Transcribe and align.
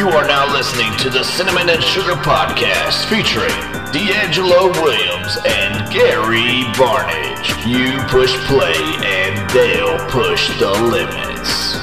You 0.00 0.08
are 0.08 0.26
now 0.26 0.50
listening 0.50 0.96
to 1.00 1.10
the 1.10 1.22
Cinnamon 1.22 1.68
and 1.68 1.84
Sugar 1.84 2.14
Podcast 2.14 3.04
featuring 3.10 3.52
DeAngelo 3.92 4.72
Williams 4.80 5.36
and 5.46 5.92
Gary 5.92 6.64
Barnidge. 6.72 7.66
You 7.68 8.00
push 8.08 8.34
play 8.46 8.72
and 9.04 9.50
they'll 9.50 9.98
push 10.08 10.48
the 10.58 10.70
limits. 10.70 11.76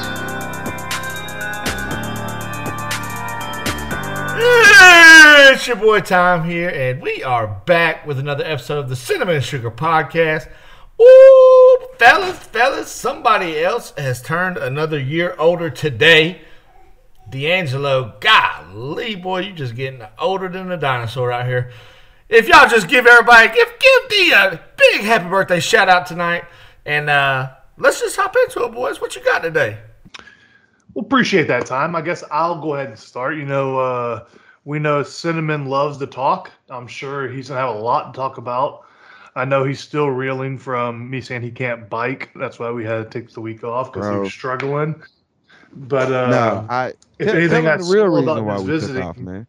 It's 5.54 5.68
your 5.68 5.76
boy 5.76 6.00
Tom 6.00 6.50
here, 6.50 6.70
and 6.70 7.04
we 7.04 7.24
are 7.24 7.46
back 7.68 8.08
with 8.08 8.18
another 8.18 8.44
episode 8.46 8.80
of 8.80 8.90
the 8.90 8.96
Cinnamon 8.96 9.36
and 9.36 9.46
Sugar 9.46 9.70
Podcast. 9.70 10.50
Ooh, 11.00 11.88
fellas, 12.00 12.40
fellas, 12.40 12.90
somebody 12.90 13.64
else 13.64 13.94
has 13.96 14.24
turned 14.24 14.58
another 14.58 15.00
year 15.00 15.36
older 15.38 15.70
today. 15.70 16.42
DeAngelo, 17.30 18.20
golly, 18.22 19.16
boy, 19.16 19.42
you 19.42 19.54
just 19.54 19.76
getting 19.76 20.02
older 20.18 20.48
than 20.48 20.72
a 20.72 20.78
dinosaur 20.78 21.32
out 21.32 21.46
here. 21.46 21.72
If 22.30 22.48
y'all 22.48 22.70
just 22.70 22.88
give 22.88 23.06
everybody, 23.06 23.48
give 23.50 23.68
give 23.68 24.10
D 24.10 24.32
a 24.32 24.62
big 24.78 25.02
happy 25.02 25.30
birthday 25.30 25.60
shout 25.60 25.90
out 25.90 26.06
tonight, 26.06 26.46
and 26.86 27.10
uh, 27.10 27.52
let's 27.78 28.00
just 28.00 28.16
hop 28.16 28.36
into 28.46 28.66
it, 28.66 28.72
boys. 28.72 29.02
What 29.02 29.16
you 29.16 29.24
got 29.24 29.40
today? 29.40 29.78
Well, 30.94 31.06
appreciate 31.06 31.48
that 31.48 31.66
time. 31.66 31.96
I 31.96 32.02
guess 32.02 32.24
I'll 32.32 32.62
go 32.62 32.76
ahead 32.76 32.88
and 32.88 33.00
start. 33.00 33.36
You 33.36 33.46
know, 33.46 33.80
uh, 33.80 34.26
we 34.66 34.80
know 34.80 35.04
Cinnamon 35.04 35.66
loves 35.66 35.98
to 36.00 36.08
talk. 36.08 36.52
I'm 36.70 36.88
sure 36.88 37.30
he's 37.30 37.50
gonna 37.50 37.60
have 37.60 37.76
a 37.76 37.80
lot 37.80 38.14
to 38.14 38.18
talk 38.18 38.38
about. 38.38 38.86
I 39.36 39.46
know 39.46 39.64
he's 39.64 39.80
still 39.80 40.08
reeling 40.08 40.58
from 40.58 41.10
me 41.10 41.22
saying 41.22 41.44
he 41.44 41.52
can't 41.52 41.90
bike. 41.90 42.32
That's 42.36 42.58
why 42.58 42.72
we 42.72 42.84
had 42.84 43.10
to 43.12 43.20
take 43.20 43.32
the 43.32 43.42
week 43.42 43.64
off 43.64 43.94
because 43.94 44.10
he 44.10 44.18
was 44.18 44.34
struggling. 44.34 44.96
But 45.78 46.12
uh, 46.12 46.30
no, 46.30 46.68
I 46.70 46.94
if 47.20 47.28
tell, 47.28 47.36
anything, 47.36 47.64
tell 47.64 47.72
I 47.72 47.76
him 47.76 47.82
the 47.82 47.94
real 47.94 48.08
reason 48.08 48.46
why 48.46 48.58
we 48.60 48.66
visiting- 48.66 48.96
took 48.96 49.04
off, 49.06 49.18
man. 49.18 49.48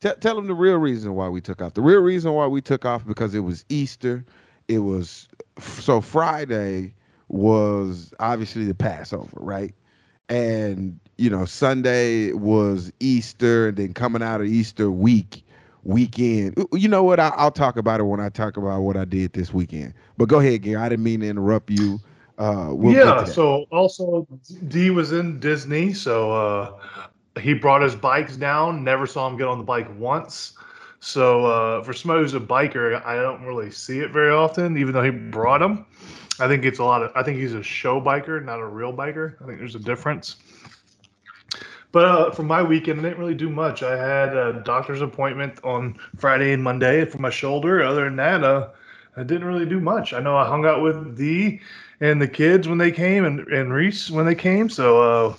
Tell, 0.00 0.14
tell 0.16 0.38
him 0.38 0.46
the 0.48 0.54
real 0.54 0.76
reason 0.76 1.14
why 1.14 1.28
we 1.28 1.40
took 1.40 1.62
off. 1.62 1.74
The 1.74 1.80
real 1.82 2.00
reason 2.00 2.32
why 2.32 2.46
we 2.46 2.60
took 2.60 2.84
off 2.84 3.06
because 3.06 3.34
it 3.34 3.40
was 3.40 3.64
Easter. 3.68 4.24
It 4.68 4.80
was 4.80 5.28
so 5.60 6.00
Friday 6.00 6.94
was 7.28 8.12
obviously 8.20 8.64
the 8.64 8.74
Passover, 8.74 9.36
right? 9.36 9.74
And 10.28 10.98
you 11.18 11.30
know 11.30 11.44
Sunday 11.44 12.32
was 12.32 12.92
Easter, 13.00 13.68
and 13.68 13.76
then 13.76 13.94
coming 13.94 14.22
out 14.22 14.40
of 14.40 14.46
Easter 14.46 14.90
week 14.90 15.44
weekend. 15.84 16.54
You 16.72 16.88
know 16.88 17.02
what? 17.02 17.18
I, 17.20 17.28
I'll 17.36 17.50
talk 17.50 17.76
about 17.76 18.00
it 18.00 18.04
when 18.04 18.20
I 18.20 18.28
talk 18.28 18.56
about 18.56 18.82
what 18.82 18.96
I 18.96 19.04
did 19.04 19.32
this 19.32 19.52
weekend. 19.52 19.94
But 20.16 20.28
go 20.28 20.38
ahead, 20.40 20.62
Gary. 20.62 20.76
I 20.76 20.88
didn't 20.88 21.04
mean 21.04 21.20
to 21.20 21.28
interrupt 21.28 21.70
you. 21.70 21.98
Uh, 22.38 22.68
we'll 22.70 22.94
yeah. 22.94 23.24
So 23.24 23.66
also 23.70 24.26
D 24.68 24.90
was 24.90 25.12
in 25.12 25.38
Disney, 25.38 25.92
so 25.92 26.32
uh, 26.32 26.78
he 27.40 27.54
brought 27.54 27.82
his 27.82 27.94
bikes 27.94 28.36
down. 28.36 28.82
Never 28.84 29.06
saw 29.06 29.28
him 29.28 29.36
get 29.36 29.46
on 29.46 29.58
the 29.58 29.64
bike 29.64 29.88
once. 29.98 30.54
So 31.00 31.46
uh, 31.46 31.82
for 31.82 31.92
somebody 31.92 32.22
who's 32.22 32.34
a 32.34 32.40
biker, 32.40 33.04
I 33.04 33.16
don't 33.16 33.42
really 33.42 33.70
see 33.70 33.98
it 34.00 34.12
very 34.12 34.32
often, 34.32 34.78
even 34.78 34.92
though 34.92 35.02
he 35.02 35.10
brought 35.10 35.58
them. 35.58 35.84
I 36.40 36.48
think 36.48 36.64
it's 36.64 36.78
a 36.78 36.84
lot 36.84 37.02
of. 37.02 37.12
I 37.14 37.22
think 37.22 37.38
he's 37.38 37.54
a 37.54 37.62
show 37.62 38.00
biker, 38.00 38.42
not 38.44 38.60
a 38.60 38.66
real 38.66 38.92
biker. 38.92 39.34
I 39.42 39.46
think 39.46 39.58
there's 39.58 39.74
a 39.74 39.80
difference. 39.80 40.36
But 41.90 42.04
uh, 42.06 42.30
for 42.30 42.42
my 42.42 42.62
weekend, 42.62 43.00
I 43.00 43.02
didn't 43.02 43.18
really 43.18 43.34
do 43.34 43.50
much. 43.50 43.82
I 43.82 43.96
had 43.96 44.34
a 44.34 44.62
doctor's 44.64 45.02
appointment 45.02 45.60
on 45.62 45.98
Friday 46.16 46.52
and 46.52 46.62
Monday 46.62 47.04
for 47.04 47.18
my 47.18 47.28
shoulder. 47.28 47.82
Other 47.82 48.04
than 48.04 48.16
that, 48.16 48.42
uh, 48.42 48.70
I 49.16 49.24
didn't 49.24 49.44
really 49.44 49.66
do 49.66 49.78
much. 49.78 50.14
I 50.14 50.20
know 50.20 50.36
I 50.36 50.46
hung 50.46 50.64
out 50.64 50.82
with 50.82 51.18
Dee 51.18 51.60
and 52.02 52.20
the 52.20 52.26
kids 52.28 52.68
when 52.68 52.78
they 52.78 52.90
came, 52.90 53.24
and, 53.24 53.40
and 53.48 53.72
Reese 53.72 54.10
when 54.10 54.26
they 54.26 54.34
came. 54.34 54.68
So, 54.68 55.00
uh, 55.02 55.34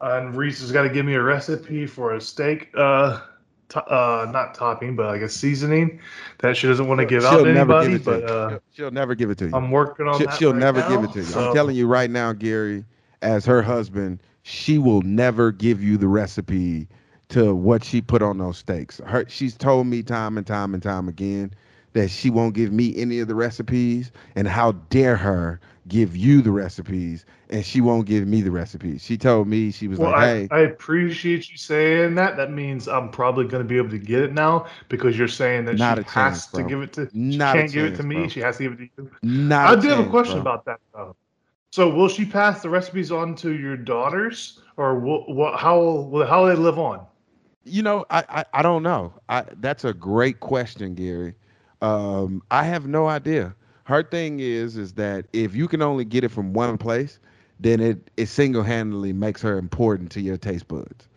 and 0.00 0.36
Reese 0.36 0.60
has 0.60 0.70
got 0.72 0.82
to 0.82 0.88
give 0.88 1.04
me 1.04 1.14
a 1.14 1.22
recipe 1.22 1.86
for 1.86 2.14
a 2.14 2.20
steak, 2.20 2.70
uh, 2.76 3.20
to, 3.70 3.84
uh, 3.84 4.30
not 4.30 4.54
topping, 4.54 4.94
but 4.94 5.06
like 5.06 5.20
a 5.22 5.28
seasoning 5.28 5.98
that 6.38 6.56
she 6.56 6.68
doesn't 6.68 6.86
want 6.86 7.00
to 7.00 7.06
give 7.06 7.24
out 7.24 7.30
she'll 7.32 7.44
to 7.44 7.52
never 7.52 7.72
anybody. 7.72 7.98
give 7.98 8.00
it 8.00 8.04
to 8.04 8.10
But 8.10 8.20
you. 8.20 8.26
uh, 8.28 8.48
She'll- 8.50 8.62
she'll 8.72 8.90
never 8.92 9.14
give 9.16 9.30
it 9.30 9.38
to 9.38 9.48
you. 9.48 9.54
I'm 9.54 9.70
working 9.72 10.06
on 10.06 10.18
She, 10.20 10.24
that. 10.26 10.38
she'll 10.38 10.52
right 10.52 10.60
never 10.60 10.80
now, 10.80 10.88
give 10.88 11.02
it 11.02 11.12
to 11.14 11.18
you. 11.18 11.24
so- 11.24 11.48
I'm 11.48 11.54
telling 11.54 11.74
you 11.76 11.86
right 11.88 12.10
now, 12.10 12.32
Gary, 12.32 12.84
as 13.22 13.44
her 13.46 13.62
husband, 13.62 14.20
she 14.44 14.78
will 14.78 15.02
never 15.02 15.50
give 15.50 15.82
you 15.82 15.96
the 15.96 16.06
recipe 16.06 16.86
to 17.30 17.52
what 17.52 17.82
she 17.82 18.00
put 18.00 18.22
on 18.22 18.38
those 18.38 18.58
steaks. 18.58 19.00
Her, 19.04 19.24
she's 19.28 19.56
told 19.56 19.88
me 19.88 20.04
time 20.04 20.38
and 20.38 20.46
time 20.46 20.72
and 20.74 20.82
time 20.82 21.08
again 21.08 21.52
that 21.94 22.08
she 22.10 22.30
won't 22.30 22.54
give 22.54 22.70
me 22.72 22.94
any 22.96 23.18
of 23.18 23.26
the 23.26 23.34
recipes, 23.34 24.12
and 24.36 24.46
how 24.46 24.70
dare 24.90 25.16
her 25.16 25.58
give 25.88 26.16
you 26.16 26.42
the 26.42 26.50
recipes, 26.50 27.24
and 27.50 27.64
she 27.64 27.80
won't 27.80 28.06
give 28.06 28.26
me 28.26 28.42
the 28.42 28.50
recipes. 28.50 29.02
She 29.04 29.16
told 29.16 29.48
me 29.48 29.70
she 29.70 29.88
was 29.88 30.00
Well, 30.00 30.10
like, 30.10 30.16
I, 30.16 30.26
"Hey, 30.26 30.50
I 30.50 30.58
appreciate 30.60 31.50
you 31.50 31.56
saying 31.56 32.14
that. 32.16 32.36
That 32.36 32.50
means 32.52 32.88
I'm 32.88 33.10
probably 33.10 33.46
going 33.46 33.62
to 33.62 33.68
be 33.68 33.76
able 33.76 33.90
to 33.90 33.98
get 33.98 34.22
it 34.22 34.32
now 34.32 34.66
because 34.88 35.18
you're 35.18 35.28
saying 35.28 35.64
that 35.66 35.78
Not 35.78 35.98
she 35.98 35.98
a 35.98 36.04
chance, 36.04 36.46
has 36.46 36.46
to 36.48 36.62
bro. 36.62 36.68
give 36.68 36.82
it 36.82 36.92
to. 36.94 37.10
Not 37.12 37.52
can't 37.52 37.72
give 37.72 37.84
it 37.86 37.94
to 37.96 38.02
me. 38.02 38.14
bro. 38.14 38.28
She 38.28 38.40
has 38.40 38.58
to 38.58 38.64
give 38.64 38.72
it 38.72 38.76
to 38.96 39.02
you. 39.02 39.10
not." 39.22 39.78
I 39.78 39.80
do 39.80 39.88
have 39.88 39.98
a 40.00 40.04
question 40.10 40.38
bro." 40.38 40.40
about 40.40 40.64
that 40.66 40.80
though. 40.94 41.16
So 41.72 41.88
will 41.90 42.08
she 42.08 42.24
pass 42.24 42.62
the 42.62 42.70
recipes 42.70 43.12
on 43.12 43.34
to 43.36 43.52
your 43.52 43.76
daughters, 43.76 44.60
or 44.76 44.98
what? 44.98 45.28
what 45.28 45.58
how 45.58 45.78
will 45.80 46.26
how 46.26 46.42
will 46.42 46.48
they 46.48 46.56
live 46.56 46.78
on? 46.78 47.06
You 47.64 47.82
know, 47.82 48.04
I, 48.10 48.24
I 48.28 48.44
I 48.54 48.62
don't 48.62 48.82
know. 48.82 49.12
I 49.28 49.44
that's 49.60 49.84
a 49.84 49.92
great 49.92 50.40
question, 50.40 50.94
Gary. 50.94 51.34
Um, 51.82 52.42
I 52.50 52.64
have 52.64 52.86
no 52.86 53.06
idea. 53.06 53.54
Her 53.86 54.02
thing 54.02 54.40
is 54.40 54.76
is 54.76 54.94
that 54.94 55.26
if 55.32 55.54
you 55.54 55.68
can 55.68 55.82
only 55.82 56.04
get 56.04 56.24
it 56.24 56.30
from 56.30 56.52
one 56.54 56.78
place, 56.78 57.20
then 57.60 57.80
it 57.80 58.10
it 58.18 58.26
single 58.28 58.62
handedly 58.62 59.12
makes 59.12 59.40
her 59.42 59.58
important 59.58 60.10
to 60.12 60.20
your 60.20 60.36
taste 60.36 60.68
buds. 60.68 61.08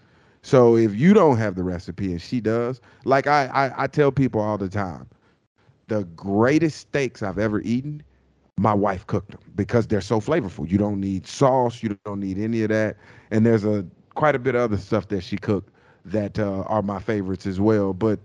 So 0.43 0.77
if 0.77 0.95
you 0.95 1.13
don't 1.13 1.37
have 1.37 1.55
the 1.55 1.63
recipe 1.63 2.11
and 2.11 2.21
she 2.21 2.39
does, 2.41 2.81
like 3.05 3.27
I 3.27 3.47
I, 3.47 3.83
I 3.83 3.87
tell 3.87 4.11
people 4.11 4.41
all 4.41 4.57
the 4.57 4.69
time, 4.69 5.07
the 5.87 6.03
greatest 6.15 6.77
steaks 6.79 7.23
I've 7.23 7.39
ever 7.39 7.61
eaten, 7.61 8.03
my 8.57 8.73
wife 8.73 9.07
cooked 9.07 9.31
them 9.31 9.41
because 9.55 9.87
they're 9.87 10.01
so 10.01 10.19
flavorful. 10.21 10.69
You 10.69 10.77
don't 10.77 11.01
need 11.01 11.27
sauce, 11.27 11.83
you 11.83 11.97
don't 12.05 12.19
need 12.19 12.37
any 12.39 12.63
of 12.63 12.69
that, 12.69 12.97
and 13.31 13.45
there's 13.45 13.65
a 13.65 13.85
quite 14.15 14.35
a 14.35 14.39
bit 14.39 14.55
of 14.55 14.61
other 14.61 14.77
stuff 14.77 15.07
that 15.09 15.23
she 15.23 15.37
cooked 15.37 15.73
that 16.05 16.39
uh, 16.39 16.63
are 16.67 16.81
my 16.83 16.99
favorites 16.99 17.47
as 17.47 17.59
well. 17.59 17.93
But 17.93 18.19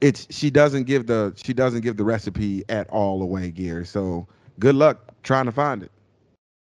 it's 0.00 0.26
she 0.30 0.50
doesn't 0.50 0.84
give 0.84 1.06
the 1.06 1.32
she 1.36 1.52
doesn't 1.52 1.80
give 1.82 1.96
the 1.96 2.04
recipe 2.04 2.64
at 2.68 2.88
all 2.90 3.22
away, 3.22 3.50
Gary. 3.50 3.86
So 3.86 4.26
good 4.58 4.74
luck 4.74 4.98
trying 5.22 5.46
to 5.46 5.52
find 5.52 5.82
it. 5.82 5.90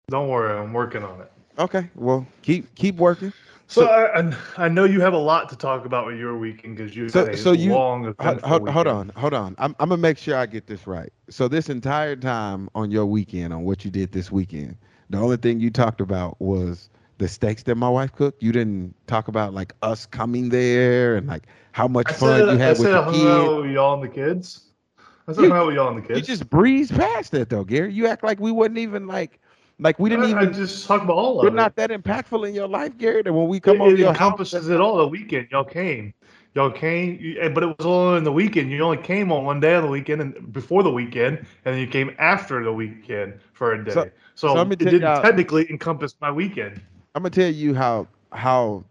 Don't 0.09 0.27
worry, 0.29 0.57
I'm 0.57 0.73
working 0.73 1.03
on 1.03 1.21
it. 1.21 1.31
Okay, 1.59 1.89
well 1.95 2.25
keep 2.41 2.73
keep 2.75 2.95
working. 2.95 3.31
So, 3.67 3.81
So- 3.81 3.89
I, 3.89 4.65
I 4.65 4.67
know 4.67 4.83
you 4.83 4.99
have 5.01 5.13
a 5.13 5.17
lot 5.17 5.49
to 5.49 5.55
talk 5.55 5.85
about 5.85 6.05
with 6.05 6.17
your 6.17 6.37
weekend 6.37 6.75
because 6.77 6.95
you 6.95 7.07
So- 7.09 7.25
had 7.25 7.35
a 7.35 7.37
so 7.37 7.53
you- 7.53 7.73
long. 7.73 8.13
Hold, 8.19 8.41
hold, 8.41 8.69
hold 8.69 8.87
on, 8.87 9.09
hold 9.15 9.33
on. 9.33 9.55
I'm 9.57 9.75
I'm 9.79 9.89
gonna 9.89 10.01
make 10.01 10.17
sure 10.17 10.35
I 10.37 10.45
get 10.45 10.67
this 10.67 10.85
right. 10.85 11.11
So 11.29 11.47
this 11.47 11.69
entire 11.69 12.15
time 12.15 12.69
on 12.75 12.91
your 12.91 13.05
weekend, 13.05 13.53
on 13.53 13.63
what 13.63 13.85
you 13.85 13.91
did 13.91 14.11
this 14.11 14.31
weekend, 14.31 14.75
the 15.09 15.17
only 15.17 15.37
thing 15.37 15.59
you 15.59 15.69
talked 15.71 16.01
about 16.01 16.39
was 16.41 16.89
the 17.17 17.27
steaks 17.27 17.63
that 17.63 17.75
my 17.75 17.89
wife 17.89 18.11
cooked. 18.13 18.41
You 18.41 18.51
didn't 18.51 18.95
talk 19.07 19.27
about 19.27 19.53
like 19.53 19.73
us 19.81 20.05
coming 20.05 20.49
there 20.49 21.15
and 21.15 21.27
like 21.27 21.43
how 21.71 21.87
much 21.87 22.07
I 22.09 22.13
fun 22.13 22.39
said, 22.39 22.49
you 22.49 22.55
I 22.55 22.57
had 22.57 22.79
with 22.79 22.87
said 22.87 22.93
the 22.93 23.01
I 23.01 23.11
kids. 23.11 23.73
y'all 23.73 23.93
and 23.93 24.03
the 24.03 24.07
kids. 24.07 24.61
I 25.27 25.33
said 25.33 25.45
I 25.45 25.47
you, 25.47 25.53
out 25.53 25.67
with 25.67 25.75
y'all 25.75 25.87
and 25.95 25.97
the 26.03 26.07
kids. 26.07 26.27
You 26.27 26.35
just 26.35 26.49
breezed 26.49 26.93
past 26.95 27.31
that 27.31 27.49
though, 27.49 27.63
Gary. 27.63 27.93
You 27.93 28.07
act 28.07 28.23
like 28.23 28.39
we 28.39 28.51
wasn't 28.51 28.77
even 28.79 29.07
like 29.07 29.39
like 29.79 29.99
we 29.99 30.09
didn't 30.09 30.25
I, 30.25 30.39
I 30.39 30.43
even 30.43 30.53
just 30.53 30.87
talk 30.87 31.01
about 31.01 31.15
all 31.15 31.37
we're 31.37 31.47
of 31.47 31.53
it. 31.53 31.57
not 31.57 31.75
that 31.77 31.89
impactful 31.89 32.47
in 32.47 32.53
your 32.53 32.67
life, 32.67 32.97
Gary. 32.97 33.21
That 33.21 33.33
when 33.33 33.47
we 33.47 33.59
come 33.59 33.77
it, 33.77 33.81
over 33.81 33.91
it 33.93 33.99
your 33.99 34.13
house, 34.13 34.17
encompasses 34.21 34.69
it 34.69 34.79
all. 34.81 34.97
The 34.97 35.07
weekend 35.07 35.47
y'all 35.51 35.63
came, 35.63 36.13
y'all 36.55 36.71
came, 36.71 37.17
you- 37.19 37.39
eh, 37.39 37.49
but 37.49 37.63
it 37.63 37.67
was 37.77 37.85
all 37.85 38.15
in 38.15 38.23
the 38.23 38.31
weekend. 38.31 38.69
You 38.71 38.81
only 38.83 38.97
came 38.97 39.31
on 39.31 39.45
one 39.45 39.59
day 39.59 39.73
of 39.75 39.83
the 39.83 39.89
weekend 39.89 40.21
and 40.21 40.53
before 40.53 40.83
the 40.83 40.91
weekend, 40.91 41.37
and 41.39 41.73
then 41.73 41.77
you 41.79 41.87
came 41.87 42.13
after 42.19 42.63
the 42.63 42.73
weekend 42.73 43.39
for 43.53 43.73
a 43.73 43.83
day. 43.83 43.91
So- 43.91 44.09
So, 44.35 44.47
so 44.55 44.61
it 44.61 44.77
didn't 44.79 45.01
technically 45.21 45.69
encompass 45.69 46.15
my 46.19 46.31
weekend. 46.31 46.81
I'm 47.15 47.21
gonna 47.21 47.29
tell 47.29 47.51
you 47.51 47.75
how 47.75 48.07
how 48.31 48.83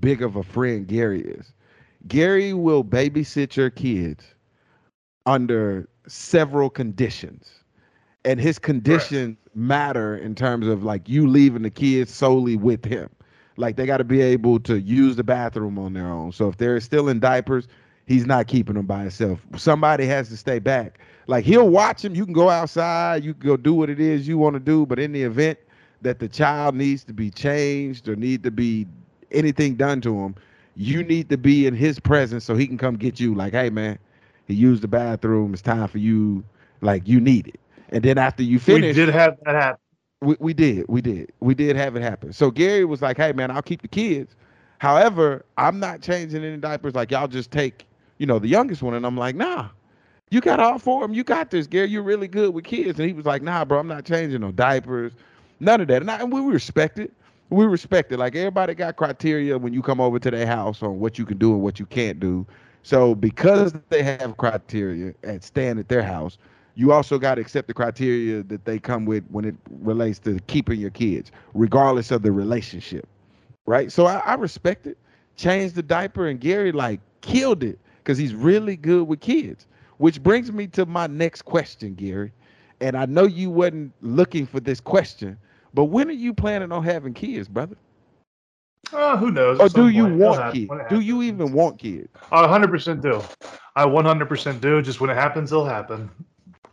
big 0.00 0.22
of 0.22 0.36
a 0.36 0.42
friend 0.42 0.86
Gary 0.86 1.22
is. 1.22 1.52
Gary 2.08 2.52
will 2.52 2.84
babysit 2.84 3.56
your 3.56 3.70
kids 3.70 4.24
under 5.24 5.88
several 6.06 6.68
conditions. 6.68 7.50
And 8.24 8.38
his 8.38 8.58
conditions 8.58 9.38
matter 9.54 10.16
in 10.16 10.34
terms 10.34 10.66
of 10.66 10.84
like 10.84 11.08
you 11.08 11.26
leaving 11.26 11.62
the 11.62 11.70
kids 11.70 12.12
solely 12.12 12.56
with 12.56 12.84
him. 12.84 13.08
Like 13.56 13.76
they 13.76 13.86
got 13.86 13.98
to 13.98 14.04
be 14.04 14.20
able 14.20 14.60
to 14.60 14.80
use 14.80 15.16
the 15.16 15.24
bathroom 15.24 15.78
on 15.78 15.94
their 15.94 16.06
own. 16.06 16.32
So 16.32 16.48
if 16.48 16.58
they're 16.58 16.80
still 16.80 17.08
in 17.08 17.18
diapers, 17.18 17.66
he's 18.06 18.26
not 18.26 18.46
keeping 18.46 18.74
them 18.74 18.86
by 18.86 19.00
himself. 19.02 19.40
Somebody 19.56 20.04
has 20.06 20.28
to 20.28 20.36
stay 20.36 20.58
back. 20.58 20.98
Like 21.26 21.46
he'll 21.46 21.68
watch 21.68 22.04
him. 22.04 22.14
You 22.14 22.26
can 22.26 22.34
go 22.34 22.50
outside, 22.50 23.24
you 23.24 23.32
can 23.32 23.46
go 23.46 23.56
do 23.56 23.72
what 23.72 23.88
it 23.88 24.00
is 24.00 24.28
you 24.28 24.36
want 24.36 24.54
to 24.54 24.60
do, 24.60 24.84
but 24.84 24.98
in 24.98 25.12
the 25.12 25.22
event 25.22 25.58
that 26.02 26.18
the 26.18 26.28
child 26.28 26.74
needs 26.74 27.04
to 27.04 27.12
be 27.12 27.30
changed 27.30 28.08
or 28.08 28.16
need 28.16 28.42
to 28.44 28.50
be 28.50 28.86
anything 29.32 29.76
done 29.76 30.00
to 30.02 30.14
him, 30.20 30.34
you 30.76 31.02
need 31.02 31.28
to 31.30 31.36
be 31.38 31.66
in 31.66 31.74
his 31.74 31.98
presence 32.00 32.44
so 32.44 32.54
he 32.54 32.66
can 32.66 32.78
come 32.78 32.96
get 32.96 33.20
you. 33.20 33.34
Like, 33.34 33.52
hey 33.52 33.70
man, 33.70 33.98
he 34.46 34.54
used 34.54 34.82
the 34.82 34.88
bathroom. 34.88 35.52
It's 35.52 35.62
time 35.62 35.88
for 35.88 35.98
you. 35.98 36.44
Like 36.80 37.06
you 37.06 37.20
need 37.20 37.48
it. 37.48 37.60
And 37.90 38.02
then 38.02 38.18
after 38.18 38.42
you 38.42 38.58
finish, 38.58 38.96
we 38.96 39.04
did 39.06 39.14
have 39.14 39.36
that 39.44 39.54
happen. 39.54 39.80
we, 40.22 40.36
we 40.40 40.54
did, 40.54 40.86
we 40.88 41.00
did, 41.02 41.32
we 41.40 41.54
did 41.54 41.76
have 41.76 41.96
it 41.96 42.02
happen. 42.02 42.32
So 42.32 42.50
Gary 42.50 42.84
was 42.84 43.02
like, 43.02 43.16
"Hey 43.16 43.32
man, 43.32 43.50
I'll 43.50 43.62
keep 43.62 43.82
the 43.82 43.88
kids. 43.88 44.34
However, 44.78 45.44
I'm 45.58 45.78
not 45.78 46.00
changing 46.02 46.44
any 46.44 46.56
diapers. 46.56 46.94
Like 46.94 47.10
y'all 47.10 47.28
just 47.28 47.50
take, 47.50 47.86
you 48.18 48.26
know, 48.26 48.38
the 48.38 48.48
youngest 48.48 48.82
one, 48.82 48.94
and 48.94 49.04
I'm 49.06 49.16
like, 49.16 49.36
nah, 49.36 49.68
you 50.30 50.40
got 50.40 50.60
all 50.60 50.78
four 50.78 51.04
of 51.04 51.10
them. 51.10 51.16
You 51.16 51.24
got 51.24 51.50
this, 51.50 51.66
Gary. 51.66 51.88
You're 51.88 52.02
really 52.02 52.28
good 52.28 52.54
with 52.54 52.64
kids. 52.64 52.98
And 52.98 53.06
he 53.08 53.12
was 53.14 53.26
like, 53.26 53.42
nah, 53.42 53.64
bro, 53.64 53.78
I'm 53.78 53.88
not 53.88 54.04
changing 54.04 54.40
no 54.40 54.52
diapers, 54.52 55.12
none 55.60 55.80
of 55.80 55.88
that. 55.88 56.02
And, 56.02 56.10
I, 56.10 56.20
and 56.20 56.32
we 56.32 56.40
respect 56.40 56.98
it. 56.98 57.12
We 57.50 57.64
respect 57.66 58.12
it. 58.12 58.18
Like 58.18 58.34
everybody 58.36 58.74
got 58.74 58.96
criteria 58.96 59.58
when 59.58 59.72
you 59.72 59.82
come 59.82 60.00
over 60.00 60.18
to 60.18 60.30
their 60.30 60.46
house 60.46 60.82
on 60.82 61.00
what 61.00 61.18
you 61.18 61.24
can 61.24 61.38
do 61.38 61.52
and 61.52 61.62
what 61.62 61.78
you 61.78 61.86
can't 61.86 62.20
do. 62.20 62.46
So 62.82 63.14
because 63.14 63.74
they 63.88 64.02
have 64.02 64.36
criteria 64.36 65.14
at 65.22 65.44
staying 65.44 65.78
at 65.78 65.88
their 65.88 66.02
house, 66.02 66.38
you 66.76 66.92
also 66.92 67.18
got 67.18 67.34
to 67.34 67.40
accept 67.40 67.68
the 67.68 67.74
criteria 67.74 68.42
that 68.44 68.64
they 68.64 68.78
come 68.78 69.04
with 69.04 69.24
when 69.30 69.44
it 69.44 69.54
relates 69.82 70.18
to 70.20 70.38
keeping 70.46 70.80
your 70.80 70.90
kids, 70.90 71.30
regardless 71.52 72.10
of 72.10 72.22
the 72.22 72.32
relationship. 72.32 73.06
Right. 73.66 73.92
So 73.92 74.06
I, 74.06 74.18
I 74.18 74.34
respect 74.34 74.86
it. 74.86 74.96
Changed 75.36 75.74
the 75.74 75.82
diaper, 75.82 76.26
and 76.28 76.40
Gary 76.40 76.72
like 76.72 77.00
killed 77.20 77.62
it 77.62 77.78
because 77.98 78.18
he's 78.18 78.34
really 78.34 78.76
good 78.76 79.08
with 79.08 79.20
kids. 79.20 79.66
Which 79.98 80.22
brings 80.22 80.50
me 80.52 80.66
to 80.68 80.86
my 80.86 81.06
next 81.06 81.42
question, 81.42 81.94
Gary. 81.94 82.32
And 82.80 82.96
I 82.96 83.06
know 83.06 83.24
you 83.24 83.50
wasn't 83.50 83.92
looking 84.00 84.46
for 84.46 84.60
this 84.60 84.80
question, 84.80 85.36
but 85.74 85.84
when 85.84 86.08
are 86.08 86.12
you 86.12 86.34
planning 86.34 86.72
on 86.72 86.82
having 86.84 87.14
kids, 87.14 87.48
brother? 87.48 87.76
Uh, 88.92 89.16
who 89.16 89.30
knows? 89.30 89.60
Or 89.60 89.68
do 89.68 89.88
you 89.88 90.04
point. 90.04 90.18
Want 90.18 90.54
kids? 90.54 90.72
Do 90.88 91.00
you 91.00 91.22
even 91.22 91.52
want 91.52 91.78
kids? 91.78 92.08
I 92.32 92.46
100% 92.46 93.00
do. 93.02 93.22
I 93.76 93.84
100% 93.84 94.60
do. 94.60 94.82
Just 94.82 95.00
when 95.00 95.10
it 95.10 95.14
happens, 95.14 95.52
it'll 95.52 95.64
happen. 95.64 96.10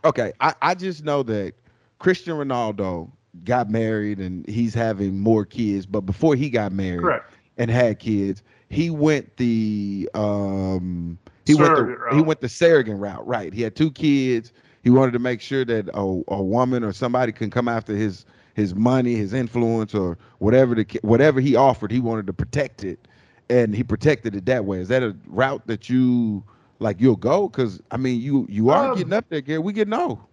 Okay, 0.04 0.32
I, 0.40 0.54
I 0.62 0.74
just 0.74 1.04
know 1.04 1.22
that 1.24 1.54
Cristiano 1.98 2.42
Ronaldo 2.42 3.10
got 3.44 3.70
married 3.70 4.18
and 4.18 4.48
he's 4.48 4.74
having 4.74 5.20
more 5.20 5.44
kids, 5.44 5.86
but 5.86 6.02
before 6.02 6.34
he 6.34 6.50
got 6.50 6.72
married 6.72 7.00
Correct. 7.00 7.32
and 7.56 7.70
had 7.70 7.98
kids, 7.98 8.42
he 8.68 8.90
went 8.90 9.36
the 9.36 10.08
um 10.14 11.18
he 11.46 11.54
went 11.54 11.74
the 11.74 11.82
he 12.10 12.16
route. 12.16 12.26
went 12.26 12.40
the 12.40 12.48
surrogate 12.48 12.96
route, 12.96 13.26
right? 13.26 13.52
He 13.52 13.62
had 13.62 13.74
two 13.76 13.90
kids. 13.90 14.52
He 14.82 14.90
wanted 14.90 15.12
to 15.12 15.18
make 15.18 15.40
sure 15.40 15.64
that 15.64 15.88
a, 15.88 16.22
a 16.28 16.42
woman 16.42 16.84
or 16.84 16.92
somebody 16.92 17.32
can 17.32 17.50
come 17.50 17.68
after 17.68 17.94
his 17.94 18.24
his 18.58 18.74
money, 18.74 19.14
his 19.16 19.32
influence, 19.34 19.94
or 19.94 20.18
whatever 20.38 20.74
the 20.74 20.86
whatever 21.02 21.40
he 21.40 21.56
offered. 21.56 21.92
He 21.92 22.00
wanted 22.00 22.26
to 22.26 22.34
protect 22.34 22.84
it, 22.84 23.08
and 23.48 23.74
he 23.74 23.84
protected 23.84 24.36
it 24.36 24.46
that 24.46 24.64
way. 24.64 24.80
Is 24.80 24.88
that 24.88 25.02
a 25.02 25.16
route 25.26 25.66
that 25.68 25.88
you 25.88 26.44
like? 26.80 27.00
You'll 27.00 27.16
go 27.16 27.48
because 27.48 27.80
I 27.90 27.96
mean, 27.96 28.20
you 28.20 28.46
you 28.50 28.70
are 28.70 28.88
Um, 28.90 28.98
getting 28.98 29.12
up 29.14 29.26
there, 29.30 29.40
Gary. 29.40 29.60
We 29.60 29.72
get 29.72 29.88
no 29.88 30.26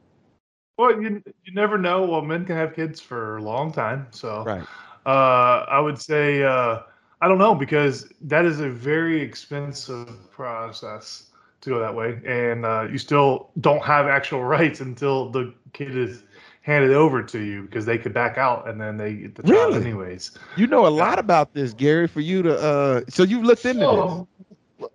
Well, 0.78 1.02
you 1.02 1.24
you 1.44 1.54
never 1.54 1.78
know. 1.78 2.06
Well, 2.06 2.22
men 2.22 2.46
can 2.46 2.56
have 2.56 2.76
kids 2.76 3.00
for 3.00 3.38
a 3.38 3.42
long 3.44 3.72
time. 3.72 4.08
So, 4.12 4.44
right. 4.44 4.68
uh, 5.06 5.66
I 5.70 5.80
would 5.80 6.00
say 6.02 6.44
uh, 6.44 6.80
I 7.22 7.28
don't 7.28 7.38
know 7.40 7.56
because 7.56 8.12
that 8.22 8.46
is 8.46 8.60
a 8.60 8.70
very 8.70 9.22
expensive 9.22 10.30
process 10.32 11.32
to 11.62 11.70
go 11.70 11.80
that 11.80 11.96
way, 11.96 12.22
and 12.26 12.66
uh, 12.66 12.88
you 12.92 12.98
still 12.98 13.52
don't 13.62 13.84
have 13.84 14.08
actual 14.08 14.44
rights 14.58 14.82
until 14.82 15.30
the 15.30 15.54
kid 15.74 15.96
is 15.98 16.24
handed 16.66 16.94
over 16.94 17.22
to 17.22 17.40
you 17.40 17.62
because 17.62 17.86
they 17.86 17.96
could 17.96 18.12
back 18.12 18.40
out 18.40 18.68
and 18.68 18.82
then 18.82 18.98
they 18.98 19.14
get 19.14 19.36
the 19.36 19.44
child 19.44 19.76
Really? 19.76 19.86
anyways. 19.86 20.32
You 20.58 20.66
know 20.66 20.88
a 20.88 20.90
lot 20.90 21.20
about 21.20 21.54
this, 21.54 21.74
Gary. 21.74 22.08
For 22.08 22.22
you 22.22 22.42
to 22.42 22.58
uh, 22.58 23.02
so 23.08 23.22
you've 23.22 23.44
looked 23.44 23.66
into 23.66 23.82
this. 23.82 23.88
Oh, 23.88 24.28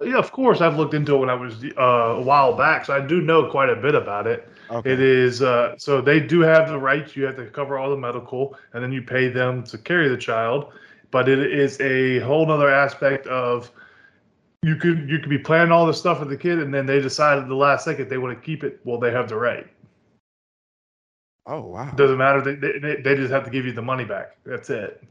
yeah, 0.02 0.19
of 0.19 0.32
course. 0.32 0.61
I've 0.61 0.76
looked 0.76 0.94
into 0.94 1.14
it 1.14 1.19
when 1.19 1.31
I 1.31 1.34
was 1.34 1.64
uh, 1.64 1.81
a 1.81 2.20
while 2.20 2.56
back, 2.56 2.87
so 2.87 2.94
I 2.94 3.00
do 3.00 3.20
know 3.20 3.49
quite 3.49 3.70
a 3.70 3.76
bit 3.76 3.94
about 3.94 4.26
it. 4.26 4.49
Okay. 4.69 4.93
It 4.93 5.00
is 5.00 5.43
uh, 5.43 5.76
so 5.78 6.00
they 6.00 6.19
do 6.19 6.40
have 6.40 6.69
the 6.69 6.78
rights. 6.78 7.14
You 7.14 7.25
have 7.26 7.37
to 7.37 7.46
cover 7.46 7.78
all 7.78 7.88
the 7.88 7.96
medical, 7.96 8.56
and 8.73 8.82
then 8.82 8.90
you 8.93 9.02
pay 9.02 9.28
them 9.28 9.62
to 9.64 9.78
carry 9.78 10.08
the 10.08 10.16
child. 10.16 10.73
But 11.12 11.28
it 11.28 11.38
is 11.38 11.81
a 11.81 12.19
whole 12.19 12.46
nother 12.46 12.69
aspect 12.69 13.28
of 13.28 13.70
you 14.62 14.75
could 14.75 15.08
you 15.08 15.20
could 15.20 15.31
be 15.31 15.38
planning 15.38 15.70
all 15.70 15.87
this 15.87 15.99
stuff 15.99 16.19
with 16.19 16.31
the 16.31 16.37
kid, 16.37 16.58
and 16.58 16.75
then 16.75 16.87
they 16.87 17.00
decide 17.00 17.38
at 17.38 17.46
the 17.46 17.55
last 17.55 17.84
second 17.84 18.08
they 18.11 18.19
want 18.19 18.37
to 18.37 18.44
keep 18.44 18.64
it. 18.64 18.81
Well, 18.84 18.99
they 18.99 19.12
have 19.12 19.28
the 19.28 19.37
right. 19.37 19.69
Oh 21.46 21.62
wow. 21.62 21.90
Doesn't 21.92 22.19
matter. 22.19 22.40
They, 22.42 22.78
they, 22.78 22.96
they- 23.00 23.16
just 23.16 23.32
have 23.32 23.44
to 23.44 23.50
give 23.50 23.64
you 23.66 23.72
the 23.72 23.82
money 23.82 24.04
back. 24.04 24.37
That's 24.44 24.70
it. 24.70 25.02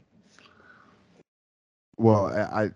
Well, 1.96 2.26
I, 2.26 2.64
I 2.64 2.70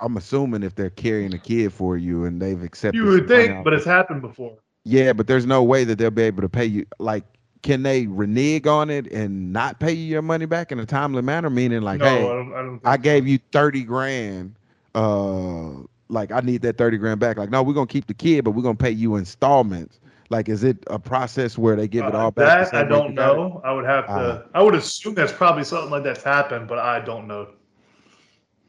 I'm 0.00 0.16
assuming 0.16 0.62
if 0.62 0.74
they're 0.74 0.90
carrying 0.90 1.32
a 1.34 1.38
kid 1.38 1.72
for 1.72 1.96
you 1.96 2.24
and 2.24 2.40
they've 2.40 2.62
accepted, 2.62 2.98
You 2.98 3.06
would 3.06 3.26
think, 3.28 3.64
but 3.64 3.72
it's 3.72 3.86
happened 3.86 4.20
before. 4.20 4.58
yeah, 4.84 5.12
but 5.14 5.26
there's 5.26 5.46
no 5.46 5.62
way 5.62 5.84
that 5.84 5.96
they'll 5.98 6.10
be 6.10 6.22
able 6.22 6.42
to 6.42 6.48
pay 6.48 6.66
you. 6.66 6.84
Like, 6.98 7.24
can 7.62 7.82
they 7.82 8.06
renege 8.06 8.66
on 8.66 8.90
it 8.90 9.10
and 9.12 9.52
not 9.52 9.80
pay 9.80 9.92
you 9.92 10.04
your 10.04 10.22
money 10.22 10.44
back 10.44 10.70
in 10.70 10.78
a 10.78 10.84
timely 10.86 11.22
manner? 11.22 11.48
Meaning, 11.48 11.80
like, 11.82 12.00
no, 12.00 12.06
I 12.06 12.10
hey, 12.10 12.22
don't. 12.22 12.52
I 12.52 12.62
don't. 12.62 12.80
I 12.84 12.96
so. 12.96 13.02
gave 13.02 13.26
you 13.26 13.38
thirty 13.52 13.82
grand. 13.84 14.54
Uh, 14.94 15.82
like 16.08 16.30
I 16.30 16.40
need 16.40 16.60
that 16.62 16.76
thirty 16.76 16.98
grand 16.98 17.18
back. 17.20 17.38
Like, 17.38 17.50
no, 17.50 17.62
we're 17.62 17.72
gonna 17.74 17.86
keep 17.86 18.06
the 18.06 18.14
kid, 18.14 18.44
but 18.44 18.50
we're 18.50 18.62
gonna 18.62 18.74
pay 18.74 18.90
you 18.90 19.16
installments. 19.16 19.98
Like, 20.28 20.48
is 20.48 20.64
it 20.64 20.82
a 20.88 20.98
process 20.98 21.56
where 21.58 21.76
they 21.76 21.88
give 21.88 22.06
it 22.06 22.14
Uh, 22.14 22.18
all 22.18 22.30
back? 22.30 22.70
That 22.70 22.76
I 22.76 22.80
same 22.80 22.88
way 22.88 22.96
you 22.96 23.02
don't 23.02 23.14
know. 23.14 23.60
I 23.64 23.72
would 23.72 23.84
have 23.84 24.06
to. 24.08 24.12
Uh, 24.12 24.42
I 24.54 24.62
would 24.62 24.74
assume 24.74 25.14
that's 25.14 25.32
probably 25.32 25.64
something 25.64 25.90
like 25.90 26.02
that's 26.04 26.22
happened, 26.24 26.68
but 26.68 26.78
I 26.78 27.00
don't 27.00 27.26
know. 27.26 27.48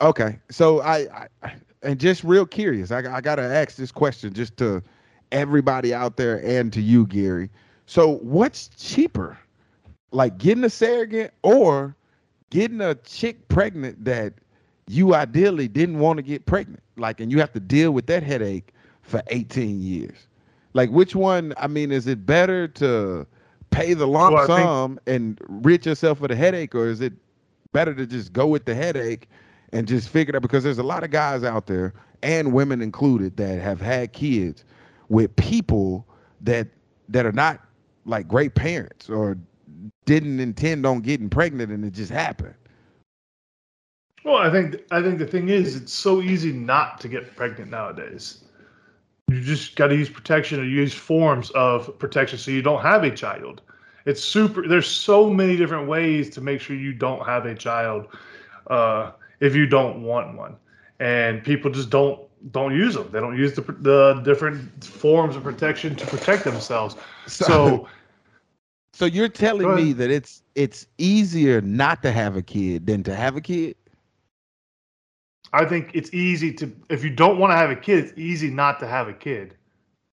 Okay, 0.02 0.40
so 0.50 0.82
I, 0.82 1.28
I 1.44 1.52
and 1.82 2.00
just 2.00 2.24
real 2.24 2.46
curious, 2.46 2.92
I, 2.92 3.00
I 3.16 3.22
gotta 3.22 3.42
ask 3.44 3.76
this 3.76 3.92
question 3.92 4.34
just 4.34 4.58
to 4.58 4.84
everybody 5.32 5.94
out 5.94 6.18
there 6.18 6.44
and 6.46 6.72
to 6.74 6.82
you, 6.82 7.06
Gary. 7.08 7.50
So, 7.86 8.18
what's 8.18 8.68
cheaper, 8.70 9.38
like 10.12 10.38
getting 10.38 10.64
a 10.64 10.70
surrogate 10.70 11.34
or 11.44 11.96
getting 12.50 12.82
a 12.82 12.96
chick 12.96 13.48
pregnant 13.50 14.04
that 14.06 14.34
you 14.88 15.16
ideally 15.16 15.68
didn't 15.68 16.00
want 16.00 16.18
to 16.18 16.24
get 16.24 16.46
pregnant, 16.46 16.84
like, 16.98 17.20
and 17.20 17.32
you 17.32 17.40
have 17.40 17.54
to 17.54 17.60
deal 17.60 17.92
with 17.92 18.06
that 18.08 18.24
headache 18.24 18.74
for 19.02 19.22
18 19.28 19.82
years? 19.82 20.27
Like, 20.78 20.92
which 20.92 21.16
one? 21.16 21.56
I 21.58 21.66
mean, 21.66 21.92
is 21.92 22.06
it 22.06 22.24
better 22.24 22.68
to 22.68 23.26
pay 23.72 23.96
the 23.96 24.06
lump 24.06 24.36
Well, 24.36 24.44
I 24.44 24.46
think- 24.46 24.60
sum 24.60 25.00
and 25.08 25.42
rid 25.48 25.88
yourself 25.88 26.22
of 26.22 26.30
the 26.30 26.36
headache, 26.36 26.76
or 26.76 26.88
is 26.88 27.02
it 27.02 27.14
better 27.74 27.96
to 27.96 28.06
just 28.06 28.32
go 28.32 28.46
with 28.46 28.66
the 28.66 28.76
headache 28.76 29.28
and 29.74 29.88
just 29.88 30.08
figure 30.08 30.34
it 30.34 30.36
out 30.36 30.44
because 30.44 30.64
there's 30.64 30.78
a 30.78 30.84
lot 30.84 31.04
of 31.04 31.10
guys 31.10 31.44
out 31.44 31.66
there 31.66 31.96
and 32.22 32.54
women 32.54 32.84
included 32.84 33.38
that 33.38 33.60
have 33.60 33.82
had 33.82 34.14
kids 34.14 34.64
with 35.10 35.36
people 35.36 36.08
that 36.42 36.68
that 37.10 37.26
are 37.26 37.32
not 37.32 37.60
like 38.06 38.28
great 38.28 38.54
parents 38.54 39.10
or 39.10 39.36
didn't 40.06 40.40
intend 40.40 40.86
on 40.86 41.00
getting 41.00 41.28
pregnant 41.28 41.72
and 41.72 41.84
it 41.86 41.92
just 41.92 42.12
happened. 42.12 42.54
Well, 44.24 44.38
I 44.38 44.52
think 44.52 44.76
I 44.92 45.02
think 45.02 45.18
the 45.18 45.26
thing 45.26 45.50
is, 45.50 45.76
it's 45.76 45.92
so 45.94 46.22
easy 46.22 46.52
not 46.52 47.02
to 47.02 47.08
get 47.08 47.36
pregnant 47.36 47.72
nowadays. 47.72 48.44
You 49.30 49.42
just 49.42 49.76
got 49.76 49.88
to 49.88 49.96
use 49.96 50.10
protection 50.10 50.60
or 50.62 50.64
use 50.64 50.94
forms 50.94 51.50
of 51.52 51.98
protection 52.00 52.40
so 52.40 52.50
you 52.52 52.62
don't 52.62 52.82
have 52.82 53.04
a 53.04 53.12
child. 53.12 53.62
It's 54.06 54.24
super. 54.24 54.66
There's 54.66 54.88
so 54.88 55.30
many 55.30 55.58
different 55.58 55.90
ways 55.90 56.30
to 56.32 56.42
make 56.42 56.62
sure 56.62 56.78
you 56.78 56.94
don't 56.94 57.26
have 57.26 57.46
a 57.46 57.54
child 57.54 58.08
uh, 58.68 59.12
if 59.42 59.54
you 59.54 59.68
don't 59.68 60.02
want 60.02 60.38
one, 60.38 60.56
and 61.02 61.44
people 61.44 61.70
just 61.70 61.90
don't 61.90 62.22
don't 62.54 62.74
use 62.74 62.94
them. 62.94 63.10
They 63.12 63.20
don't 63.20 63.38
use 63.38 63.54
the 63.54 63.62
the 63.62 64.22
different 64.24 64.86
forms 64.86 65.36
of 65.36 65.44
protection 65.44 65.96
to 65.98 66.08
protect 66.08 66.46
themselves. 66.46 66.96
So 67.26 67.90
so 68.94 69.06
you're 69.18 69.28
telling 69.28 69.76
me 69.76 69.92
that 69.92 70.10
it's 70.10 70.42
it's 70.56 70.88
easier 70.98 71.60
not 71.60 72.02
to 72.04 72.14
have 72.14 72.38
a 72.38 72.42
kid 72.42 72.88
than 72.88 73.04
to 73.04 73.14
have 73.14 73.36
a 73.36 73.42
kid? 73.42 73.76
I 75.54 75.66
think 75.66 75.92
it's 75.94 76.14
easy 76.14 76.54
to 76.54 76.72
if 76.90 77.04
you 77.04 77.10
don't 77.10 77.40
want 77.40 77.52
to 77.52 77.56
have 77.56 77.70
a 77.70 77.76
kid, 77.76 78.04
it's 78.04 78.18
easy 78.18 78.50
not 78.50 78.80
to 78.80 78.88
have 78.88 79.08
a 79.08 79.14
kid. 79.14 79.56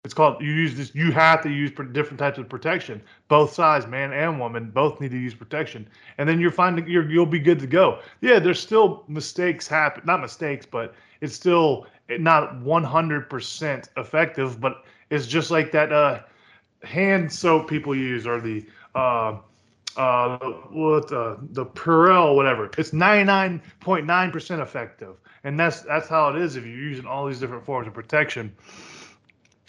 It's 0.04 0.12
called 0.12 0.42
you 0.42 0.50
use 0.50 0.74
this. 0.74 0.94
You 0.94 1.12
have 1.12 1.42
to 1.42 1.50
use 1.50 1.70
different 1.92 2.18
types 2.18 2.38
of 2.38 2.48
protection. 2.48 3.02
Both 3.28 3.54
sides, 3.54 3.86
man 3.86 4.12
and 4.12 4.38
woman, 4.38 4.70
both 4.70 5.00
need 5.00 5.10
to 5.12 5.18
use 5.18 5.34
protection, 5.34 5.88
and 6.18 6.28
then 6.28 6.38
you're 6.38 6.50
finding 6.50 6.86
you're, 6.86 7.10
you'll 7.10 7.24
be 7.24 7.38
good 7.38 7.58
to 7.60 7.66
go. 7.66 8.00
Yeah, 8.20 8.38
there's 8.38 8.60
still 8.60 9.04
mistakes 9.08 9.66
happen, 9.66 10.02
not 10.04 10.20
mistakes, 10.20 10.66
but 10.66 10.94
it's 11.22 11.34
still 11.34 11.86
not 12.10 12.60
100% 12.60 13.88
effective. 13.96 14.60
But 14.60 14.84
it's 15.08 15.26
just 15.26 15.50
like 15.50 15.72
that 15.72 15.90
uh, 15.90 16.20
hand 16.82 17.32
soap 17.32 17.68
people 17.68 17.96
use 17.96 18.26
or 18.26 18.42
the 18.42 18.66
uh, 18.94 19.38
uh, 19.96 20.38
what 20.70 21.12
uh, 21.12 21.36
the 21.50 21.66
Purell, 21.66 22.34
whatever. 22.34 22.70
It's 22.78 22.90
99.9% 22.90 24.62
effective, 24.62 25.16
and 25.44 25.58
that's 25.58 25.82
that's 25.82 26.08
how 26.08 26.30
it 26.30 26.36
is 26.36 26.56
if 26.56 26.64
you're 26.64 26.76
using 26.76 27.06
all 27.06 27.26
these 27.26 27.40
different 27.40 27.64
forms 27.64 27.86
of 27.86 27.94
protection. 27.94 28.54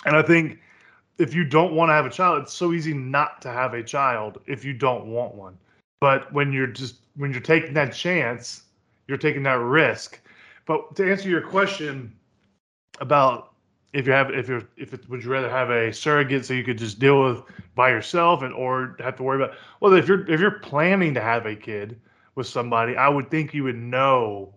And 0.06 0.16
I 0.16 0.22
think 0.22 0.60
if 1.18 1.34
you 1.34 1.46
don't 1.46 1.74
want 1.74 1.90
to 1.90 1.94
have 1.94 2.06
a 2.06 2.10
child, 2.10 2.44
it's 2.44 2.54
so 2.54 2.74
easy 2.74 2.94
not 2.94 3.42
to 3.42 3.50
have 3.50 3.74
a 3.74 3.84
child 3.84 4.40
if 4.48 4.66
you 4.66 4.74
don't 4.74 5.08
want 5.08 5.36
one. 5.36 5.58
But 6.02 6.32
when 6.34 6.52
you're 6.52 6.68
just 6.68 6.98
when 7.16 7.32
you're 7.32 7.42
taking 7.42 7.74
that 7.74 7.94
chance, 7.94 8.64
you're 9.08 9.18
taking 9.18 9.44
that 9.44 9.60
risk. 9.60 10.20
But 10.66 10.96
to 10.96 11.10
answer 11.10 11.30
your 11.30 11.42
question 11.42 12.14
about 13.00 13.54
if 13.96 14.06
you 14.06 14.14
have 14.14 14.30
if 14.32 14.48
you're 14.48 14.64
if 14.78 14.94
it, 14.94 15.10
would 15.10 15.24
you 15.24 15.32
rather 15.32 15.50
have 15.50 15.70
a 15.70 15.92
surrogate 15.94 16.46
so 16.46 16.54
you 16.54 16.64
could 16.64 16.78
just 16.78 17.00
deal 17.00 17.24
with 17.24 17.42
by 17.76 17.90
yourself 17.90 18.44
and 18.44 18.54
or 18.54 18.96
have 19.00 19.16
to 19.16 19.24
worry 19.24 19.42
about 19.42 19.56
well 19.80 19.94
if 19.94 20.08
you're 20.08 20.30
if 20.30 20.40
you're 20.40 20.60
planning 20.60 21.14
to 21.14 21.22
have 21.22 21.46
a 21.46 21.56
kid 21.56 22.00
with 22.36 22.48
somebody, 22.48 22.96
I 22.96 23.08
would 23.08 23.32
think 23.32 23.54
you 23.54 23.64
would 23.64 23.78
know 23.78 24.54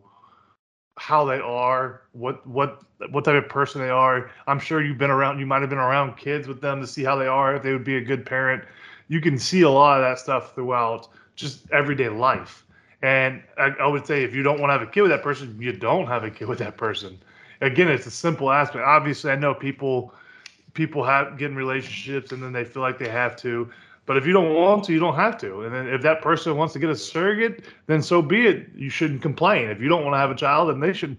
how 0.99 1.25
they 1.25 1.39
are, 1.39 2.03
what 2.13 2.45
what 2.47 2.83
what 3.11 3.25
type 3.25 3.43
of 3.43 3.49
person 3.49 3.81
they 3.81 3.91
are. 3.91 4.31
I'm 4.49 4.59
sure 4.59 4.85
you've 4.85 4.99
been 4.99 5.11
around. 5.11 5.39
You 5.39 5.47
might 5.47 5.61
have 5.61 5.71
been 5.71 5.79
around 5.79 6.17
kids 6.17 6.49
with 6.49 6.61
them 6.61 6.81
to 6.81 6.87
see 6.87 7.05
how 7.05 7.17
they 7.17 7.29
are. 7.29 7.55
If 7.55 7.63
they 7.63 7.73
would 7.73 7.85
be 7.85 7.97
a 7.97 8.01
good 8.01 8.27
parent, 8.27 8.65
you 9.07 9.21
can 9.21 9.39
see 9.39 9.63
a 9.63 9.71
lot 9.71 10.01
of 10.01 10.05
that 10.05 10.19
stuff 10.19 10.55
throughout 10.55 11.09
just 11.37 11.71
everyday 11.71 12.09
life. 12.09 12.65
And 13.01 13.43
I, 13.57 13.69
I 13.81 13.87
would 13.87 14.05
say 14.05 14.25
if 14.25 14.35
you 14.35 14.43
don't 14.43 14.61
want 14.61 14.71
to 14.71 14.73
have 14.73 14.83
a 14.83 14.91
kid 14.91 15.03
with 15.03 15.13
that 15.13 15.23
person, 15.23 15.57
you 15.61 15.73
don't 15.73 16.09
have 16.09 16.25
a 16.25 16.31
kid 16.31 16.49
with 16.49 16.59
that 16.59 16.77
person. 16.77 17.21
Again, 17.61 17.89
it's 17.89 18.07
a 18.07 18.11
simple 18.11 18.51
aspect. 18.51 18.85
Obviously, 18.85 19.31
I 19.31 19.37
know 19.37 19.55
people 19.55 20.15
people 20.75 21.03
have 21.03 21.37
get 21.39 21.51
in 21.51 21.57
relationships 21.57 22.31
and 22.31 22.43
then 22.43 22.53
they 22.53 22.65
feel 22.65 22.83
like 22.83 22.99
they 22.99 23.09
have 23.09 23.35
to. 23.37 23.69
But 24.07 24.17
if 24.17 24.27
you 24.27 24.33
don't 24.33 24.55
want 24.55 24.85
to, 24.85 24.93
you 24.93 25.01
don't 25.01 25.17
have 25.17 25.37
to. 25.39 25.63
And 25.63 25.75
then 25.75 25.89
if 25.89 26.01
that 26.03 26.23
person 26.23 26.57
wants 26.57 26.73
to 26.75 26.79
get 26.79 26.89
a 26.89 26.97
surrogate, 26.97 27.65
then 27.87 28.01
so 28.01 28.23
be 28.23 28.47
it. 28.47 28.69
You 28.75 28.89
shouldn't 28.89 29.21
complain. 29.21 29.69
If 29.69 29.81
you 29.81 29.89
don't 29.89 30.03
want 30.03 30.15
to 30.15 30.19
have 30.19 30.31
a 30.31 30.35
child, 30.35 30.71
and 30.71 30.83
they 30.83 30.93
should, 30.93 31.17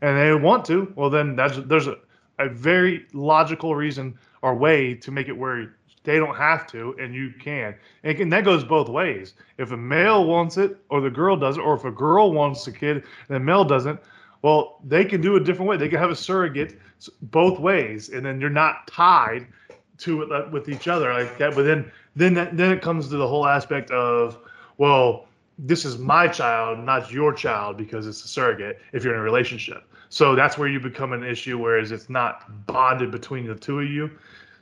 and 0.00 0.18
they 0.18 0.32
want 0.34 0.64
to, 0.66 0.92
well 0.96 1.10
then 1.10 1.36
that's 1.36 1.58
there's 1.66 1.86
a, 1.86 1.96
a 2.38 2.48
very 2.48 3.06
logical 3.12 3.74
reason 3.74 4.18
or 4.42 4.54
way 4.54 4.94
to 4.94 5.10
make 5.10 5.28
it 5.28 5.36
where 5.36 5.74
they 6.04 6.16
don't 6.18 6.34
have 6.34 6.66
to 6.68 6.96
and 6.98 7.14
you 7.14 7.32
can. 7.38 7.74
And, 8.04 8.18
and 8.18 8.32
that 8.32 8.44
goes 8.44 8.64
both 8.64 8.88
ways. 8.88 9.34
If 9.58 9.72
a 9.72 9.76
male 9.76 10.24
wants 10.24 10.56
it 10.56 10.78
or 10.88 11.00
the 11.00 11.10
girl 11.10 11.36
does 11.36 11.58
it, 11.58 11.60
or 11.60 11.74
if 11.74 11.84
a 11.84 11.90
girl 11.90 12.32
wants 12.32 12.66
a 12.66 12.72
kid 12.72 12.96
and 12.96 13.36
the 13.36 13.40
male 13.40 13.64
doesn't, 13.64 14.00
well, 14.42 14.80
they 14.84 15.04
can 15.04 15.20
do 15.20 15.36
a 15.36 15.40
different 15.40 15.68
way. 15.68 15.76
They 15.76 15.88
can 15.88 15.98
have 15.98 16.10
a 16.10 16.16
surrogate 16.16 16.78
both 17.22 17.58
ways, 17.58 18.08
and 18.08 18.24
then 18.24 18.40
you're 18.40 18.50
not 18.50 18.86
tied 18.86 19.46
to 19.98 20.22
it 20.22 20.32
uh, 20.32 20.48
with 20.50 20.68
each 20.68 20.88
other 20.88 21.12
like 21.12 21.38
that. 21.38 21.54
But 21.54 21.64
then 21.64 21.90
then 22.16 22.34
that, 22.34 22.56
then 22.56 22.72
it 22.72 22.82
comes 22.82 23.08
to 23.08 23.16
the 23.16 23.26
whole 23.26 23.46
aspect 23.46 23.90
of 23.90 24.38
well 24.78 25.26
this 25.58 25.84
is 25.84 25.98
my 25.98 26.26
child 26.26 26.78
not 26.78 27.10
your 27.12 27.32
child 27.32 27.76
because 27.76 28.06
it's 28.06 28.24
a 28.24 28.28
surrogate 28.28 28.80
if 28.92 29.04
you're 29.04 29.14
in 29.14 29.20
a 29.20 29.22
relationship 29.22 29.84
so 30.08 30.34
that's 30.34 30.58
where 30.58 30.68
you 30.68 30.80
become 30.80 31.12
an 31.12 31.22
issue 31.22 31.58
whereas 31.58 31.92
it's 31.92 32.10
not 32.10 32.66
bonded 32.66 33.10
between 33.10 33.46
the 33.46 33.54
two 33.54 33.80
of 33.80 33.88
you 33.88 34.10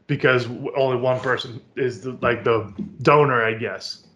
because 0.06 0.46
only 0.76 0.96
one 0.96 1.20
person 1.20 1.60
is 1.76 2.02
the, 2.02 2.12
like 2.20 2.44
the 2.44 2.72
donor 3.02 3.44
i 3.44 3.54
guess 3.54 4.07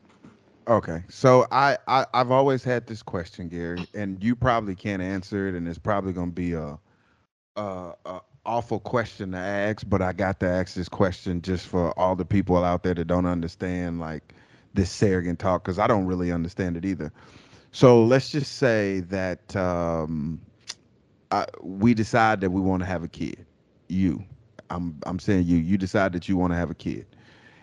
Okay, 0.68 1.02
so 1.08 1.46
I, 1.50 1.76
I 1.88 2.06
I've 2.14 2.30
always 2.30 2.62
had 2.62 2.86
this 2.86 3.02
question, 3.02 3.48
Gary, 3.48 3.86
and 3.94 4.22
you 4.22 4.36
probably 4.36 4.74
can't 4.76 5.02
answer 5.02 5.48
it, 5.48 5.54
and 5.54 5.66
it's 5.66 5.78
probably 5.78 6.12
gonna 6.12 6.30
be 6.30 6.52
a, 6.52 6.78
a, 7.56 7.92
a 8.06 8.20
awful 8.46 8.80
question 8.80 9.32
to 9.32 9.38
ask, 9.38 9.88
but 9.88 10.02
I 10.02 10.12
got 10.12 10.40
to 10.40 10.48
ask 10.48 10.74
this 10.74 10.88
question 10.88 11.42
just 11.42 11.66
for 11.66 11.96
all 11.98 12.16
the 12.16 12.24
people 12.24 12.62
out 12.64 12.82
there 12.82 12.94
that 12.94 13.06
don't 13.06 13.26
understand 13.26 14.00
like 14.00 14.34
this 14.74 14.90
surrogate 14.90 15.38
talk 15.38 15.64
because 15.64 15.78
I 15.78 15.86
don't 15.86 16.06
really 16.06 16.32
understand 16.32 16.76
it 16.76 16.84
either. 16.84 17.12
So 17.72 18.04
let's 18.04 18.30
just 18.30 18.56
say 18.56 19.00
that 19.00 19.54
um, 19.56 20.40
I, 21.30 21.46
we 21.62 21.94
decide 21.94 22.40
that 22.40 22.50
we 22.50 22.60
want 22.60 22.80
to 22.80 22.86
have 22.86 23.02
a 23.02 23.08
kid. 23.08 23.46
You, 23.88 24.24
I'm 24.70 24.98
I'm 25.04 25.18
saying 25.18 25.46
you. 25.46 25.56
You 25.58 25.76
decide 25.76 26.12
that 26.12 26.28
you 26.28 26.36
want 26.36 26.52
to 26.52 26.56
have 26.56 26.70
a 26.70 26.74
kid, 26.74 27.06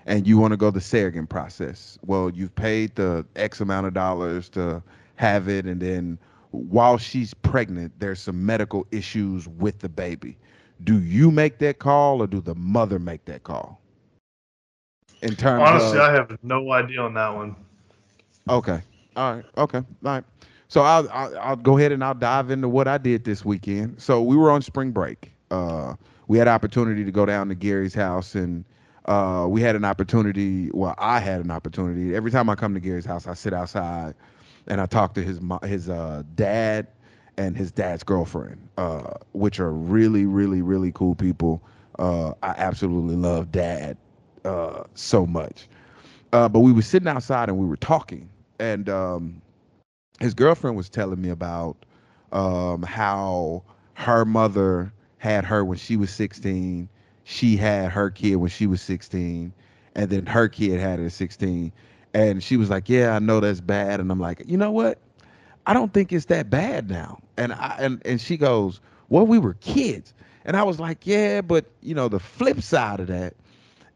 and 0.05 0.27
you 0.27 0.37
want 0.37 0.51
to 0.51 0.57
go 0.57 0.71
the 0.71 0.81
surrogate 0.81 1.29
process. 1.29 1.97
Well, 2.05 2.29
you've 2.29 2.55
paid 2.55 2.95
the 2.95 3.25
X 3.35 3.61
amount 3.61 3.87
of 3.87 3.93
dollars 3.93 4.49
to 4.49 4.81
have 5.15 5.47
it, 5.47 5.65
and 5.65 5.81
then 5.81 6.17
while 6.51 6.97
she's 6.97 7.33
pregnant, 7.33 7.93
there's 7.99 8.19
some 8.19 8.45
medical 8.45 8.87
issues 8.91 9.47
with 9.47 9.79
the 9.79 9.89
baby 9.89 10.37
do 10.83 10.99
you 10.99 11.31
make 11.31 11.57
that 11.59 11.79
call 11.79 12.21
or 12.21 12.27
do 12.27 12.41
the 12.41 12.55
mother 12.55 12.99
make 12.99 13.25
that 13.25 13.43
call? 13.43 13.81
In 15.21 15.35
terms 15.35 15.63
honestly, 15.67 15.97
of, 15.97 16.03
I 16.03 16.13
have 16.13 16.37
no 16.43 16.71
idea 16.71 17.01
on 17.01 17.13
that 17.15 17.33
one. 17.33 17.55
Okay. 18.47 18.81
All 19.15 19.35
right. 19.35 19.45
Okay. 19.57 19.79
All 19.79 19.85
right. 20.03 20.23
So 20.69 20.81
I'll, 20.81 21.09
I'll, 21.09 21.39
I'll 21.39 21.55
go 21.55 21.77
ahead 21.77 21.91
and 21.91 22.03
I'll 22.03 22.13
dive 22.13 22.51
into 22.51 22.69
what 22.69 22.87
I 22.87 22.97
did 22.97 23.23
this 23.25 23.43
weekend. 23.43 24.01
So 24.01 24.21
we 24.21 24.37
were 24.37 24.51
on 24.51 24.61
spring 24.61 24.91
break. 24.91 25.31
Uh, 25.51 25.95
we 26.27 26.37
had 26.37 26.47
opportunity 26.47 27.03
to 27.03 27.11
go 27.11 27.25
down 27.25 27.49
to 27.49 27.55
Gary's 27.55 27.93
house 27.93 28.35
and 28.35 28.63
uh, 29.09 29.47
we 29.49 29.61
had 29.61 29.75
an 29.75 29.85
opportunity. 29.85 30.71
Well, 30.73 30.95
I 30.99 31.19
had 31.19 31.41
an 31.43 31.51
opportunity. 31.51 32.15
Every 32.15 32.31
time 32.31 32.49
I 32.49 32.55
come 32.55 32.75
to 32.75 32.81
Gary's 32.81 33.05
house, 33.05 33.27
I 33.27 33.35
sit 33.35 33.53
outside 33.53 34.15
and 34.67 34.81
I 34.81 34.85
talk 34.87 35.15
to 35.15 35.23
his 35.23 35.41
his 35.65 35.89
uh, 35.89 36.23
dad 36.35 36.87
and 37.37 37.57
his 37.57 37.71
dad's 37.71 38.03
girlfriend, 38.03 38.69
uh, 38.77 39.13
which 39.33 39.59
are 39.59 39.73
really, 39.73 40.25
really, 40.25 40.61
really 40.61 40.91
cool 40.93 41.15
people. 41.15 41.63
Uh, 41.99 42.33
I 42.43 42.49
absolutely 42.57 43.15
love 43.17 43.51
dad 43.51 43.97
uh, 44.45 44.83
so 44.95 45.25
much. 45.25 45.67
Uh, 46.33 46.49
but 46.49 46.59
we 46.61 46.71
were 46.73 46.83
sitting 46.83 47.07
outside 47.07 47.49
and 47.49 47.57
we 47.57 47.67
were 47.67 47.77
talking, 47.77 48.29
and 48.59 48.89
um, 48.89 49.41
his 50.19 50.33
girlfriend 50.33 50.77
was 50.77 50.89
telling 50.89 51.21
me 51.21 51.29
about 51.29 51.77
um, 52.31 52.83
how 52.83 53.63
her 53.95 54.25
mother 54.25 54.93
had 55.17 55.45
her 55.45 55.65
when 55.65 55.77
she 55.77 55.97
was 55.97 56.11
16. 56.11 56.89
She 57.29 57.57
had 57.57 57.91
her 57.91 58.09
kid 58.09 58.37
when 58.37 58.49
she 58.49 58.65
was 58.65 58.81
16, 58.81 59.53
and 59.95 60.09
then 60.09 60.25
her 60.25 60.47
kid 60.47 60.79
had 60.79 60.97
her 60.99 61.05
at 61.05 61.11
16. 61.11 61.71
And 62.15 62.43
she 62.43 62.57
was 62.57 62.71
like, 62.71 62.89
"Yeah, 62.89 63.15
I 63.15 63.19
know 63.19 63.39
that's 63.39 63.61
bad." 63.61 63.99
And 63.99 64.11
I'm 64.11 64.19
like, 64.19 64.41
"You 64.47 64.57
know 64.57 64.71
what? 64.71 64.97
I 65.69 65.73
don't 65.73 65.93
think 65.93 66.11
it's 66.11 66.25
that 66.25 66.49
bad 66.49 66.89
now. 66.89 67.19
And 67.37 67.53
I 67.53 67.75
and 67.79 68.01
and 68.03 68.19
she 68.19 68.37
goes, 68.37 68.81
Well, 69.09 69.27
we 69.27 69.37
were 69.37 69.53
kids. 69.55 70.15
And 70.43 70.57
I 70.57 70.63
was 70.63 70.79
like, 70.79 71.05
Yeah, 71.05 71.41
but 71.41 71.65
you 71.81 71.93
know, 71.93 72.07
the 72.07 72.19
flip 72.19 72.61
side 72.61 72.99
of 72.99 73.07
that, 73.07 73.35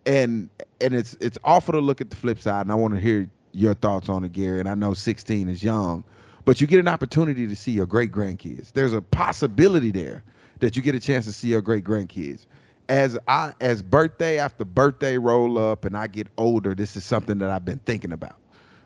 and 0.06 0.50
and 0.82 0.94
it's 0.94 1.18
it's 1.20 1.40
awful 1.44 1.72
to 1.74 1.80
look 1.80 2.00
at 2.00 2.12
the 2.12 2.16
flip 2.16 2.40
side, 2.40 2.62
and 2.62 2.72
I 2.72 2.76
want 2.76 2.94
to 2.94 3.00
hear 3.00 3.28
your 3.54 3.74
thoughts 3.74 4.08
on 4.08 4.24
it, 4.24 4.34
Gary. 4.34 4.60
And 4.60 4.70
I 4.70 4.76
know 4.76 4.94
16 4.94 5.50
is 5.50 5.64
young, 5.64 6.04
but 6.46 6.62
you 6.62 6.68
get 6.68 6.80
an 6.80 6.88
opportunity 6.88 7.48
to 7.48 7.56
see 7.56 7.72
your 7.72 7.88
great 7.88 8.12
grandkids. 8.12 8.72
There's 8.74 8.94
a 8.94 9.02
possibility 9.02 9.90
there 9.90 10.24
that 10.60 10.76
you 10.76 10.84
get 10.84 10.94
a 10.94 11.00
chance 11.00 11.26
to 11.26 11.34
see 11.34 11.48
your 11.50 11.62
great 11.62 11.84
grandkids. 11.84 12.46
As 12.90 13.18
I 13.28 13.54
as 13.62 13.82
birthday 13.82 14.40
after 14.40 14.66
birthday 14.66 15.18
roll 15.18 15.58
up 15.58 15.86
and 15.86 15.98
I 15.98 16.08
get 16.08 16.28
older, 16.38 16.76
this 16.76 16.96
is 16.96 17.04
something 17.06 17.38
that 17.40 17.50
I've 17.50 17.66
been 17.66 17.80
thinking 17.80 18.12
about. 18.12 18.36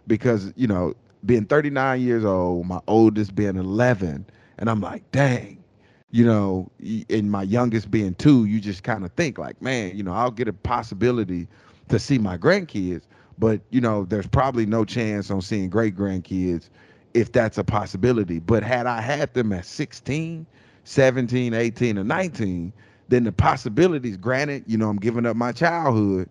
Because, 0.05 0.53
you 0.55 0.67
know, 0.67 0.93
being 1.25 1.45
39 1.45 2.01
years 2.01 2.23
old, 2.23 2.65
my 2.67 2.79
oldest 2.87 3.35
being 3.35 3.57
11, 3.57 4.25
and 4.57 4.69
I'm 4.69 4.79
like, 4.79 5.09
dang, 5.11 5.63
you 6.11 6.25
know, 6.25 6.71
and 7.09 7.29
my 7.29 7.43
youngest 7.43 7.91
being 7.91 8.15
two, 8.15 8.45
you 8.45 8.61
just 8.61 8.83
kind 8.83 9.03
of 9.03 9.11
think 9.13 9.37
like, 9.37 9.61
man, 9.61 9.97
you 9.97 10.03
know, 10.03 10.13
I'll 10.13 10.31
get 10.31 10.47
a 10.47 10.53
possibility 10.53 11.47
to 11.89 11.99
see 11.99 12.17
my 12.17 12.37
grandkids, 12.37 13.01
but 13.37 13.61
you 13.69 13.81
know, 13.81 14.05
there's 14.05 14.27
probably 14.27 14.65
no 14.65 14.85
chance 14.85 15.29
on 15.29 15.41
seeing 15.41 15.69
great 15.69 15.95
grandkids 15.95 16.69
if 17.13 17.31
that's 17.31 17.57
a 17.57 17.63
possibility. 17.63 18.39
But 18.39 18.63
had 18.63 18.85
I 18.85 19.01
had 19.01 19.33
them 19.33 19.51
at 19.51 19.65
16, 19.65 20.45
17, 20.83 21.53
18, 21.53 21.97
or 21.97 22.03
19, 22.03 22.73
then 23.09 23.23
the 23.23 23.31
possibilities, 23.31 24.17
granted, 24.17 24.63
you 24.67 24.77
know, 24.77 24.89
I'm 24.89 24.97
giving 24.97 25.25
up 25.25 25.35
my 25.35 25.51
childhood, 25.51 26.29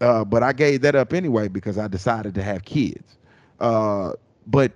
uh, 0.00 0.24
but 0.24 0.42
I 0.42 0.52
gave 0.52 0.82
that 0.82 0.94
up 0.94 1.12
anyway 1.12 1.48
because 1.48 1.78
I 1.78 1.88
decided 1.88 2.34
to 2.34 2.42
have 2.42 2.64
kids. 2.64 3.16
Uh, 3.60 4.12
but 4.46 4.72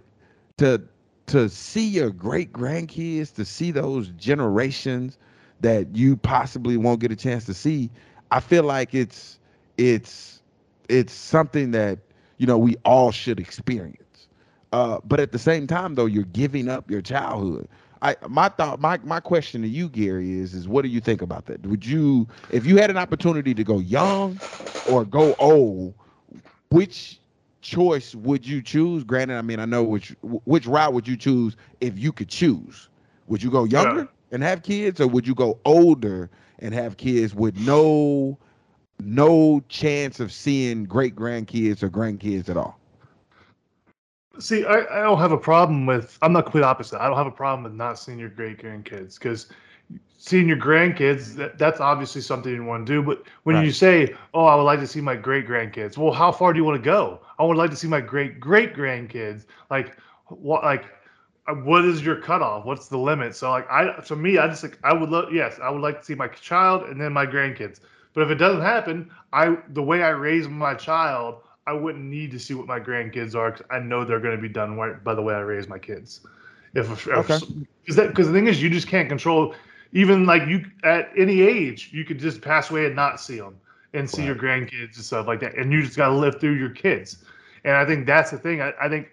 to 0.58 0.82
to 1.26 1.48
see 1.48 1.86
your 1.86 2.10
great 2.10 2.52
grandkids, 2.52 3.34
to 3.34 3.44
see 3.44 3.70
those 3.70 4.08
generations 4.10 5.18
that 5.60 5.94
you 5.94 6.16
possibly 6.16 6.76
won't 6.76 7.00
get 7.00 7.12
a 7.12 7.16
chance 7.16 7.44
to 7.46 7.54
see, 7.54 7.90
I 8.30 8.40
feel 8.40 8.64
like 8.64 8.94
it's 8.94 9.38
it's 9.78 10.42
it's 10.88 11.12
something 11.12 11.70
that 11.72 11.98
you 12.38 12.46
know 12.46 12.58
we 12.58 12.76
all 12.84 13.12
should 13.12 13.38
experience. 13.40 14.28
Uh, 14.72 14.98
but 15.04 15.20
at 15.20 15.32
the 15.32 15.38
same 15.38 15.66
time, 15.66 15.94
though, 15.94 16.06
you're 16.06 16.24
giving 16.24 16.68
up 16.68 16.90
your 16.90 17.02
childhood. 17.02 17.68
I 18.02 18.16
my 18.28 18.48
thought 18.48 18.80
my 18.80 18.98
my 19.04 19.20
question 19.20 19.62
to 19.62 19.68
you, 19.68 19.88
Gary, 19.88 20.32
is 20.32 20.54
is 20.54 20.66
what 20.66 20.82
do 20.82 20.88
you 20.88 21.00
think 21.00 21.22
about 21.22 21.46
that? 21.46 21.64
Would 21.64 21.86
you, 21.86 22.26
if 22.50 22.66
you 22.66 22.76
had 22.76 22.90
an 22.90 22.96
opportunity 22.96 23.54
to 23.54 23.64
go 23.64 23.78
young 23.78 24.40
or 24.90 25.04
go 25.04 25.34
old, 25.38 25.94
which 26.70 27.20
choice 27.60 28.14
would 28.16 28.44
you 28.44 28.60
choose? 28.60 29.04
Granted, 29.04 29.38
I 29.38 29.42
mean, 29.42 29.60
I 29.60 29.66
know 29.66 29.84
which 29.84 30.16
which 30.22 30.66
route 30.66 30.92
would 30.92 31.06
you 31.06 31.16
choose 31.16 31.56
if 31.80 31.96
you 31.96 32.10
could 32.12 32.28
choose? 32.28 32.88
Would 33.28 33.40
you 33.40 33.50
go 33.52 33.64
younger 33.64 34.00
yeah. 34.00 34.06
and 34.32 34.42
have 34.42 34.64
kids, 34.64 35.00
or 35.00 35.06
would 35.06 35.26
you 35.26 35.34
go 35.36 35.60
older 35.64 36.28
and 36.58 36.74
have 36.74 36.96
kids 36.96 37.36
with 37.36 37.56
no 37.56 38.36
no 38.98 39.62
chance 39.68 40.18
of 40.18 40.32
seeing 40.32 40.84
great 40.84 41.14
grandkids 41.14 41.84
or 41.84 41.88
grandkids 41.88 42.48
at 42.48 42.56
all? 42.56 42.81
See, 44.38 44.64
I, 44.64 44.80
I 44.80 45.02
don't 45.02 45.18
have 45.18 45.32
a 45.32 45.38
problem 45.38 45.86
with. 45.86 46.18
I'm 46.22 46.32
not 46.32 46.44
complete 46.44 46.64
opposite. 46.64 47.00
I 47.00 47.06
don't 47.06 47.16
have 47.16 47.26
a 47.26 47.30
problem 47.30 47.64
with 47.64 47.74
not 47.74 47.98
seeing 47.98 48.18
your 48.18 48.30
great 48.30 48.58
grandkids 48.58 49.18
because 49.18 49.48
seeing 50.22 50.46
your 50.46 50.56
grandkids 50.56 51.34
that, 51.34 51.58
that's 51.58 51.80
obviously 51.80 52.20
something 52.20 52.54
you 52.54 52.62
want 52.62 52.86
to 52.86 52.92
do 52.92 53.02
but 53.02 53.24
when 53.42 53.56
right. 53.56 53.64
you 53.64 53.72
say 53.72 54.14
oh 54.34 54.44
i 54.44 54.54
would 54.54 54.62
like 54.62 54.78
to 54.78 54.86
see 54.86 55.00
my 55.00 55.16
great 55.16 55.48
grandkids 55.48 55.98
well 55.98 56.12
how 56.12 56.30
far 56.30 56.52
do 56.52 56.58
you 56.60 56.64
want 56.64 56.80
to 56.80 56.84
go 56.84 57.20
i 57.40 57.44
would 57.44 57.56
like 57.56 57.70
to 57.70 57.76
see 57.76 57.88
my 57.88 58.00
great 58.00 58.38
great 58.38 58.72
grandkids 58.72 59.46
like 59.68 59.96
what 60.28 60.62
like 60.62 60.84
uh, 61.48 61.54
what 61.54 61.84
is 61.84 62.04
your 62.04 62.14
cutoff 62.14 62.64
what's 62.64 62.86
the 62.86 62.96
limit 62.96 63.34
so 63.34 63.50
like 63.50 63.68
i 63.68 63.92
to 64.00 64.14
me 64.14 64.38
i 64.38 64.46
just 64.46 64.62
like 64.62 64.78
i 64.84 64.92
would 64.92 65.10
love 65.10 65.32
yes 65.32 65.58
i 65.60 65.68
would 65.68 65.82
like 65.82 65.98
to 65.98 66.04
see 66.04 66.14
my 66.14 66.28
child 66.28 66.84
and 66.84 67.00
then 67.00 67.12
my 67.12 67.26
grandkids 67.26 67.80
but 68.14 68.22
if 68.22 68.30
it 68.30 68.36
doesn't 68.36 68.62
happen 68.62 69.10
i 69.32 69.56
the 69.70 69.82
way 69.82 70.04
i 70.04 70.10
raise 70.10 70.48
my 70.48 70.72
child 70.72 71.40
i 71.66 71.72
wouldn't 71.72 72.04
need 72.04 72.30
to 72.30 72.38
see 72.38 72.54
what 72.54 72.66
my 72.66 72.78
grandkids 72.80 73.34
are 73.34 73.50
because 73.50 73.66
i 73.70 73.78
know 73.78 74.04
they're 74.04 74.20
going 74.20 74.36
to 74.36 74.42
be 74.42 74.48
done 74.48 74.76
right 74.76 75.02
by 75.04 75.14
the 75.14 75.22
way 75.22 75.34
i 75.34 75.40
raise 75.40 75.68
my 75.68 75.78
kids 75.78 76.20
If, 76.74 77.06
Okay. 77.08 77.38
because 77.84 77.96
that 77.96 78.08
because 78.08 78.26
the 78.28 78.32
thing 78.32 78.46
is, 78.46 78.62
you 78.62 78.70
just 78.70 78.88
can't 78.88 79.08
control. 79.08 79.54
Even 79.92 80.24
like 80.26 80.46
you 80.48 80.64
at 80.84 81.10
any 81.16 81.40
age, 81.42 81.90
you 81.92 82.04
could 82.04 82.18
just 82.18 82.40
pass 82.40 82.70
away 82.70 82.86
and 82.86 82.96
not 82.96 83.20
see 83.20 83.38
them 83.38 83.58
and 83.92 84.08
see 84.08 84.22
your 84.24 84.34
grandkids 84.36 84.96
and 84.96 85.04
stuff 85.04 85.26
like 85.26 85.40
that, 85.40 85.56
and 85.56 85.72
you 85.72 85.82
just 85.82 85.96
got 85.96 86.08
to 86.08 86.14
live 86.14 86.40
through 86.40 86.54
your 86.54 86.70
kids. 86.70 87.24
And 87.64 87.76
I 87.76 87.84
think 87.84 88.06
that's 88.06 88.30
the 88.30 88.38
thing. 88.38 88.60
I, 88.62 88.72
I 88.80 88.88
think 88.88 89.08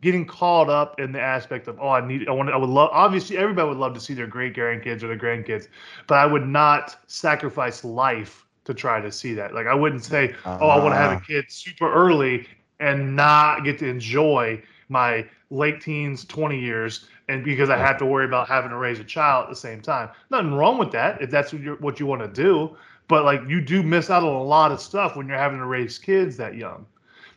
getting 0.00 0.26
caught 0.26 0.68
up 0.68 0.98
in 1.00 1.12
the 1.12 1.20
aspect 1.20 1.68
of 1.68 1.78
oh, 1.80 1.88
I 1.90 2.06
need, 2.06 2.28
I 2.28 2.32
want, 2.32 2.50
I 2.50 2.56
would 2.56 2.68
love. 2.70 2.90
Obviously, 2.92 3.36
everybody 3.38 3.68
would 3.68 3.78
love 3.78 3.94
to 3.94 4.00
see 4.00 4.14
their 4.14 4.26
great 4.26 4.54
grandkids 4.54 5.02
or 5.02 5.08
their 5.08 5.18
grandkids, 5.18 5.68
but 6.06 6.16
I 6.18 6.26
would 6.26 6.46
not 6.46 6.96
sacrifice 7.06 7.84
life 7.84 8.45
to 8.66 8.74
try 8.74 9.00
to 9.00 9.10
see 9.12 9.34
that. 9.34 9.54
Like 9.54 9.66
I 9.66 9.74
wouldn't 9.74 10.04
say, 10.04 10.34
oh, 10.60 10.68
I 10.68 10.78
want 10.78 10.92
to 10.94 10.98
have 10.98 11.12
a 11.12 11.16
Ah. 11.16 11.20
kid 11.26 11.46
super 11.48 11.92
early 11.92 12.46
and 12.80 13.16
not 13.16 13.64
get 13.64 13.78
to 13.80 13.88
enjoy 13.88 14.62
my 14.88 15.26
late 15.50 15.80
teens, 15.80 16.24
20 16.24 16.58
years, 16.60 17.08
and 17.28 17.44
because 17.44 17.70
I 17.70 17.78
have 17.78 17.98
to 17.98 18.06
worry 18.06 18.24
about 18.26 18.48
having 18.48 18.70
to 18.70 18.76
raise 18.76 19.00
a 19.00 19.04
child 19.04 19.44
at 19.44 19.50
the 19.50 19.56
same 19.56 19.80
time. 19.80 20.10
Nothing 20.30 20.54
wrong 20.54 20.78
with 20.78 20.92
that 20.92 21.20
if 21.22 21.30
that's 21.30 21.52
what, 21.52 21.62
you're, 21.62 21.76
what 21.76 21.98
you 22.00 22.06
want 22.06 22.22
to 22.22 22.28
do. 22.28 22.76
But 23.08 23.24
like 23.24 23.40
you 23.48 23.60
do 23.60 23.82
miss 23.82 24.10
out 24.10 24.22
on 24.22 24.34
a 24.34 24.42
lot 24.42 24.72
of 24.72 24.80
stuff 24.80 25.16
when 25.16 25.28
you're 25.28 25.38
having 25.38 25.58
to 25.58 25.66
raise 25.66 25.98
kids 25.98 26.36
that 26.36 26.54
young 26.56 26.86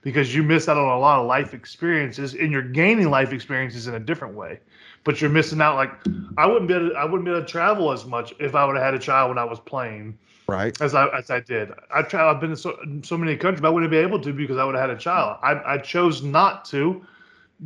because 0.02 0.34
you 0.34 0.44
miss 0.44 0.68
out 0.70 0.78
on 0.78 0.88
a 0.90 1.00
lot 1.00 1.20
of 1.20 1.28
life 1.28 1.54
experiences 1.54 2.34
and 2.34 2.52
you're 2.52 2.62
gaining 2.62 3.10
life 3.10 3.32
experiences 3.34 3.88
in 3.88 3.96
a 3.96 4.00
different 4.00 4.36
way. 4.36 4.60
But 5.04 5.22
you're 5.22 5.30
missing 5.30 5.62
out. 5.62 5.76
Like 5.76 5.92
I 6.38 6.46
wouldn't 6.46 6.68
be 6.68 6.74
able 6.74 6.90
to, 6.90 6.96
I 6.96 7.06
wouldn't 7.06 7.26
be 7.26 7.32
able 7.32 7.42
to 7.42 7.48
travel 7.48 7.92
as 7.92 8.06
much 8.06 8.34
if 8.40 8.56
I 8.56 8.66
would 8.66 8.76
have 8.76 8.86
had 8.86 8.94
a 8.94 9.00
child 9.00 9.30
when 9.30 9.38
I 9.38 9.44
was 9.46 9.60
playing 9.60 10.18
Right. 10.48 10.76
as 10.82 10.96
I 10.96 11.08
as 11.16 11.30
I 11.30 11.42
did. 11.42 11.72
I 11.94 12.02
tried. 12.02 12.30
I've 12.30 12.40
been 12.42 12.52
in 12.52 12.56
so, 12.56 12.78
so 13.04 13.18
many 13.18 13.36
countries, 13.38 13.62
but 13.62 13.68
I 13.68 13.72
wouldn't 13.72 13.92
be 13.92 13.98
able 13.98 14.20
to 14.22 14.34
because 14.34 14.58
I 14.58 14.66
would 14.66 14.76
have 14.76 14.90
had 14.90 14.98
a 14.98 15.00
child. 15.00 15.38
I, 15.44 15.76
I 15.76 15.78
chose 15.78 16.24
not 16.24 16.66
to, 16.66 17.06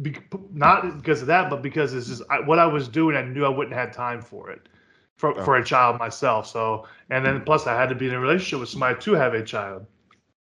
be, 0.01 0.17
not 0.51 0.97
because 0.97 1.21
of 1.21 1.27
that, 1.27 1.49
but 1.49 1.61
because 1.61 1.93
it's 1.93 2.07
just 2.07 2.23
I, 2.29 2.41
what 2.41 2.59
I 2.59 2.65
was 2.65 2.89
doing. 2.89 3.15
I 3.15 3.23
knew 3.23 3.45
I 3.45 3.49
wouldn't 3.49 3.75
have 3.75 3.95
time 3.95 4.21
for 4.21 4.49
it, 4.49 4.67
for 5.15 5.33
for 5.43 5.55
a 5.55 5.63
child 5.63 5.97
myself. 5.97 6.45
So 6.47 6.85
and 7.09 7.25
then 7.25 7.41
plus 7.41 7.67
I 7.67 7.73
had 7.79 7.87
to 7.89 7.95
be 7.95 8.07
in 8.07 8.13
a 8.13 8.19
relationship 8.19 8.59
with 8.59 8.69
somebody 8.69 8.99
to 8.99 9.13
have 9.13 9.33
a 9.33 9.43
child. 9.43 9.85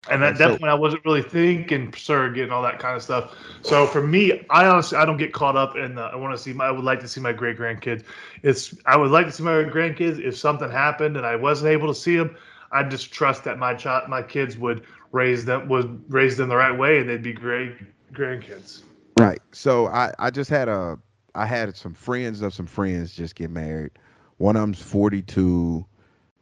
And 0.09 0.23
at 0.23 0.37
that 0.37 0.59
point, 0.59 0.71
I 0.71 0.75
wasn't 0.75 1.03
really 1.03 1.21
thinking 1.21 1.93
surrogate 1.93 2.43
and 2.43 2.53
all 2.53 2.63
that 2.63 2.79
kind 2.79 2.95
of 2.95 3.03
stuff. 3.03 3.35
So 3.63 3.85
for 3.85 4.05
me, 4.05 4.45
I 4.49 4.65
honestly, 4.65 4.97
I 4.97 5.05
don't 5.05 5.17
get 5.17 5.33
caught 5.33 5.57
up 5.57 5.75
in 5.75 5.95
the. 5.95 6.03
I 6.03 6.15
want 6.15 6.35
to 6.35 6.41
see 6.41 6.53
my. 6.53 6.67
I 6.67 6.71
would 6.71 6.85
like 6.85 7.01
to 7.01 7.07
see 7.07 7.19
my 7.19 7.33
great 7.33 7.57
grandkids. 7.57 8.03
It's. 8.41 8.73
I 8.85 8.95
would 8.95 9.11
like 9.11 9.25
to 9.25 9.31
see 9.31 9.43
my 9.43 9.51
grandkids. 9.51 10.23
If 10.23 10.37
something 10.37 10.71
happened 10.71 11.17
and 11.17 11.25
I 11.25 11.35
wasn't 11.35 11.71
able 11.71 11.87
to 11.89 11.93
see 11.93 12.15
them, 12.15 12.37
I 12.71 12.83
just 12.83 13.11
trust 13.11 13.43
that 13.43 13.59
my 13.59 13.73
child, 13.73 14.07
my 14.07 14.23
kids 14.23 14.57
would 14.57 14.83
raise 15.11 15.43
them, 15.43 15.67
would 15.67 16.01
raise 16.07 16.37
them 16.37 16.47
the 16.47 16.55
right 16.55 16.77
way, 16.77 16.99
and 16.99 17.09
they'd 17.09 17.21
be 17.21 17.33
great 17.33 17.75
grandkids. 18.13 18.83
Right. 19.19 19.41
So 19.51 19.87
I 19.87 20.13
I 20.17 20.29
just 20.29 20.49
had 20.49 20.69
a 20.69 20.97
I 21.35 21.45
had 21.45 21.75
some 21.75 21.93
friends 21.93 22.41
of 22.41 22.53
some 22.53 22.67
friends 22.67 23.13
just 23.13 23.35
get 23.35 23.51
married. 23.51 23.91
One 24.37 24.55
of 24.55 24.61
them's 24.61 24.81
42, 24.81 25.85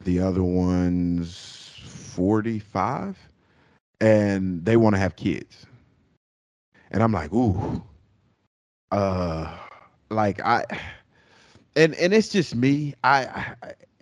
the 0.02 0.20
other 0.20 0.44
one's 0.44 1.74
45, 1.84 3.18
and 4.02 4.64
they 4.66 4.78
want 4.78 4.96
to 4.96 5.00
have 5.00 5.16
kids. 5.16 5.66
And 6.92 7.04
I'm 7.04 7.12
like, 7.12 7.34
ooh, 7.34 7.84
uh, 8.92 9.58
like 10.10 10.42
I, 10.46 10.66
and 11.76 11.94
and 11.96 12.14
it's 12.14 12.30
just 12.30 12.56
me. 12.56 12.94
I, 13.04 13.54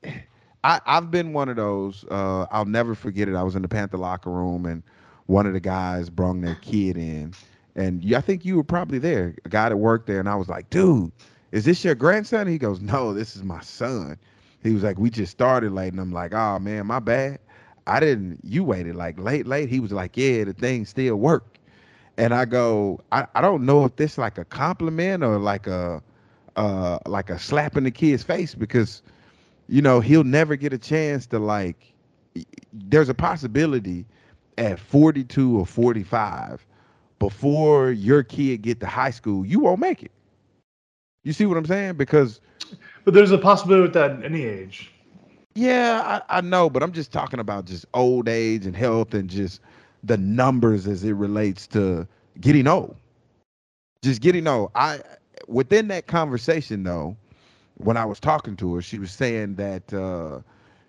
I, 0.03 0.23
I 0.63 0.81
I've 0.85 1.09
been 1.11 1.33
one 1.33 1.49
of 1.49 1.55
those. 1.55 2.05
Uh, 2.09 2.45
I'll 2.51 2.65
never 2.65 2.95
forget 2.95 3.27
it. 3.27 3.35
I 3.35 3.43
was 3.43 3.55
in 3.55 3.61
the 3.61 3.67
Panther 3.67 3.97
locker 3.97 4.29
room, 4.29 4.65
and 4.65 4.83
one 5.25 5.45
of 5.45 5.53
the 5.53 5.59
guys 5.59 6.09
brought 6.09 6.39
their 6.41 6.55
kid 6.55 6.97
in, 6.97 7.33
and 7.75 8.13
I 8.15 8.21
think 8.21 8.45
you 8.45 8.55
were 8.55 8.63
probably 8.63 8.99
there. 8.99 9.35
A 9.45 9.49
guy 9.49 9.69
that 9.69 9.77
worked 9.77 10.07
there, 10.07 10.19
and 10.19 10.29
I 10.29 10.35
was 10.35 10.49
like, 10.49 10.69
dude, 10.69 11.11
is 11.51 11.65
this 11.65 11.83
your 11.83 11.95
grandson? 11.95 12.47
He 12.47 12.57
goes, 12.59 12.81
no, 12.81 13.13
this 13.13 13.35
is 13.35 13.43
my 13.43 13.61
son. 13.61 14.17
He 14.61 14.73
was 14.73 14.83
like, 14.83 14.99
we 14.99 15.09
just 15.09 15.31
started 15.31 15.71
late, 15.71 15.93
and 15.93 15.99
I'm 15.99 16.11
like, 16.11 16.33
oh 16.33 16.59
man, 16.59 16.85
my 16.85 16.99
bad. 16.99 17.39
I 17.87 17.99
didn't. 17.99 18.39
You 18.43 18.63
waited 18.63 18.95
like 18.95 19.19
late, 19.19 19.45
late. 19.47 19.69
He 19.69 19.79
was 19.79 19.91
like, 19.91 20.17
yeah, 20.17 20.43
the 20.45 20.53
thing 20.53 20.85
still 20.85 21.15
work. 21.15 21.57
And 22.17 22.33
I 22.33 22.45
go, 22.45 23.01
I, 23.11 23.27
I 23.35 23.41
don't 23.41 23.65
know 23.65 23.85
if 23.85 23.95
this 23.95 24.17
like 24.17 24.37
a 24.37 24.45
compliment 24.45 25.23
or 25.23 25.37
like 25.37 25.67
a 25.67 26.01
uh 26.55 26.99
like 27.05 27.29
a 27.29 27.39
slap 27.39 27.77
in 27.77 27.83
the 27.83 27.91
kid's 27.91 28.23
face 28.23 28.55
because 28.55 29.01
you 29.67 29.81
know 29.81 29.99
he'll 29.99 30.23
never 30.23 30.55
get 30.55 30.73
a 30.73 30.77
chance 30.77 31.25
to 31.27 31.39
like 31.39 31.93
there's 32.73 33.09
a 33.09 33.13
possibility 33.13 34.05
at 34.57 34.79
42 34.79 35.59
or 35.59 35.65
45 35.65 36.65
before 37.19 37.91
your 37.91 38.23
kid 38.23 38.61
get 38.61 38.79
to 38.81 38.87
high 38.87 39.11
school 39.11 39.45
you 39.45 39.59
won't 39.59 39.79
make 39.79 40.03
it 40.03 40.11
you 41.23 41.33
see 41.33 41.45
what 41.45 41.57
i'm 41.57 41.65
saying 41.65 41.95
because 41.95 42.41
But 43.05 43.13
there's 43.13 43.31
a 43.31 43.37
possibility 43.37 43.83
with 43.83 43.93
that 43.93 44.11
at 44.11 44.25
any 44.25 44.43
age. 44.43 44.91
Yeah 45.55 46.21
I, 46.29 46.37
I 46.37 46.41
know 46.41 46.69
but 46.69 46.83
i'm 46.83 46.91
just 46.91 47.11
talking 47.11 47.39
about 47.39 47.65
just 47.65 47.85
old 47.93 48.27
age 48.29 48.65
and 48.65 48.75
health 48.75 49.13
and 49.13 49.29
just 49.29 49.61
the 50.05 50.17
numbers 50.17 50.87
as 50.87 51.03
it 51.03 51.13
relates 51.13 51.67
to 51.67 52.07
getting 52.39 52.67
old. 52.67 52.95
Just 54.03 54.21
getting 54.21 54.47
old. 54.47 54.71
I 54.75 54.99
within 55.47 55.87
that 55.89 56.07
conversation 56.07 56.83
though 56.83 57.17
when 57.75 57.97
i 57.97 58.05
was 58.05 58.19
talking 58.19 58.55
to 58.55 58.73
her 58.75 58.81
she 58.81 58.97
was 58.97 59.11
saying 59.11 59.55
that 59.55 59.93
uh 59.93 60.39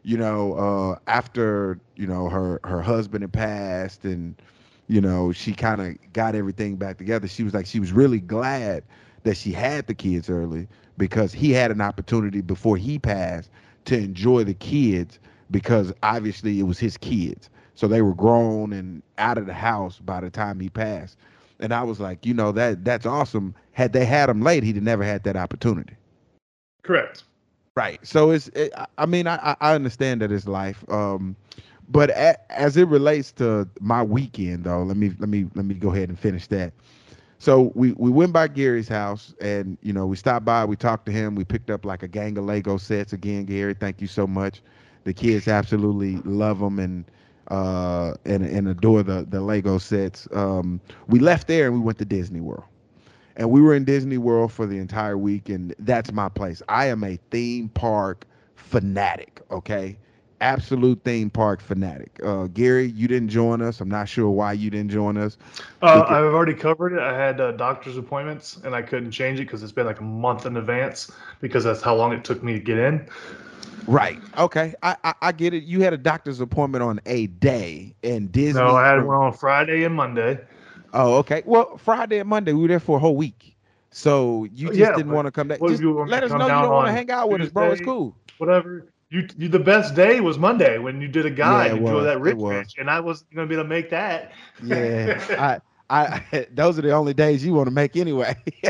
you 0.03 0.17
know 0.17 0.55
uh 0.55 0.99
after 1.09 1.79
you 1.97 2.07
know 2.07 2.29
her 2.29 2.61
her 2.65 2.81
husband 2.81 3.23
had 3.23 3.33
passed 3.33 4.05
and 4.05 4.41
you 4.89 5.01
know 5.01 5.33
she 5.33 5.53
kind 5.53 5.81
of 5.83 6.13
got 6.13 6.35
everything 6.35 6.77
back 6.77 6.97
together 6.97 7.29
she 7.29 7.43
was 7.43 7.53
like 7.53 7.67
she 7.67 7.81
was 7.81 7.93
really 7.93 8.21
glad 8.21 8.83
that 9.25 9.37
she 9.37 9.53
had 9.53 9.87
the 9.89 9.95
kids 9.95 10.31
early 10.31 10.67
because 10.97 11.33
he 11.35 11.51
had 11.53 11.71
an 11.71 11.81
opportunity 11.83 12.41
before 12.41 12.77
he 12.79 12.99
passed 12.99 13.51
to 13.87 13.99
enjoy 13.99 14.45
the 14.45 14.55
kids 14.55 15.19
because 15.51 15.93
obviously 16.03 16.61
it 16.61 16.65
was 16.65 16.79
his 16.79 16.97
kids 16.99 17.51
so 17.75 17.89
they 17.89 18.03
were 18.03 18.15
grown 18.15 18.73
and 18.73 19.03
out 19.19 19.39
of 19.39 19.47
the 19.47 19.55
house 19.55 19.99
by 20.01 20.21
the 20.21 20.31
time 20.31 20.61
he 20.61 20.69
passed 20.71 21.17
and 21.61 21.73
i 21.73 21.83
was 21.83 22.01
like 22.01 22.25
you 22.27 22.35
know 22.35 22.53
that 22.53 22.85
that's 22.85 23.07
awesome 23.07 23.55
had 23.73 23.93
they 23.93 24.05
had 24.05 24.29
him 24.29 24.43
late 24.43 24.63
he'd 24.65 24.83
never 24.83 25.05
had 25.05 25.23
that 25.25 25.37
opportunity 25.37 25.95
Correct. 26.83 27.25
Right. 27.77 28.05
So 28.07 28.31
it's. 28.31 28.49
It, 28.49 28.73
I- 28.99 29.07
mean, 29.07 29.27
I 29.27 29.37
I- 29.37 29.57
I 29.61 29.75
understand 29.75 30.21
that 30.23 30.33
it's 30.33 30.47
life. 30.47 30.85
Um, 30.91 31.37
but 31.89 32.11
a, 32.11 32.37
as 32.53 32.77
it 32.77 32.89
relates 32.89 33.33
to 33.33 33.69
my 33.81 34.03
weekend, 34.03 34.65
though, 34.65 34.83
let 34.83 34.97
me 34.97 35.13
let 35.19 35.29
me 35.29 35.47
let 35.55 35.65
me 35.67 35.75
go 35.75 35.91
ahead 35.93 36.09
and 36.09 36.19
finish 36.19 36.47
that. 36.49 36.73
So 37.39 37.73
we 37.75 37.93
we 37.93 38.11
went 38.11 38.33
by 38.33 38.49
Gary's 38.49 38.89
house, 38.89 39.35
and 39.41 39.77
you 39.83 39.93
know 39.93 40.07
we 40.07 40.17
stopped 40.17 40.45
by, 40.45 40.65
we 40.65 40.77
talked 40.77 41.07
to 41.07 41.13
him, 41.13 41.35
we 41.35 41.45
picked 41.45 41.71
up 41.71 41.85
like 41.85 42.03
a 42.03 42.09
gang 42.09 42.37
of 42.39 42.45
Lego 42.45 42.77
sets. 42.77 43.13
Again, 43.13 43.45
Gary, 43.45 43.75
thank 43.75 44.01
you 44.01 44.07
so 44.07 44.27
much. 44.27 44.63
The 45.05 45.13
kids 45.13 45.49
absolutely 45.49 46.17
love 46.25 46.59
them 46.61 46.79
and 46.79 47.05
uh 47.49 48.15
and 48.25 48.45
and 48.45 48.69
adore 48.69 49.03
the 49.03 49.27
the 49.29 49.41
Lego 49.41 49.79
sets. 49.79 50.27
Um, 50.33 50.81
we 51.09 51.19
left 51.19 51.47
there 51.49 51.67
and 51.67 51.75
we 51.75 51.81
went 51.81 51.99
to 51.99 52.05
Disney 52.05 52.41
World 52.41 52.65
and 53.37 53.51
we 53.51 53.61
were 53.61 53.75
in 53.75 53.85
Disney 53.85 54.19
World 54.19 54.53
for 54.53 54.67
the 54.67 54.79
entire 54.79 55.17
week, 55.19 55.49
and 55.49 55.75
that's 55.79 56.13
my 56.13 56.29
place. 56.29 56.63
I 56.69 56.87
am 56.87 57.05
a 57.05 57.17
theme 57.31 57.69
park 57.71 58.27
fanatic. 58.55 59.41
Okay, 59.51 59.99
absolute 60.41 61.03
theme 61.05 61.31
park 61.31 61.61
fanatic. 61.61 62.19
Uh, 62.23 62.47
Gary, 62.47 62.87
you 62.87 63.09
didn't 63.09 63.29
join 63.29 63.63
us. 63.63 63.81
I'm 63.81 63.89
not 63.89 64.09
sure 64.09 64.31
why 64.31 64.53
you 64.53 64.71
didn't 64.71 64.91
join 64.91 65.17
us. 65.17 65.37
Uh, 65.83 66.01
Okay. 66.01 66.15
I've 66.15 66.25
already 66.25 66.55
covered 66.55 66.93
it. 66.95 67.01
I 67.01 67.17
had 67.17 67.41
uh, 67.41 67.53
doctor's 67.53 67.97
appointments, 67.97 68.59
and 68.65 68.75
I 68.75 68.83
couldn't 68.83 69.11
change 69.11 69.39
it 69.41 69.45
because 69.45 69.63
it's 69.63 69.73
been 69.73 69.87
like 69.87 70.01
a 70.01 70.05
month 70.05 70.47
in 70.47 70.57
advance 70.57 71.13
because 71.41 71.65
that's 71.65 71.83
how 71.83 71.95
long 71.95 72.13
it 72.13 72.25
took 72.25 72.43
me 72.43 72.53
to 72.55 72.61
get 72.61 72.79
in. 72.79 73.07
Right. 73.87 74.19
Okay. 74.37 74.75
I 74.83 74.97
I, 75.05 75.15
I 75.23 75.33
get 75.33 75.55
it. 75.55 75.65
You 75.65 75.83
had 75.83 75.93
a 75.93 75.99
doctor's 75.99 76.41
appointment 76.41 76.83
on 76.83 77.01
a 77.07 77.27
day, 77.27 77.95
and 78.03 78.31
Disney. 78.33 78.61
No, 78.61 78.77
I 78.77 78.87
had 78.89 79.05
one 79.05 79.17
on 79.17 79.33
Friday 79.33 79.85
and 79.85 79.95
Monday. 79.95 80.41
Oh, 80.93 81.17
okay. 81.19 81.43
Well, 81.45 81.77
Friday 81.77 82.19
and 82.19 82.29
Monday 82.29 82.53
we 82.53 82.63
were 82.63 82.69
there 82.69 82.81
for 82.81 82.97
a 82.97 83.01
whole 83.01 83.17
week, 83.17 83.57
so 83.91 84.45
you 84.53 84.69
just 84.71 84.79
Yeah, 84.79 84.97
didn't 84.97 85.13
want 85.13 85.27
to 85.27 85.31
come 85.31 85.49
back. 85.49 85.61
Just 85.67 85.83
let 85.83 86.25
us 86.25 86.33
know 86.33 86.49
you 86.49 86.61
don't 86.61 86.73
want 86.73 86.87
to 86.87 86.93
hang 86.93 87.11
out 87.11 87.31
with 87.31 87.43
us, 87.43 87.51
bro. 87.51 87.71
It's 87.71 87.81
cool. 87.81 88.17
Whatever. 88.39 88.87
You, 89.11 89.29
you 89.37 89.49
the 89.49 89.59
best 89.59 89.95
day 89.95 90.21
was 90.21 90.39
Monday 90.39 90.79
when 90.79 91.01
you 91.01 91.09
did 91.09 91.27
a 91.27 91.31
guy 91.31 91.67
Yeah, 91.67 91.73
it 91.73 91.79
and 91.79 91.81
was, 91.81 92.05
that 92.05 92.21
rich 92.21 92.39
bitch, 92.49 92.79
and 92.79 92.91
I 92.91 93.01
wasn't 93.01 93.35
gonna 93.35 93.47
be 93.47 93.55
able 93.55 93.65
to 93.65 93.69
make 93.69 93.91
that. 93.91 94.33
Yeah, 94.61 95.21
I, 95.37 95.61
I, 95.91 96.47
those 96.53 96.79
are 96.79 96.83
the 96.83 96.93
only 96.93 97.15
days 97.15 97.45
you 97.45 97.53
want 97.55 97.67
to 97.67 97.71
make 97.73 97.97
anyway. 97.97 98.37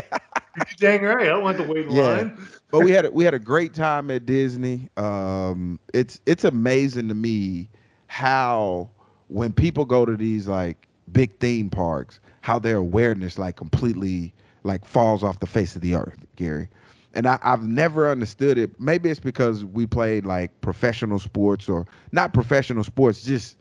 You're 0.55 0.65
dang 0.79 1.01
right. 1.03 1.23
I 1.23 1.29
don't 1.29 1.43
want 1.43 1.57
to 1.57 1.63
wait 1.63 1.85
in 1.85 1.91
Yeah. 1.91 1.95
line. 1.95 2.37
but 2.71 2.81
we 2.81 2.91
had 2.91 3.05
a, 3.05 3.11
we 3.11 3.23
had 3.23 3.33
a 3.33 3.39
great 3.39 3.73
time 3.73 4.09
at 4.11 4.25
Disney. 4.25 4.89
Um, 4.97 5.79
it's 5.93 6.19
it's 6.25 6.43
amazing 6.43 7.07
to 7.09 7.15
me 7.15 7.69
how 8.07 8.89
when 9.27 9.51
people 9.53 9.85
go 9.85 10.05
to 10.05 10.15
these 10.15 10.47
like 10.47 10.87
big 11.11 11.37
theme 11.39 11.69
parks, 11.69 12.19
how 12.41 12.59
their 12.59 12.77
awareness 12.77 13.37
like 13.37 13.55
completely 13.55 14.33
like 14.63 14.85
falls 14.85 15.23
off 15.23 15.39
the 15.39 15.47
face 15.47 15.75
of 15.75 15.81
the 15.81 15.95
earth, 15.95 16.25
Gary. 16.35 16.69
And 17.17 17.27
I, 17.27 17.39
I've 17.43 17.63
never 17.63 18.09
understood 18.11 18.59
it. 18.59 18.79
Maybe 18.79 19.09
it's 19.09 19.19
because 19.19 19.65
we 19.65 19.87
played 19.87 20.25
like 20.25 20.61
professional 20.61 21.19
sports 21.19 21.67
or 21.67 21.87
not 22.13 22.33
professional 22.33 22.83
sports, 22.85 23.23
just 23.23 23.57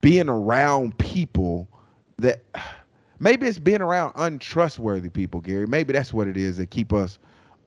being 0.00 0.28
around 0.28 0.96
people 0.98 1.68
that 2.18 2.42
maybe 3.20 3.46
it's 3.48 3.58
being 3.58 3.82
around 3.82 4.12
untrustworthy 4.16 5.10
people, 5.10 5.40
Gary. 5.40 5.66
Maybe 5.66 5.92
that's 5.92 6.14
what 6.14 6.28
it 6.28 6.36
is 6.36 6.56
that 6.58 6.70
keep 6.70 6.92
us 6.92 7.18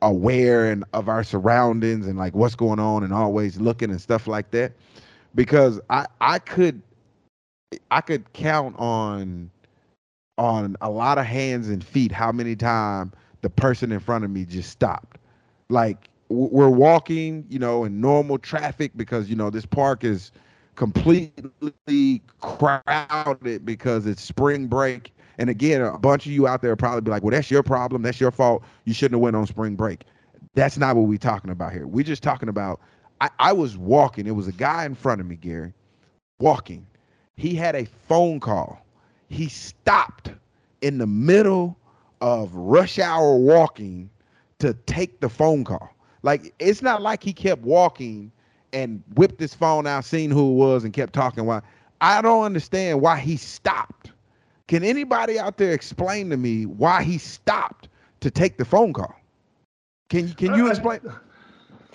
aware 0.02 0.72
and 0.72 0.86
of 0.94 1.10
our 1.10 1.24
surroundings 1.24 2.08
and 2.08 2.18
like 2.18 2.34
what's 2.36 2.56
going 2.56 2.80
on 2.80 3.04
and 3.04 3.14
always 3.14 3.60
looking 3.60 3.92
and 3.92 4.02
stuff 4.02 4.28
like 4.28 4.52
that. 4.52 4.74
Because 5.36 5.82
I 5.90 6.08
I 6.22 6.40
could 6.40 6.82
I 7.92 8.02
could 8.02 8.32
count 8.34 8.76
on 8.80 9.52
on 10.38 10.78
a 10.82 10.90
lot 10.90 11.18
of 11.18 11.26
hands 11.26 11.70
and 11.70 11.84
feet 11.84 12.12
how 12.12 12.32
many 12.32 12.56
times 12.56 13.14
the 13.42 13.50
person 13.50 13.92
in 13.92 14.00
front 14.00 14.24
of 14.24 14.32
me 14.32 14.46
just 14.46 14.70
stopped. 14.70 15.18
Like 15.70 16.10
we're 16.30 16.70
walking, 16.70 17.46
you 17.50 17.60
know, 17.60 17.84
in 17.84 18.00
normal 18.02 18.38
traffic 18.38 18.92
because 18.96 19.30
you 19.30 19.36
know 19.36 19.50
this 19.50 19.66
park 19.66 20.04
is 20.04 20.32
completely 20.76 22.22
crowded 22.40 23.66
because 23.66 24.06
it's 24.06 24.22
spring 24.22 24.68
break. 24.68 25.14
And 25.38 25.50
again, 25.50 25.82
a 25.82 25.98
bunch 25.98 26.26
of 26.26 26.32
you 26.32 26.48
out 26.48 26.62
there 26.62 26.76
probably 26.76 27.02
be 27.02 27.12
like, 27.12 27.24
"Well, 27.24 27.32
that's 27.32 27.52
your 27.52 27.64
problem. 27.64 28.02
That's 28.02 28.20
your 28.20 28.32
fault. 28.32 28.64
You 28.86 28.94
shouldn't 28.94 29.16
have 29.16 29.22
went 29.22 29.36
on 29.36 29.48
spring 29.48 29.76
break." 29.76 30.06
That's 30.54 30.78
not 30.78 30.96
what 30.96 31.08
we're 31.08 31.18
talking 31.18 31.52
about 31.52 31.72
here. 31.72 31.88
We're 31.88 32.04
just 32.06 32.24
talking 32.24 32.50
about. 32.50 32.80
I, 33.22 33.30
I 33.40 33.54
was 33.54 33.78
walking. 33.78 34.28
It 34.28 34.36
was 34.36 34.48
a 34.48 34.52
guy 34.52 34.86
in 34.86 34.96
front 34.96 35.22
of 35.22 35.28
me, 35.28 35.36
Gary, 35.36 35.74
walking. 36.40 36.86
He 37.36 37.56
had 37.56 37.76
a 37.76 37.86
phone 38.08 38.40
call. 38.40 38.86
He 39.30 39.48
stopped 39.48 40.32
in 40.82 40.98
the 40.98 41.08
middle 41.08 41.78
of 42.22 42.54
rush 42.54 43.00
hour 43.00 43.36
walking 43.36 44.10
to 44.60 44.74
take 44.86 45.20
the 45.20 45.30
phone 45.30 45.64
call. 45.64 45.90
Like 46.24 46.54
it's 46.60 46.82
not 46.82 47.02
like 47.02 47.24
he 47.24 47.34
kept 47.34 47.62
walking 47.64 48.32
and 48.74 49.04
whipped 49.16 49.40
his 49.40 49.54
phone 49.54 49.88
out, 49.88 50.06
seen 50.06 50.32
who 50.32 50.52
it 50.52 50.56
was, 50.56 50.84
and 50.84 50.94
kept 50.94 51.14
talking. 51.14 51.46
Why? 51.46 51.62
I 52.00 52.22
don't 52.22 52.44
understand 52.44 53.02
why 53.02 53.20
he 53.20 53.38
stopped. 53.38 54.12
Can 54.68 54.84
anybody 54.84 55.38
out 55.38 55.58
there 55.58 55.74
explain 55.74 56.30
to 56.30 56.38
me 56.38 56.66
why 56.66 57.04
he 57.04 57.18
stopped 57.18 57.90
to 58.22 58.32
take 58.32 58.58
the 58.58 58.66
phone 58.66 58.94
call? 58.94 59.14
Can 60.10 60.28
you 60.28 60.34
can 60.34 60.54
you 60.56 60.70
explain? 60.70 61.00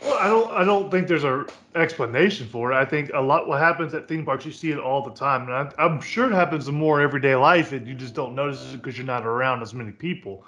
Well, 0.03 0.19
I 0.19 0.29
don't. 0.29 0.51
I 0.53 0.65
don't 0.65 0.91
think 0.91 1.09
there's 1.09 1.25
a 1.25 1.47
explanation 1.75 2.49
for 2.49 2.73
it. 2.73 2.77
I 2.77 2.85
think 2.85 3.11
a 3.15 3.21
lot 3.21 3.49
what 3.49 3.61
happens 3.61 3.95
at 3.95 4.09
theme 4.09 4.25
parks, 4.25 4.45
you 4.45 4.53
see 4.53 4.71
it 4.71 4.79
all 4.79 5.03
the 5.03 5.13
time, 5.13 5.49
and 5.49 5.73
I, 5.79 5.85
am 5.85 6.01
sure 6.01 6.31
it 6.31 6.35
happens 6.35 6.69
in 6.69 6.75
more 6.75 7.01
everyday 7.01 7.35
life, 7.35 7.73
and 7.73 7.87
you 7.87 7.95
just 7.95 8.15
don't 8.15 8.35
notice 8.35 8.75
it 8.75 8.83
because 8.83 8.99
you're 8.99 9.07
not 9.07 9.27
around 9.27 9.63
as 9.63 9.73
many 9.73 9.93
people. 9.93 10.45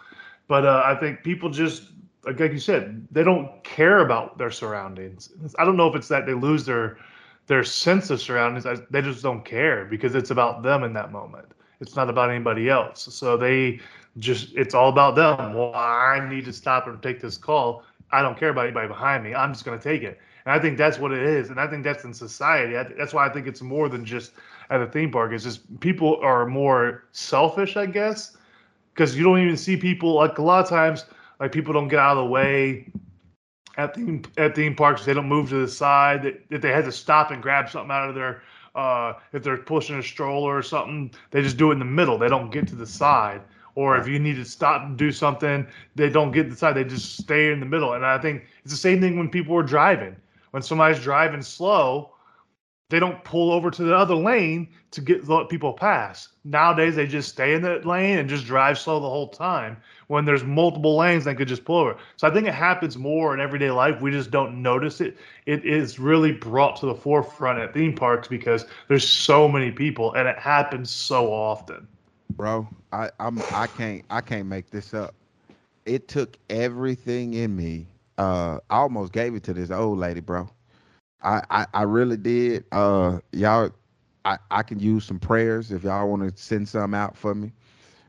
But 0.49 0.67
uh, 0.67 0.83
I 0.85 0.95
think 0.97 1.23
people 1.23 1.51
just 1.51 1.85
like, 2.25 2.41
like 2.41 2.53
you 2.53 2.59
said, 2.59 3.07
they 3.11 3.25
don't 3.25 3.63
care 3.65 4.01
about 4.01 4.39
their 4.39 4.51
surroundings. 4.51 5.31
I 5.59 5.65
don't 5.65 5.77
know 5.77 5.89
if 5.89 5.95
it's 5.95 6.09
that 6.09 6.27
they 6.27 6.35
lose 6.35 6.65
their 6.67 6.99
their 7.47 7.65
sense 7.65 8.11
of 8.11 8.21
surroundings. 8.21 8.67
They 8.91 9.03
just 9.03 9.23
don't 9.23 9.45
care 9.45 9.87
because 9.87 10.15
it's 10.15 10.31
about 10.31 10.63
them 10.63 10.85
in 10.85 10.93
that 10.93 11.11
moment. 11.11 11.47
It's 11.81 11.97
not 11.97 12.11
about 12.11 12.31
anybody 12.31 12.69
else. 12.69 13.15
So 13.15 13.37
they 13.37 13.81
just 14.19 14.55
it's 14.55 14.75
all 14.75 14.89
about 14.89 15.15
them. 15.15 15.55
Well, 15.55 15.75
I 15.75 16.27
need 16.29 16.45
to 16.47 16.53
stop 16.53 16.87
and 16.87 17.03
take 17.03 17.21
this 17.21 17.39
call. 17.39 17.85
I 18.11 18.23
don't 18.23 18.39
care 18.39 18.51
about 18.51 18.65
anybody 18.67 18.89
behind 18.89 19.25
me. 19.25 19.35
I'm 19.35 19.53
just 19.53 19.65
going 19.65 19.79
to 19.79 19.83
take 19.83 20.03
it. 20.03 20.19
And 20.45 20.53
I 20.55 20.59
think 20.59 20.79
that's 20.79 20.99
what 20.99 21.13
it 21.13 21.23
is. 21.23 21.51
And 21.51 21.61
I 21.61 21.67
think 21.67 21.85
that's 21.85 22.05
in 22.05 22.15
society. 22.15 22.77
I, 22.77 22.85
that's 22.85 23.13
why 23.13 23.27
I 23.27 23.33
think 23.33 23.47
it's 23.47 23.61
more 23.61 23.89
than 23.89 24.05
just 24.05 24.33
at 24.71 24.81
a 24.81 24.87
theme 24.87 25.11
park. 25.11 25.33
It's 25.33 25.45
just 25.45 25.81
people 25.81 26.19
are 26.23 26.47
more 26.47 27.05
selfish, 27.13 27.77
I 27.77 27.87
guess, 27.87 28.37
because 28.95 29.17
you 29.17 29.25
don't 29.25 29.41
even 29.41 29.57
see 29.57 29.77
people 29.77 30.15
like 30.15 30.39
a 30.39 30.43
lot 30.43 30.63
of 30.63 30.69
times 30.69 31.05
like 31.39 31.53
people 31.53 31.73
don't 31.73 31.89
get 31.89 31.99
out 31.99 32.17
of 32.17 32.25
the 32.25 32.31
way 32.31 32.91
at 33.77 33.95
theme 33.95 34.23
at 34.37 34.55
theme 34.55 34.75
parks. 34.75 35.05
They 35.05 35.15
don't 35.15 35.29
move 35.29 35.51
to 35.51 35.57
the 35.57 35.69
side. 35.69 36.23
That, 36.23 36.49
that 36.51 36.63
they 36.63 36.73
had 36.73 36.85
to 36.87 36.93
stop 36.93 37.31
and 37.31 37.43
grab 37.43 37.69
something 37.69 37.91
out 37.91 38.09
of 38.09 38.15
their 38.15 38.43
uh, 38.75 39.15
if 39.33 39.43
they're 39.43 39.57
pushing 39.57 39.99
a 39.99 40.03
stroller 40.03 40.57
or 40.57 40.63
something, 40.63 41.11
they 41.31 41.43
just 41.43 41.57
do 41.57 41.71
it 41.71 41.75
in 41.75 41.79
the 41.79 41.85
middle. 41.85 42.17
They 42.17 42.29
don't 42.29 42.51
get 42.51 42.69
to 42.69 42.77
the 42.77 42.87
side. 42.87 43.43
Or 43.79 43.97
if 43.97 44.09
you 44.09 44.19
need 44.19 44.35
to 44.35 44.45
stop 44.45 44.83
and 44.83 44.97
do 44.99 45.13
something, 45.13 45.65
they 45.95 46.11
don't 46.11 46.33
get 46.33 46.51
the 46.51 46.57
side. 46.57 46.75
They 46.75 46.83
just 46.83 47.17
stay 47.17 47.53
in 47.53 47.61
the 47.61 47.67
middle. 47.67 47.93
And 47.93 48.05
I 48.05 48.19
think 48.19 48.43
it's 48.65 48.73
the 48.73 48.77
same 48.77 49.01
thing 49.01 49.17
when 49.17 49.29
people 49.29 49.57
are 49.57 49.63
driving. 49.63 50.17
When 50.51 50.65
somebody's 50.65 50.99
driving 51.01 51.43
slow, 51.43 52.13
they 52.91 52.99
don't 52.99 53.23
pull 53.23 53.53
over 53.53 53.71
to 53.71 53.85
the 53.85 53.95
other 53.95 54.17
lane 54.17 54.67
to 54.91 55.01
get 55.01 55.29
let 55.29 55.49
people 55.49 55.73
pass. 55.73 56.27
Nowadays, 56.43 56.97
they 56.97 57.07
just 57.07 57.29
stay 57.29 57.55
in 57.55 57.63
that 57.63 57.87
lane 57.87 58.19
and 58.19 58.29
just 58.29 58.47
drive 58.47 58.81
slow 58.81 58.99
the 58.99 59.09
whole 59.09 59.29
time. 59.29 59.77
When 60.09 60.25
there's 60.25 60.43
multiple 60.43 60.97
lanes, 60.97 61.25
they 61.25 61.37
could 61.37 61.47
just 61.47 61.65
pull 61.65 61.79
over. 61.79 61.99
So 62.17 62.27
I 62.27 62.35
think 62.35 62.49
it 62.49 62.55
happens 62.55 62.99
more 62.99 63.33
in 63.33 63.39
everyday 63.39 63.71
life. 63.71 64.01
We 64.01 64.11
just 64.11 64.33
don't 64.33 64.61
notice 64.61 65.01
it. 65.01 65.19
It 65.47 65.65
is 65.65 66.01
really 66.01 66.33
brought 66.33 66.75
to 66.81 66.87
the 66.87 66.97
forefront 66.97 67.61
at 67.61 67.75
theme 67.75 67.95
parks 67.95 68.27
because 68.27 68.67
there's 68.89 69.09
so 69.09 69.47
many 69.47 69.71
people 69.71 70.15
and 70.15 70.27
it 70.27 70.37
happens 70.37 70.91
so 70.91 71.33
often. 71.33 71.87
Bro, 72.31 72.69
I 72.93 73.11
I'm 73.19 73.45
I 73.53 73.67
can't 73.67 74.05
I 74.11 74.21
can't 74.21 74.47
make 74.47 74.71
this 74.71 74.95
up. 74.95 75.15
It 75.87 76.09
took 76.09 76.37
everything 76.51 77.35
in 77.35 77.57
me. 77.57 77.89
Uh, 78.19 78.59
I 78.71 78.77
almost 78.79 79.13
gave 79.13 79.35
it 79.35 79.43
to 79.45 79.55
this 79.55 79.71
old 79.71 79.99
lady, 79.99 80.21
bro 80.21 80.49
I, 81.23 81.43
I, 81.51 81.67
I 81.75 81.83
really 81.83 82.17
did. 82.17 82.65
Uh, 82.73 83.21
y'all, 83.33 83.71
I, 84.25 84.39
I 84.51 84.63
can 84.63 84.79
use 84.79 85.05
some 85.05 85.19
prayers 85.19 85.73
if 85.73 85.85
y'all 85.85 86.09
want 86.09 86.23
to 86.37 86.43
send 86.43 86.69
some 86.69 86.95
out 86.95 87.17
for 87.17 87.35
me, 87.35 87.53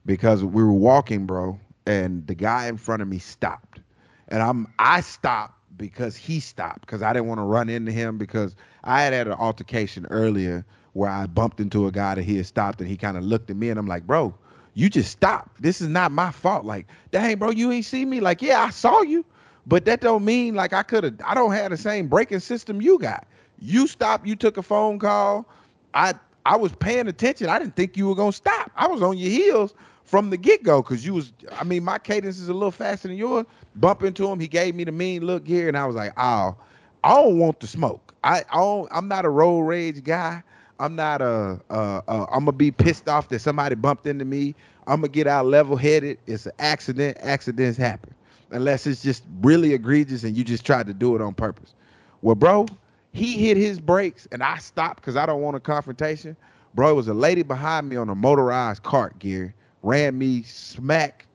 because 0.05 0.43
we 0.43 0.63
were 0.63 0.73
walking, 0.73 1.25
bro, 1.25 1.59
and 1.85 2.25
the 2.27 2.35
guy 2.35 2.67
in 2.67 2.77
front 2.77 3.01
of 3.01 3.07
me 3.07 3.19
stopped, 3.19 3.81
and 4.29 4.41
I'm 4.41 4.67
I 4.79 5.01
stopped 5.01 5.55
because 5.77 6.15
he 6.15 6.39
stopped 6.39 6.81
because 6.81 7.01
I 7.01 7.13
didn't 7.13 7.27
want 7.27 7.39
to 7.39 7.43
run 7.45 7.69
into 7.69 7.91
him 7.91 8.17
because 8.17 8.55
I 8.83 9.01
had 9.03 9.13
had 9.13 9.27
an 9.27 9.33
altercation 9.33 10.05
earlier 10.09 10.65
where 10.93 11.09
I 11.09 11.27
bumped 11.27 11.59
into 11.59 11.87
a 11.87 11.91
guy 11.91 12.15
that 12.15 12.23
he 12.23 12.37
had 12.37 12.45
stopped 12.45 12.79
and 12.81 12.89
he 12.89 12.97
kind 12.97 13.17
of 13.17 13.23
looked 13.23 13.49
at 13.49 13.55
me 13.57 13.69
and 13.69 13.79
I'm 13.79 13.87
like, 13.87 14.05
bro, 14.07 14.33
you 14.73 14.89
just 14.89 15.11
stopped. 15.11 15.61
This 15.61 15.81
is 15.81 15.87
not 15.87 16.11
my 16.11 16.31
fault. 16.31 16.65
Like, 16.65 16.87
dang, 17.11 17.37
bro, 17.37 17.51
you 17.51 17.71
ain't 17.71 17.85
see 17.85 18.05
me. 18.05 18.19
Like, 18.19 18.41
yeah, 18.41 18.61
I 18.63 18.69
saw 18.69 19.01
you. 19.01 19.25
But 19.67 19.85
that 19.85 20.01
don't 20.01 20.25
mean 20.25 20.55
like 20.55 20.73
I 20.73 20.83
could 20.83 21.03
have. 21.03 21.15
I 21.23 21.35
don't 21.35 21.51
have 21.51 21.71
the 21.71 21.77
same 21.77 22.07
braking 22.07 22.39
system 22.39 22.81
you 22.81 22.97
got. 22.97 23.27
You 23.59 23.87
stopped. 23.87 24.25
You 24.25 24.35
took 24.35 24.57
a 24.57 24.63
phone 24.63 24.97
call. 24.99 25.45
I 25.93 26.13
I 26.45 26.55
was 26.55 26.71
paying 26.71 27.07
attention. 27.07 27.49
I 27.49 27.59
didn't 27.59 27.75
think 27.75 27.95
you 27.95 28.07
were 28.07 28.15
gonna 28.15 28.31
stop. 28.31 28.71
I 28.75 28.87
was 28.87 29.03
on 29.03 29.17
your 29.17 29.29
heels 29.29 29.75
from 30.05 30.31
the 30.31 30.37
get 30.37 30.63
go 30.63 30.81
because 30.81 31.05
you 31.05 31.13
was. 31.13 31.33
I 31.51 31.63
mean, 31.63 31.83
my 31.83 31.99
cadence 31.99 32.39
is 32.39 32.49
a 32.49 32.53
little 32.53 32.71
faster 32.71 33.07
than 33.07 33.17
yours. 33.17 33.45
Bump 33.75 34.03
into 34.03 34.27
him. 34.27 34.39
He 34.39 34.47
gave 34.47 34.73
me 34.73 34.83
the 34.85 34.91
mean 34.91 35.23
look 35.25 35.45
here, 35.45 35.67
and 35.67 35.77
I 35.77 35.85
was 35.85 35.95
like, 35.95 36.13
oh, 36.17 36.55
I 37.03 37.15
don't 37.15 37.37
want 37.37 37.59
the 37.59 37.67
smoke. 37.67 38.15
I, 38.23 38.39
I 38.51 38.57
don't. 38.57 38.87
I'm 38.91 39.07
not 39.07 39.25
a 39.25 39.29
road 39.29 39.61
rage 39.61 40.03
guy. 40.03 40.41
I'm 40.79 40.95
not 40.95 41.21
a. 41.21 41.59
a, 41.69 42.03
a 42.07 42.25
I'm 42.31 42.45
gonna 42.45 42.53
be 42.53 42.71
pissed 42.71 43.07
off 43.09 43.29
that 43.29 43.39
somebody 43.39 43.75
bumped 43.75 44.07
into 44.07 44.25
me. 44.25 44.55
I'm 44.87 45.01
gonna 45.01 45.09
get 45.09 45.27
out 45.27 45.45
level 45.45 45.75
headed. 45.75 46.17
It's 46.25 46.45
an 46.45 46.53
accident. 46.59 47.17
Accidents 47.21 47.77
happen 47.77 48.13
unless 48.51 48.87
it's 48.87 49.01
just 49.01 49.23
really 49.41 49.73
egregious 49.73 50.23
and 50.23 50.35
you 50.35 50.43
just 50.43 50.65
tried 50.65 50.87
to 50.87 50.93
do 50.93 51.15
it 51.15 51.21
on 51.21 51.33
purpose. 51.33 51.73
Well, 52.21 52.35
bro, 52.35 52.65
he 53.13 53.33
hit 53.47 53.57
his 53.57 53.79
brakes 53.79 54.27
and 54.31 54.43
I 54.43 54.57
stopped 54.57 54.97
because 55.01 55.15
I 55.15 55.25
don't 55.25 55.41
want 55.41 55.55
a 55.55 55.59
confrontation. 55.59 56.35
Bro, 56.73 56.91
it 56.91 56.95
was 56.95 57.07
a 57.07 57.13
lady 57.13 57.43
behind 57.43 57.89
me 57.89 57.95
on 57.95 58.09
a 58.09 58.15
motorized 58.15 58.83
cart 58.83 59.17
gear, 59.19 59.53
ran 59.83 60.17
me 60.17 60.43
smack 60.43 61.25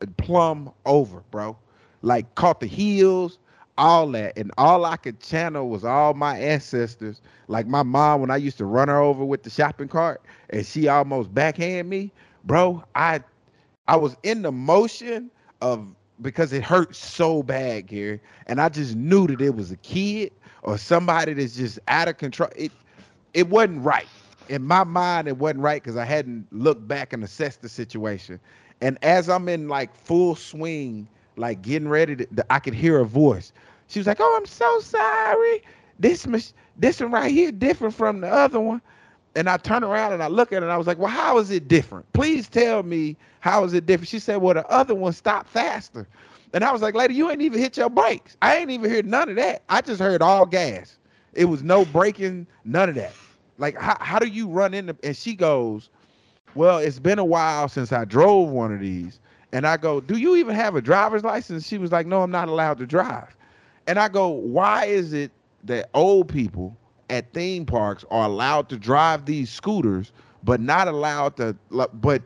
and 0.00 0.16
plumb 0.16 0.72
over, 0.86 1.22
bro. 1.30 1.56
Like 2.02 2.34
caught 2.34 2.60
the 2.60 2.66
heels, 2.66 3.38
all 3.80 4.08
that. 4.12 4.38
And 4.38 4.52
all 4.58 4.86
I 4.86 4.96
could 4.98 5.20
channel 5.20 5.70
was 5.70 5.84
all 5.84 6.14
my 6.14 6.38
ancestors. 6.38 7.22
Like 7.48 7.66
my 7.68 7.84
mom, 7.84 8.22
when 8.22 8.30
I 8.30 8.38
used 8.38 8.58
to 8.60 8.66
run 8.66 8.88
her 8.88 9.00
over 9.00 9.24
with 9.24 9.44
the 9.44 9.50
shopping 9.50 9.88
cart 9.88 10.22
and 10.50 10.66
she 10.66 10.88
almost 10.88 11.34
backhand 11.34 11.90
me, 11.90 12.12
bro. 12.44 12.84
I 12.96 13.22
I 13.88 13.96
was 13.96 14.16
in 14.24 14.42
the 14.42 14.52
motion 14.52 15.30
of 15.62 15.86
because 16.22 16.52
it 16.52 16.64
hurt 16.64 16.96
so 16.96 17.42
bad, 17.42 17.88
Gary. 17.88 18.20
And 18.46 18.60
I 18.60 18.70
just 18.70 18.96
knew 18.96 19.26
that 19.28 19.40
it 19.42 19.54
was 19.56 19.72
a 19.72 19.76
kid 19.78 20.32
or 20.62 20.78
somebody 20.78 21.34
that's 21.34 21.56
just 21.56 21.80
out 21.88 22.08
of 22.08 22.18
control. 22.18 22.50
It 22.56 22.72
it 23.34 23.48
wasn't 23.48 23.84
right. 23.84 24.08
In 24.48 24.62
my 24.62 24.84
mind, 24.84 25.28
it 25.28 25.38
wasn't 25.38 25.60
right 25.60 25.82
because 25.82 25.96
I 25.96 26.04
hadn't 26.04 26.46
looked 26.52 26.88
back 26.88 27.12
and 27.12 27.24
assessed 27.24 27.62
the 27.62 27.68
situation. 27.68 28.40
And 28.80 28.98
as 29.02 29.28
I'm 29.28 29.48
in 29.48 29.68
like 29.68 29.94
full 29.94 30.36
swing, 30.36 31.08
like 31.36 31.62
getting 31.62 31.88
ready 31.88 32.16
to, 32.16 32.46
I 32.50 32.60
could 32.60 32.74
hear 32.74 33.00
a 33.00 33.06
voice. 33.06 33.52
She 33.90 34.00
was 34.00 34.06
like, 34.06 34.18
"Oh, 34.20 34.38
I'm 34.40 34.46
so 34.46 34.80
sorry. 34.80 35.62
This 35.98 36.26
this 36.78 37.00
one 37.00 37.12
right 37.12 37.30
here 37.30 37.52
different 37.52 37.94
from 37.94 38.22
the 38.22 38.28
other 38.28 38.60
one." 38.60 38.80
And 39.36 39.48
I 39.48 39.58
turn 39.58 39.84
around 39.84 40.12
and 40.12 40.22
I 40.22 40.28
look 40.28 40.52
at 40.52 40.56
it 40.56 40.64
and 40.64 40.72
I 40.72 40.76
was 40.76 40.86
like, 40.86 40.98
well, 40.98 41.08
how 41.08 41.38
is 41.38 41.50
it 41.50 41.68
different? 41.68 42.12
Please 42.12 42.48
tell 42.48 42.82
me 42.82 43.16
how 43.40 43.64
is 43.64 43.74
it 43.74 43.86
different? 43.86 44.08
She 44.08 44.18
said, 44.18 44.38
well, 44.38 44.54
the 44.54 44.66
other 44.68 44.94
one 44.94 45.12
stopped 45.12 45.48
faster. 45.48 46.08
And 46.52 46.64
I 46.64 46.72
was 46.72 46.82
like, 46.82 46.94
lady, 46.94 47.14
you 47.14 47.30
ain't 47.30 47.42
even 47.42 47.60
hit 47.60 47.76
your 47.76 47.90
brakes. 47.90 48.36
I 48.42 48.56
ain't 48.56 48.70
even 48.70 48.90
heard 48.90 49.06
none 49.06 49.28
of 49.28 49.36
that. 49.36 49.62
I 49.68 49.82
just 49.82 50.00
heard 50.00 50.20
all 50.20 50.46
gas. 50.46 50.98
It 51.32 51.44
was 51.44 51.62
no 51.62 51.84
braking, 51.84 52.46
none 52.64 52.88
of 52.88 52.96
that. 52.96 53.18
Like, 53.58 53.78
how, 53.78 53.96
how 54.00 54.18
do 54.18 54.26
you 54.26 54.48
run 54.48 54.74
into 54.74 54.96
and 55.04 55.16
she 55.16 55.34
goes, 55.34 55.90
Well, 56.54 56.78
it's 56.78 56.98
been 56.98 57.20
a 57.20 57.24
while 57.24 57.68
since 57.68 57.92
I 57.92 58.04
drove 58.04 58.48
one 58.48 58.72
of 58.74 58.80
these. 58.80 59.20
And 59.52 59.66
I 59.66 59.76
go, 59.76 60.00
Do 60.00 60.16
you 60.16 60.34
even 60.36 60.56
have 60.56 60.74
a 60.74 60.82
driver's 60.82 61.22
license? 61.22 61.68
She 61.68 61.78
was 61.78 61.92
like, 61.92 62.06
No, 62.06 62.22
I'm 62.22 62.32
not 62.32 62.48
allowed 62.48 62.78
to 62.78 62.86
drive. 62.86 63.36
And 63.90 63.98
I 63.98 64.08
go, 64.08 64.28
Why 64.28 64.84
is 64.84 65.12
it 65.12 65.32
that 65.64 65.90
old 65.94 66.28
people 66.28 66.76
at 67.10 67.32
theme 67.32 67.66
parks 67.66 68.04
are 68.10 68.26
allowed 68.26 68.68
to 68.68 68.76
drive 68.76 69.26
these 69.26 69.50
scooters, 69.50 70.12
but 70.44 70.60
not 70.60 70.86
allowed 70.86 71.36
to. 71.38 71.56
But 71.94 72.22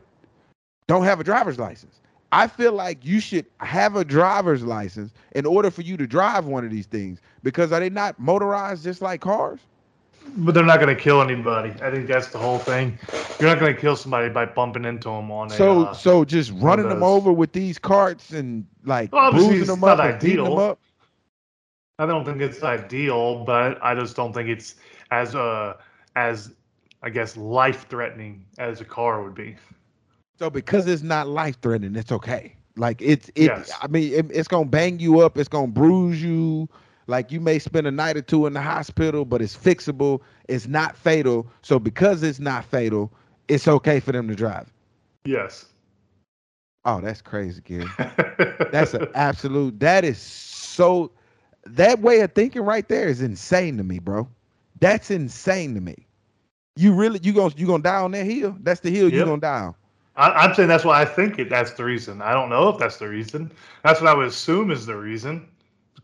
don't 0.87 1.03
have 1.03 1.19
a 1.19 1.23
driver's 1.23 1.57
license. 1.57 2.01
I 2.31 2.47
feel 2.47 2.73
like 2.73 3.03
you 3.03 3.19
should 3.19 3.47
have 3.61 3.95
a 3.95 4.05
driver's 4.05 4.63
license 4.63 5.11
in 5.33 5.45
order 5.45 5.71
for 5.71 5.81
you 5.81 5.97
to 5.97 6.05
drive 6.05 6.45
one 6.45 6.65
of 6.65 6.71
these 6.71 6.85
things 6.85 7.19
because 7.41 7.71
are 7.71 7.79
they 7.79 7.89
not 7.89 8.19
motorized 8.19 8.83
just 8.83 9.01
like 9.01 9.21
cars? 9.21 9.59
But 10.37 10.53
they're 10.53 10.65
not 10.65 10.79
going 10.79 10.95
to 10.95 11.01
kill 11.01 11.21
anybody. 11.21 11.71
I 11.81 11.89
think 11.89 12.07
that's 12.07 12.27
the 12.29 12.37
whole 12.37 12.59
thing. 12.59 12.99
You're 13.39 13.49
not 13.49 13.59
going 13.59 13.73
to 13.73 13.79
kill 13.79 13.95
somebody 13.95 14.29
by 14.29 14.45
bumping 14.45 14.85
into 14.85 15.09
them 15.09 15.31
on 15.31 15.47
a. 15.47 15.55
So 15.55 15.83
uh, 15.83 15.93
so 15.93 16.25
just 16.25 16.51
running 16.55 16.89
them 16.89 17.03
over 17.03 17.31
with 17.31 17.53
these 17.53 17.79
carts 17.79 18.31
and 18.31 18.65
like 18.83 19.11
Well, 19.13 19.31
bruising 19.31 19.67
them 19.67 19.83
up 19.83 19.97
not 19.97 20.09
and 20.09 20.21
beating 20.21 20.43
them 20.43 20.57
up. 20.57 20.79
I 21.99 22.05
don't 22.05 22.25
think 22.25 22.41
it's 22.41 22.61
ideal, 22.63 23.45
but 23.45 23.81
I 23.81 23.95
just 23.95 24.15
don't 24.15 24.33
think 24.33 24.49
it's 24.49 24.75
as 25.11 25.35
uh 25.35 25.75
as 26.15 26.53
I 27.01 27.09
guess 27.09 27.37
life 27.37 27.87
threatening 27.87 28.45
as 28.57 28.81
a 28.81 28.85
car 28.85 29.23
would 29.23 29.35
be. 29.35 29.55
So 30.37 30.49
because 30.49 30.87
it's 30.87 31.03
not 31.03 31.27
life 31.27 31.59
threatening, 31.61 31.95
it's 31.95 32.11
okay. 32.11 32.55
Like 32.75 33.01
it's 33.01 33.29
it. 33.29 33.45
Yes. 33.45 33.71
I 33.81 33.87
mean, 33.87 34.13
it, 34.13 34.25
it's 34.31 34.47
gonna 34.47 34.65
bang 34.65 34.99
you 34.99 35.21
up. 35.21 35.37
It's 35.37 35.47
gonna 35.47 35.67
bruise 35.67 36.21
you. 36.21 36.67
Like 37.07 37.31
you 37.31 37.39
may 37.39 37.59
spend 37.59 37.87
a 37.87 37.91
night 37.91 38.17
or 38.17 38.21
two 38.21 38.45
in 38.47 38.53
the 38.53 38.61
hospital, 38.61 39.23
but 39.23 39.41
it's 39.41 39.55
fixable. 39.55 40.21
It's 40.49 40.67
not 40.67 40.97
fatal. 40.97 41.47
So 41.61 41.79
because 41.79 42.23
it's 42.23 42.39
not 42.39 42.65
fatal, 42.65 43.13
it's 43.47 43.67
okay 43.67 43.99
for 43.99 44.11
them 44.11 44.27
to 44.27 44.35
drive. 44.35 44.73
Yes. 45.23 45.67
Oh, 46.83 46.99
that's 46.99 47.21
crazy, 47.21 47.61
Gary. 47.61 47.87
That's 48.71 48.93
an 48.93 49.07
absolute. 49.15 49.79
That 49.79 50.03
is 50.05 50.19
so. 50.19 51.11
That 51.65 51.99
way 52.01 52.21
of 52.21 52.33
thinking 52.33 52.61
right 52.63 52.87
there 52.87 53.07
is 53.07 53.21
insane 53.21 53.77
to 53.77 53.83
me, 53.83 53.99
bro. 53.99 54.27
That's 54.79 55.11
insane 55.11 55.75
to 55.75 55.81
me. 55.81 56.07
You 56.75 56.93
really 56.93 57.19
you 57.23 57.33
gonna 57.33 57.53
you 57.57 57.67
gonna 57.67 57.83
die 57.83 58.01
on 58.01 58.11
that 58.11 58.25
hill? 58.25 58.55
That's 58.61 58.79
the 58.81 58.89
hill 58.91 59.09
you 59.09 59.23
Yep. 59.23 59.25
gonna 59.25 59.41
die 59.41 59.61
on. 59.65 59.75
I, 60.15 60.29
I'm 60.31 60.53
saying 60.53 60.69
that's 60.69 60.85
why 60.85 61.01
I 61.01 61.05
think 61.05 61.39
it. 61.39 61.49
That's 61.49 61.71
the 61.73 61.83
reason. 61.85 62.21
I 62.21 62.33
don't 62.33 62.49
know 62.49 62.69
if 62.69 62.77
that's 62.79 62.97
the 62.97 63.07
reason. 63.09 63.51
That's 63.83 64.01
what 64.01 64.09
I 64.09 64.13
would 64.15 64.27
assume 64.27 64.71
is 64.71 64.85
the 64.85 64.95
reason. 64.95 65.47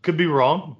Could 0.02 0.16
be 0.16 0.26
wrong. 0.26 0.76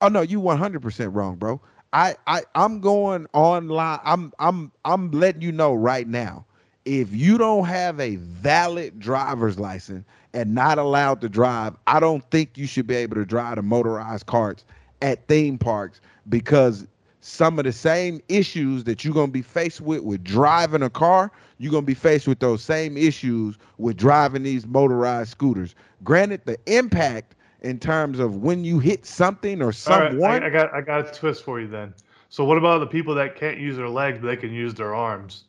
Oh 0.00 0.08
no, 0.08 0.20
you 0.22 0.40
100% 0.40 1.14
wrong, 1.14 1.36
bro. 1.36 1.60
I 1.92 2.16
I 2.26 2.42
I'm 2.54 2.80
going 2.80 3.26
online. 3.32 4.00
I'm 4.04 4.32
I'm 4.38 4.72
I'm 4.84 5.10
letting 5.10 5.42
you 5.42 5.52
know 5.52 5.74
right 5.74 6.06
now. 6.06 6.46
If 6.84 7.14
you 7.14 7.38
don't 7.38 7.64
have 7.66 8.00
a 8.00 8.16
valid 8.16 8.98
driver's 8.98 9.58
license 9.58 10.04
and 10.34 10.54
not 10.54 10.78
allowed 10.78 11.20
to 11.22 11.28
drive, 11.28 11.74
I 11.86 12.00
don't 12.00 12.28
think 12.30 12.58
you 12.58 12.66
should 12.66 12.86
be 12.86 12.96
able 12.96 13.14
to 13.14 13.24
drive 13.24 13.56
the 13.56 13.62
motorized 13.62 14.26
carts 14.26 14.64
at 15.00 15.26
theme 15.28 15.56
parks 15.56 16.00
because 16.28 16.86
some 17.20 17.58
of 17.58 17.64
the 17.64 17.72
same 17.72 18.20
issues 18.28 18.84
that 18.84 19.04
you're 19.04 19.14
going 19.14 19.28
to 19.28 19.32
be 19.32 19.42
faced 19.42 19.80
with 19.80 20.02
with 20.02 20.22
driving 20.22 20.82
a 20.82 20.90
car, 20.90 21.30
you're 21.56 21.70
going 21.70 21.84
to 21.84 21.86
be 21.86 21.94
faced 21.94 22.28
with 22.28 22.40
those 22.40 22.62
same 22.62 22.98
issues 22.98 23.56
with 23.78 23.96
driving 23.96 24.42
these 24.42 24.66
motorized 24.66 25.30
scooters. 25.30 25.74
Granted, 26.02 26.42
the 26.44 26.58
impact 26.66 27.36
in 27.62 27.78
terms 27.78 28.18
of 28.18 28.36
when 28.42 28.62
you 28.64 28.78
hit 28.78 29.06
something 29.06 29.62
or 29.62 29.66
All 29.66 29.68
right, 29.68 30.10
someone, 30.10 30.42
I, 30.42 30.48
I 30.48 30.50
got 30.50 30.74
I 30.74 30.80
got 30.82 31.08
a 31.08 31.12
twist 31.18 31.44
for 31.44 31.60
you 31.60 31.68
then. 31.68 31.94
So 32.28 32.44
what 32.44 32.58
about 32.58 32.80
the 32.80 32.86
people 32.86 33.14
that 33.14 33.36
can't 33.36 33.58
use 33.58 33.76
their 33.76 33.88
legs 33.88 34.18
but 34.20 34.26
they 34.26 34.36
can 34.36 34.52
use 34.52 34.74
their 34.74 34.94
arms? 34.94 35.44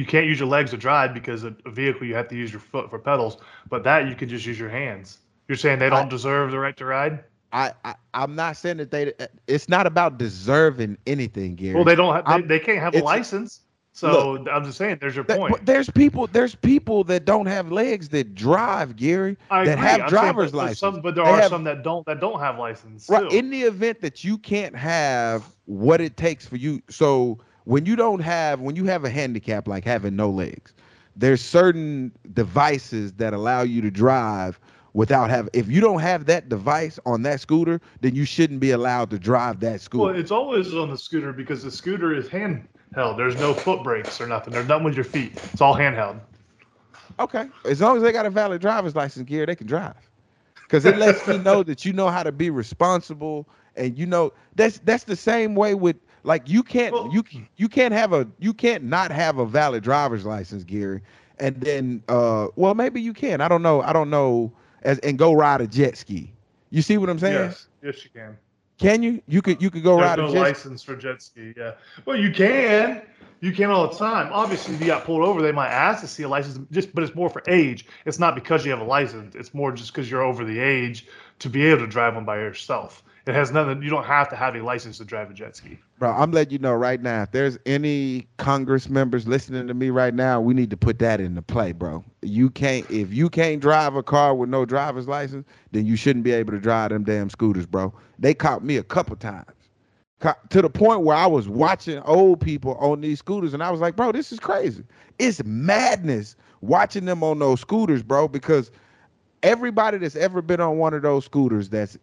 You 0.00 0.06
can't 0.06 0.24
use 0.26 0.40
your 0.40 0.48
legs 0.48 0.70
to 0.70 0.78
drive 0.78 1.12
because 1.12 1.44
a, 1.44 1.54
a 1.66 1.70
vehicle 1.70 2.06
you 2.06 2.14
have 2.14 2.26
to 2.28 2.34
use 2.34 2.50
your 2.50 2.60
foot 2.60 2.88
for 2.88 2.98
pedals, 2.98 3.36
but 3.68 3.84
that 3.84 4.08
you 4.08 4.14
can 4.14 4.30
just 4.30 4.46
use 4.46 4.58
your 4.58 4.70
hands. 4.70 5.18
You're 5.46 5.58
saying 5.58 5.78
they 5.78 5.90
don't 5.90 6.06
I- 6.06 6.08
deserve 6.08 6.52
the 6.52 6.58
right 6.58 6.74
to 6.78 6.86
ride? 6.86 7.22
I, 7.52 7.72
I 7.84 7.96
I'm 8.14 8.34
not 8.34 8.56
saying 8.56 8.78
that 8.78 8.90
they. 8.90 9.12
It's 9.46 9.68
not 9.68 9.86
about 9.86 10.16
deserving 10.16 10.96
anything, 11.06 11.54
Gary. 11.54 11.74
Well, 11.74 11.84
they 11.84 11.96
don't 11.96 12.14
have. 12.14 12.26
I'm- 12.26 12.42
They, 12.48 12.58
they 12.58 12.64
can't 12.64 12.78
have 12.78 12.94
a 12.94 13.00
license. 13.00 13.60
So 13.92 14.42
I'm 14.50 14.64
just 14.64 14.78
saying, 14.78 14.98
there's 15.00 15.16
your 15.16 15.24
point. 15.24 15.50
but 15.52 15.66
there's 15.66 15.90
people. 15.90 16.26
There's 16.28 16.54
people 16.54 17.04
that 17.04 17.26
don't 17.26 17.46
have 17.46 17.70
legs 17.70 18.08
that 18.10 18.34
drive, 18.34 18.96
Gary. 18.96 19.36
I 19.50 19.64
that 19.66 19.72
agree. 19.74 19.86
have 19.86 20.00
I'm 20.02 20.08
driver's 20.08 20.54
license. 20.54 20.78
Some, 20.78 21.00
but 21.02 21.14
there 21.14 21.24
They 21.24 21.30
are 21.30 21.40
have- 21.40 21.50
some 21.50 21.64
that 21.64 21.82
don't 21.82 22.06
that 22.06 22.20
don't 22.20 22.40
have 22.40 22.58
license. 22.58 23.06
Right. 23.10 23.28
too. 23.28 23.36
In 23.36 23.50
the 23.50 23.62
event 23.64 24.00
that 24.00 24.24
you 24.24 24.38
can't 24.38 24.74
have 24.76 25.44
what 25.66 26.00
it 26.00 26.16
takes 26.16 26.46
for 26.46 26.56
you, 26.56 26.80
so 26.88 27.38
when 27.70 27.86
you 27.86 27.94
don't 27.94 28.18
have, 28.18 28.60
when 28.60 28.74
you 28.74 28.84
have 28.86 29.04
a 29.04 29.10
handicap 29.10 29.68
like 29.68 29.84
having 29.84 30.16
no 30.16 30.28
legs, 30.28 30.74
there's 31.14 31.40
certain 31.40 32.10
devices 32.32 33.12
that 33.12 33.32
allow 33.32 33.62
you 33.62 33.80
to 33.80 33.92
drive 33.92 34.58
without 34.92 35.30
having. 35.30 35.50
If 35.52 35.70
you 35.70 35.80
don't 35.80 36.00
have 36.00 36.26
that 36.26 36.48
device 36.48 36.98
on 37.06 37.22
that 37.22 37.40
scooter, 37.40 37.80
then 38.00 38.16
you 38.16 38.24
shouldn't 38.24 38.58
be 38.58 38.72
allowed 38.72 39.08
to 39.10 39.20
drive 39.20 39.60
that 39.60 39.80
scooter. 39.80 40.06
Well, 40.06 40.16
it's 40.16 40.32
always 40.32 40.74
on 40.74 40.90
the 40.90 40.98
scooter 40.98 41.32
because 41.32 41.62
the 41.62 41.70
scooter 41.70 42.12
is 42.12 42.26
handheld. 42.26 43.16
There's 43.16 43.36
no 43.36 43.54
foot 43.54 43.84
brakes 43.84 44.20
or 44.20 44.26
nothing. 44.26 44.52
They're 44.52 44.64
done 44.64 44.82
with 44.82 44.96
your 44.96 45.04
feet. 45.04 45.34
It's 45.52 45.60
all 45.60 45.76
handheld. 45.76 46.18
Okay. 47.20 47.48
As 47.66 47.80
long 47.80 47.96
as 47.96 48.02
they 48.02 48.10
got 48.10 48.26
a 48.26 48.30
valid 48.30 48.60
driver's 48.60 48.96
license, 48.96 49.28
Gary, 49.28 49.46
they 49.46 49.54
can 49.54 49.68
drive. 49.68 50.10
Because 50.64 50.84
it 50.84 50.98
lets 50.98 51.24
me 51.24 51.38
know 51.38 51.62
that 51.68 51.84
you 51.84 51.92
know 51.92 52.08
how 52.08 52.24
to 52.24 52.32
be 52.32 52.50
responsible, 52.50 53.48
and 53.76 53.96
you 53.96 54.06
know 54.06 54.32
that's 54.56 54.80
that's 54.80 55.04
the 55.04 55.14
same 55.14 55.54
way 55.54 55.74
with 55.74 55.94
like 56.24 56.48
you 56.48 56.62
can't 56.62 56.92
Well- 56.92 57.10
you 57.12 57.22
you 57.56 57.68
can't 57.68 57.92
have 57.94 58.12
a 58.12 58.26
you 58.38 58.52
can't 58.52 58.84
not 58.84 59.10
have 59.10 59.38
a 59.38 59.46
valid 59.46 59.82
driver's 59.82 60.24
license, 60.24 60.64
Gary, 60.64 61.02
and 61.38 61.56
then 61.60 62.02
uh 62.08 62.48
well 62.56 62.74
maybe 62.74 63.00
you 63.00 63.12
can 63.12 63.40
I 63.40 63.48
don't 63.48 63.62
know 63.62 63.82
I 63.82 63.92
don't 63.92 64.10
know 64.10 64.52
as 64.82 64.98
and 65.00 65.18
go 65.18 65.32
ride 65.32 65.60
a 65.60 65.66
jet 65.66 65.96
ski. 65.96 66.32
You 66.70 66.82
see 66.82 66.98
what 66.98 67.08
I'm 67.10 67.18
saying? 67.18 67.34
Yes, 67.34 67.66
yes, 67.82 68.04
you 68.04 68.10
can. 68.14 68.36
Can 68.78 69.02
you? 69.02 69.20
You 69.26 69.42
could 69.42 69.60
you 69.60 69.70
could 69.70 69.82
go 69.82 69.96
There's 69.96 70.08
ride 70.08 70.18
no 70.18 70.28
a 70.28 70.32
jet. 70.32 70.40
license 70.40 70.82
for 70.82 70.96
jet 70.96 71.20
ski. 71.20 71.52
Yeah. 71.56 71.72
Well, 72.06 72.16
you 72.16 72.30
can. 72.32 73.02
You 73.42 73.52
can 73.52 73.70
all 73.70 73.88
the 73.88 73.96
time. 73.96 74.30
Obviously, 74.32 74.74
if 74.74 74.80
you 74.80 74.86
got 74.86 75.04
pulled 75.04 75.22
over, 75.22 75.42
they 75.42 75.52
might 75.52 75.68
ask 75.70 76.00
to 76.02 76.06
see 76.06 76.22
a 76.22 76.28
license. 76.28 76.58
Just, 76.70 76.94
but 76.94 77.02
it's 77.04 77.14
more 77.14 77.28
for 77.30 77.42
age. 77.48 77.86
It's 78.06 78.18
not 78.18 78.34
because 78.34 78.64
you 78.64 78.70
have 78.70 78.80
a 78.80 78.84
license. 78.84 79.34
It's 79.34 79.52
more 79.54 79.72
just 79.72 79.92
because 79.92 80.10
you're 80.10 80.22
over 80.22 80.44
the 80.44 80.58
age 80.58 81.06
to 81.40 81.48
be 81.50 81.64
able 81.66 81.80
to 81.82 81.86
drive 81.86 82.14
one 82.14 82.24
by 82.24 82.36
yourself. 82.36 83.02
It 83.26 83.34
has 83.34 83.52
nothing. 83.52 83.82
You 83.82 83.90
don't 83.90 84.04
have 84.04 84.28
to 84.30 84.36
have 84.36 84.56
a 84.56 84.62
license 84.62 84.98
to 84.98 85.04
drive 85.04 85.30
a 85.30 85.34
jet 85.34 85.54
ski. 85.54 85.78
Bro, 85.98 86.12
I'm 86.12 86.32
letting 86.32 86.52
you 86.52 86.58
know 86.58 86.72
right 86.74 87.00
now. 87.02 87.22
If 87.22 87.32
there's 87.32 87.58
any 87.66 88.26
Congress 88.38 88.88
members 88.88 89.28
listening 89.28 89.66
to 89.66 89.74
me 89.74 89.90
right 89.90 90.14
now, 90.14 90.40
we 90.40 90.54
need 90.54 90.70
to 90.70 90.76
put 90.76 90.98
that 91.00 91.20
into 91.20 91.42
play, 91.42 91.72
bro. 91.72 92.02
You 92.22 92.48
can't 92.50 92.90
if 92.90 93.12
you 93.12 93.28
can't 93.28 93.60
drive 93.60 93.94
a 93.94 94.02
car 94.02 94.34
with 94.34 94.48
no 94.48 94.64
driver's 94.64 95.06
license, 95.06 95.46
then 95.72 95.84
you 95.84 95.96
shouldn't 95.96 96.24
be 96.24 96.32
able 96.32 96.52
to 96.52 96.60
drive 96.60 96.90
them 96.90 97.04
damn 97.04 97.28
scooters, 97.28 97.66
bro. 97.66 97.92
They 98.18 98.32
caught 98.32 98.64
me 98.64 98.76
a 98.78 98.82
couple 98.82 99.16
times. 99.16 99.46
To 100.50 100.60
the 100.60 100.68
point 100.68 101.02
where 101.02 101.16
I 101.16 101.26
was 101.26 101.48
watching 101.48 101.98
old 102.00 102.40
people 102.42 102.74
on 102.74 103.00
these 103.00 103.20
scooters 103.20 103.54
and 103.54 103.62
I 103.62 103.70
was 103.70 103.80
like, 103.80 103.96
bro, 103.96 104.12
this 104.12 104.32
is 104.32 104.38
crazy. 104.38 104.84
It's 105.18 105.42
madness 105.44 106.36
watching 106.60 107.06
them 107.06 107.22
on 107.22 107.38
those 107.38 107.60
scooters, 107.60 108.02
bro, 108.02 108.28
because 108.28 108.70
everybody 109.42 109.96
that's 109.96 110.16
ever 110.16 110.42
been 110.42 110.60
on 110.60 110.76
one 110.76 110.92
of 110.92 111.00
those 111.00 111.24
scooters 111.24 111.70
that's 111.70 111.96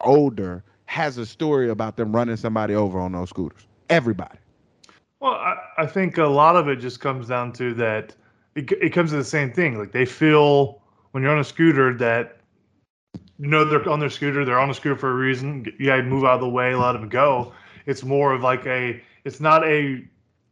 older 0.00 0.64
has 0.86 1.18
a 1.18 1.26
story 1.26 1.68
about 1.68 1.96
them 1.96 2.14
running 2.14 2.36
somebody 2.36 2.74
over 2.74 2.98
on 2.98 3.12
those 3.12 3.28
scooters. 3.28 3.66
Everybody. 3.90 4.38
Well, 5.20 5.32
I, 5.32 5.56
I 5.78 5.86
think 5.86 6.18
a 6.18 6.24
lot 6.24 6.56
of 6.56 6.68
it 6.68 6.76
just 6.76 7.00
comes 7.00 7.28
down 7.28 7.52
to 7.54 7.74
that. 7.74 8.14
It, 8.54 8.70
it 8.72 8.92
comes 8.92 9.10
to 9.10 9.16
the 9.16 9.24
same 9.24 9.52
thing. 9.52 9.78
Like 9.78 9.92
they 9.92 10.04
feel 10.04 10.80
when 11.10 11.22
you're 11.22 11.32
on 11.32 11.40
a 11.40 11.44
scooter 11.44 11.94
that 11.98 12.38
you 13.38 13.46
know 13.48 13.64
they're 13.64 13.86
on 13.88 14.00
their 14.00 14.10
scooter. 14.10 14.44
They're 14.44 14.58
on 14.58 14.70
a 14.70 14.74
scooter 14.74 14.96
for 14.96 15.10
a 15.10 15.14
reason. 15.14 15.66
You 15.78 15.86
gotta 15.86 16.02
move 16.02 16.24
out 16.24 16.34
of 16.34 16.40
the 16.40 16.48
way, 16.48 16.74
let 16.74 16.92
them 16.92 17.08
go. 17.08 17.52
It's 17.86 18.04
more 18.04 18.32
of 18.32 18.42
like 18.42 18.66
a. 18.66 19.02
It's 19.24 19.40
not 19.40 19.64
a 19.66 20.04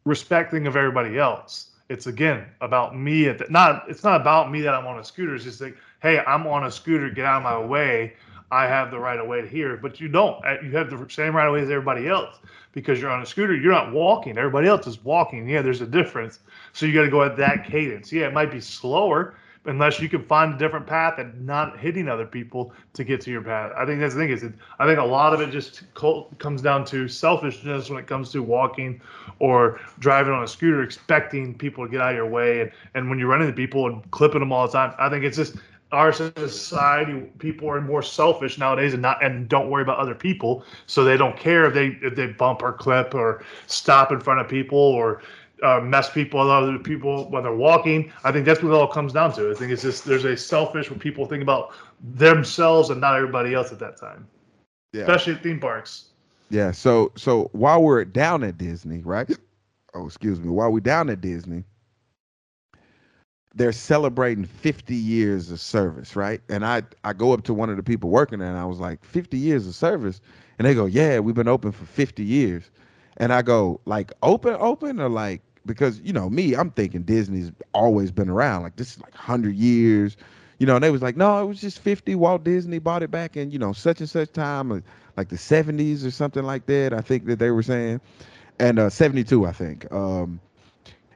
respecting 0.04 0.66
of 0.66 0.76
everybody 0.76 1.18
else. 1.18 1.70
It's 1.88 2.06
again 2.06 2.46
about 2.61 2.96
me. 2.96 3.28
At 3.28 3.38
the, 3.38 3.46
not. 3.48 3.85
It's 3.88 4.04
not 4.04 4.20
about 4.20 4.50
me 4.50 4.61
that 4.62 4.74
I'm 4.74 4.87
on 4.87 4.98
a 4.98 5.04
scooter. 5.04 5.35
It's 5.35 5.44
just 5.44 5.61
like, 5.61 5.76
hey, 6.00 6.20
I'm 6.26 6.46
on 6.46 6.64
a 6.64 6.70
scooter. 6.70 7.11
Get 7.11 7.24
out 7.24 7.38
of 7.38 7.42
my 7.42 7.59
way. 7.59 8.14
I 8.50 8.66
have 8.66 8.90
the 8.90 8.98
right 8.98 9.18
of 9.18 9.26
way 9.26 9.46
here, 9.46 9.76
but 9.76 10.00
you 10.00 10.09
don't. 10.09 10.44
Uh, 10.44 10.56
You 10.62 10.70
have 10.72 10.90
the 10.90 11.06
same 11.09 11.35
right 11.35 11.46
of 11.46 11.52
way 11.54 11.62
as 11.62 11.70
everybody 11.70 12.09
else 12.09 12.38
because 12.72 13.00
you're 13.00 13.11
on 13.11 13.22
a 13.22 13.26
scooter. 13.26 13.54
You're 13.54 13.72
not 13.72 13.92
walking. 13.92 14.38
Everybody 14.38 14.68
else 14.68 14.87
is 14.87 15.02
walking. 15.04 15.48
Yeah, 15.48 15.62
there's 15.62 15.80
a 15.80 15.87
difference. 15.87 16.40
So 16.72 16.87
you 16.87 16.94
got 16.94 17.02
to 17.02 17.11
go 17.11 17.22
at 17.22 17.37
that 17.38 17.66
cadence. 17.66 18.12
Yeah, 18.12 18.26
it 18.26 18.35
might 18.35 18.50
be 18.50 18.61
slower 18.61 19.35
unless 19.66 20.00
you 20.00 20.09
can 20.09 20.22
find 20.22 20.54
a 20.54 20.59
different 20.59 20.87
path 20.87 21.18
and 21.18 21.44
not 21.44 21.78
hitting 21.78 22.09
other 22.09 22.24
people 22.24 22.72
to 22.92 23.02
get 23.02 23.20
to 23.20 23.30
your 23.30 23.42
path. 23.42 23.72
I 23.76 23.85
think 23.85 24.00
that's 24.00 24.14
the 24.14 24.20
thing. 24.20 24.30
Is 24.30 24.44
I 24.78 24.87
think 24.87 24.98
a 24.98 25.04
lot 25.04 25.35
of 25.35 25.40
it 25.40 25.50
just 25.50 25.82
comes 26.38 26.62
down 26.62 26.85
to 26.87 27.09
selfishness 27.09 27.90
when 27.90 27.98
it 27.98 28.06
comes 28.06 28.30
to 28.32 28.42
walking 28.42 29.00
or 29.40 29.80
driving 29.98 30.32
on 30.32 30.44
a 30.44 30.48
scooter, 30.48 30.82
expecting 30.82 31.52
people 31.56 31.85
to 31.85 31.90
get 31.90 32.00
out 32.00 32.11
of 32.11 32.16
your 32.16 32.28
way, 32.28 32.61
and, 32.61 32.70
and 32.94 33.11
when 33.11 33.18
you're 33.18 33.28
running 33.28 33.48
into 33.48 33.56
people 33.56 33.87
and 33.87 34.09
clipping 34.12 34.40
them 34.40 34.52
all 34.52 34.66
the 34.66 34.72
time. 34.72 34.94
I 34.98 35.09
think 35.09 35.24
it's 35.24 35.37
just 35.37 35.56
our 35.92 36.12
society 36.12 37.20
people 37.38 37.68
are 37.68 37.81
more 37.81 38.03
selfish 38.03 38.59
nowadays 38.59 38.92
and 38.92 39.03
not 39.03 39.22
and 39.25 39.49
don't 39.49 39.70
worry 39.70 39.83
about 39.83 39.99
other 39.99 40.14
people 40.14 40.64
so 40.87 41.05
they 41.05 41.16
don't 41.16 41.37
care 41.37 41.64
if 41.66 41.75
they 41.75 41.96
if 42.03 42.14
they 42.14 42.27
bump 42.27 42.62
or 42.62 42.72
clip 42.72 43.14
or 43.14 43.44
stop 43.66 44.11
in 44.11 44.20
front 44.20 44.40
of 44.40 44.49
people 44.49 44.79
or 44.79 45.22
uh, 45.62 45.81
mess 45.81 46.11
people 46.11 46.40
with 46.40 46.51
other 46.51 46.79
people 46.79 47.31
when 47.31 47.42
they're 47.42 47.55
walking 47.55 48.12
i 48.25 48.33
think 48.33 48.44
that's 48.44 48.62
what 48.62 48.70
it 48.70 48.75
all 48.75 48.87
comes 48.88 49.12
down 49.12 49.33
to 49.33 49.51
i 49.51 49.55
think 49.55 49.70
it's 49.72 49.83
just 49.83 50.05
there's 50.05 50.25
a 50.25 50.37
selfish 50.37 50.90
when 50.90 50.99
people 50.99 51.25
think 51.25 51.42
about 51.42 51.72
themselves 52.14 52.90
and 52.90 53.01
not 53.01 53.14
everybody 53.16 53.55
else 53.55 53.72
at 53.72 53.79
that 53.79 53.96
time 53.96 54.27
Yeah. 54.92 55.03
especially 55.03 55.35
at 55.35 55.42
theme 55.42 55.61
parks 55.61 56.07
Yeah. 56.51 56.72
So 56.72 57.12
so 57.16 57.49
while 57.53 57.83
we're 57.83 58.05
down 58.05 58.42
at 58.44 58.59
Disney, 58.59 59.03
right? 59.03 59.31
Oh, 59.94 60.07
excuse 60.07 60.40
me. 60.40 60.49
While 60.49 60.72
we're 60.72 60.81
down 60.81 61.09
at 61.11 61.20
Disney, 61.20 61.64
they're 63.56 63.72
celebrating 63.72 64.44
50 64.44 64.94
years 64.94 65.50
of 65.50 65.60
service, 65.60 66.16
right? 66.16 66.42
And 66.50 66.64
I 66.64 66.82
I 67.04 67.14
go 67.14 67.32
up 67.32 67.44
to 67.44 67.54
one 67.54 67.70
of 67.70 67.76
the 67.76 67.82
people 67.82 68.10
working 68.10 68.40
there 68.40 68.48
and 68.48 68.58
I 68.58 68.66
was 68.66 68.80
like, 68.80 69.04
50 69.04 69.38
years 69.38 69.66
of 69.66 69.74
service? 69.74 70.20
And 70.58 70.66
they 70.66 70.74
go, 70.74 70.86
Yeah, 70.86 71.20
we've 71.20 71.34
been 71.36 71.48
open 71.48 71.72
for 71.72 71.86
50 71.86 72.24
years. 72.24 72.70
And 73.18 73.32
I 73.32 73.42
go, 73.42 73.80
like 73.86 74.12
open, 74.22 74.56
open, 74.60 75.00
or 75.00 75.08
like 75.08 75.42
because 75.66 76.00
you 76.00 76.12
know 76.12 76.30
me, 76.30 76.54
I'm 76.54 76.70
thinking 76.70 77.02
Disney's 77.02 77.52
always 77.74 78.12
been 78.12 78.30
around. 78.30 78.62
Like 78.62 78.76
this 78.76 78.92
is 78.92 79.02
like 79.02 79.14
100 79.14 79.54
years. 79.56 80.16
You 80.58 80.66
know, 80.66 80.76
and 80.76 80.84
they 80.84 80.90
was 80.90 81.02
like, 81.02 81.16
no, 81.16 81.42
it 81.42 81.46
was 81.46 81.60
just 81.60 81.80
50. 81.80 82.14
Walt 82.14 82.44
Disney 82.44 82.78
bought 82.78 83.02
it 83.02 83.10
back 83.10 83.36
in, 83.36 83.50
you 83.50 83.58
know, 83.58 83.72
such 83.72 84.00
and 84.00 84.08
such 84.08 84.32
time, 84.32 84.72
uh, 84.72 84.80
like 85.16 85.28
the 85.28 85.36
70s 85.36 86.06
or 86.06 86.10
something 86.10 86.44
like 86.44 86.66
that. 86.66 86.94
I 86.94 87.00
think 87.02 87.26
that 87.26 87.38
they 87.38 87.50
were 87.50 87.62
saying, 87.62 88.00
and 88.58 88.78
uh, 88.78 88.88
72, 88.90 89.46
I 89.46 89.52
think. 89.52 89.90
Um, 89.92 90.40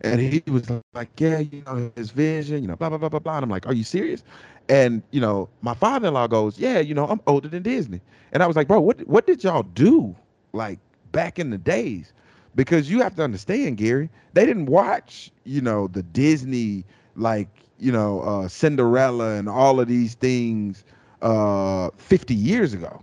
and 0.02 0.20
he 0.20 0.42
was 0.50 0.70
like, 0.94 1.08
yeah, 1.18 1.38
you 1.38 1.62
know, 1.66 1.90
his 1.96 2.10
vision, 2.10 2.62
you 2.62 2.68
know, 2.68 2.76
blah 2.76 2.88
blah 2.88 2.98
blah 2.98 3.08
blah 3.08 3.18
blah. 3.18 3.36
And 3.36 3.44
I'm 3.44 3.50
like, 3.50 3.66
are 3.66 3.74
you 3.74 3.84
serious? 3.84 4.22
And 4.68 5.02
you 5.10 5.20
know, 5.20 5.48
my 5.62 5.74
father-in-law 5.74 6.28
goes, 6.28 6.58
yeah, 6.58 6.78
you 6.78 6.94
know, 6.94 7.06
I'm 7.06 7.20
older 7.26 7.48
than 7.48 7.62
Disney. 7.62 8.00
And 8.32 8.42
I 8.42 8.46
was 8.46 8.56
like, 8.56 8.68
bro, 8.68 8.80
what 8.80 9.06
what 9.06 9.26
did 9.26 9.44
y'all 9.44 9.62
do 9.62 10.14
like 10.52 10.78
back 11.12 11.38
in 11.38 11.50
the 11.50 11.58
days? 11.58 12.12
Because 12.54 12.90
you 12.90 13.00
have 13.00 13.14
to 13.16 13.22
understand, 13.22 13.76
Gary, 13.76 14.10
they 14.32 14.44
didn't 14.44 14.66
watch, 14.66 15.30
you 15.44 15.60
know, 15.60 15.86
the 15.88 16.02
Disney 16.02 16.84
like 17.16 17.48
you 17.80 17.90
know, 17.90 18.20
uh, 18.20 18.48
Cinderella 18.48 19.34
and 19.36 19.48
all 19.48 19.80
of 19.80 19.88
these 19.88 20.14
things 20.14 20.84
uh, 21.22 21.90
50 21.96 22.34
years 22.34 22.74
ago. 22.74 23.02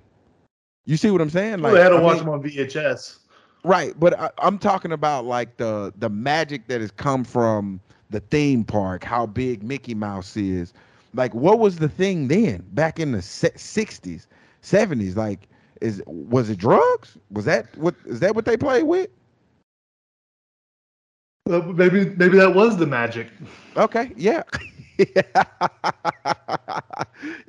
You 0.86 0.96
see 0.96 1.12
what 1.12 1.20
I'm 1.22 1.30
saying? 1.30 1.60
Like, 1.60 1.74
well, 1.74 1.74
they 1.74 1.82
had 1.82 1.90
to 1.90 1.98
I 1.98 2.02
watch 2.02 2.18
mean, 2.18 2.26
them 2.26 2.34
on 2.34 2.44
VHS. 2.44 3.18
Right, 3.68 4.00
but 4.00 4.18
I, 4.18 4.30
am 4.44 4.60
talking 4.60 4.94
about 4.94 5.26
like 5.26 5.58
the 5.58 5.92
the 5.98 6.10
magic 6.10 6.68
that 6.68 6.80
has 6.80 6.90
come 6.90 7.26
from 7.26 7.82
the 8.10 8.22
theme 8.22 8.64
park, 8.64 9.04
how 9.04 9.26
big 9.26 9.62
Mickey 9.62 9.94
Mouse 9.94 10.38
is. 10.38 10.72
Like, 11.14 11.34
what 11.34 11.60
was 11.60 11.76
the 11.78 11.90
thing 11.90 12.30
then, 12.30 12.64
back 12.72 12.98
in 12.98 13.12
the 13.12 13.18
60s, 13.18 14.26
70s? 14.64 15.18
Like, 15.18 15.50
is 15.82 16.02
was 16.06 16.50
it 16.50 16.60
drugs? 16.60 17.18
Was 17.30 17.44
that 17.44 17.78
what 17.78 17.94
is 18.06 18.22
that 18.22 18.36
what 18.36 18.46
they 18.46 18.56
played 18.56 18.84
with? 18.84 19.10
Well, 21.46 21.64
maybe 21.64 22.06
maybe 22.16 22.38
that 22.38 22.56
was 22.56 22.78
the 22.78 22.88
magic. 22.88 23.28
Okay, 23.76 24.14
yeah. 24.16 24.44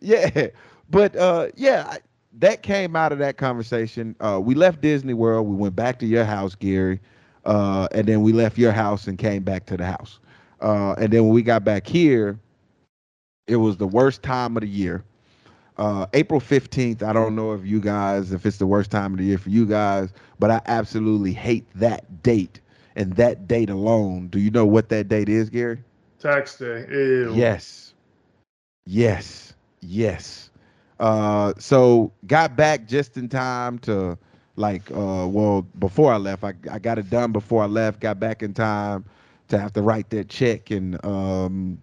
yeah. 0.00 0.48
But 0.90 1.14
uh 1.14 1.48
yeah, 1.54 1.98
that 2.38 2.62
came 2.62 2.96
out 2.96 3.12
of 3.12 3.18
that 3.18 3.36
conversation. 3.36 4.16
Uh 4.20 4.40
we 4.42 4.54
left 4.54 4.80
Disney 4.80 5.14
World, 5.14 5.46
we 5.46 5.56
went 5.56 5.76
back 5.76 5.98
to 6.00 6.06
your 6.06 6.24
house, 6.24 6.54
Gary. 6.54 7.00
Uh 7.44 7.88
and 7.92 8.06
then 8.06 8.22
we 8.22 8.32
left 8.32 8.58
your 8.58 8.72
house 8.72 9.06
and 9.08 9.18
came 9.18 9.42
back 9.44 9.66
to 9.66 9.76
the 9.76 9.86
house. 9.86 10.20
Uh 10.60 10.94
and 10.98 11.12
then 11.12 11.24
when 11.24 11.34
we 11.34 11.42
got 11.42 11.64
back 11.64 11.86
here, 11.86 12.38
it 13.46 13.56
was 13.56 13.76
the 13.76 13.86
worst 13.86 14.22
time 14.22 14.56
of 14.56 14.62
the 14.62 14.68
year. 14.68 15.04
Uh, 15.76 16.06
April 16.12 16.40
15th, 16.40 17.02
I 17.02 17.12
don't 17.12 17.34
know 17.36 17.52
if 17.52 17.64
you 17.64 17.80
guys, 17.80 18.32
if 18.32 18.44
it's 18.46 18.58
the 18.58 18.66
worst 18.66 18.90
time 18.90 19.12
of 19.12 19.18
the 19.18 19.24
year 19.24 19.38
for 19.38 19.50
you 19.50 19.64
guys, 19.66 20.12
but 20.38 20.50
I 20.50 20.60
absolutely 20.66 21.32
hate 21.32 21.66
that 21.76 22.22
date 22.22 22.60
and 22.96 23.14
that 23.14 23.46
date 23.46 23.70
alone. 23.70 24.28
Do 24.28 24.40
you 24.40 24.50
know 24.50 24.66
what 24.66 24.88
that 24.90 25.08
date 25.08 25.28
is, 25.28 25.48
Gary? 25.50 25.82
Tax 26.18 26.58
day. 26.58 26.86
Ew. 26.90 27.34
Yes. 27.34 27.94
Yes. 28.86 29.54
Yes. 29.80 30.50
Uh, 30.98 31.52
so 31.58 32.12
got 32.26 32.56
back 32.56 32.86
just 32.86 33.16
in 33.16 33.28
time 33.28 33.78
to 33.80 34.18
like 34.56 34.90
uh 34.90 35.26
well 35.28 35.62
before 35.78 36.12
I 36.12 36.16
left. 36.16 36.44
I, 36.44 36.54
I 36.70 36.78
got 36.78 36.98
it 36.98 37.08
done 37.10 37.32
before 37.32 37.62
I 37.62 37.66
left, 37.66 38.00
got 38.00 38.18
back 38.18 38.42
in 38.42 38.52
time 38.54 39.04
to 39.48 39.58
have 39.58 39.72
to 39.74 39.82
write 39.82 40.10
that 40.10 40.28
check 40.28 40.70
and 40.70 41.02
um 41.04 41.78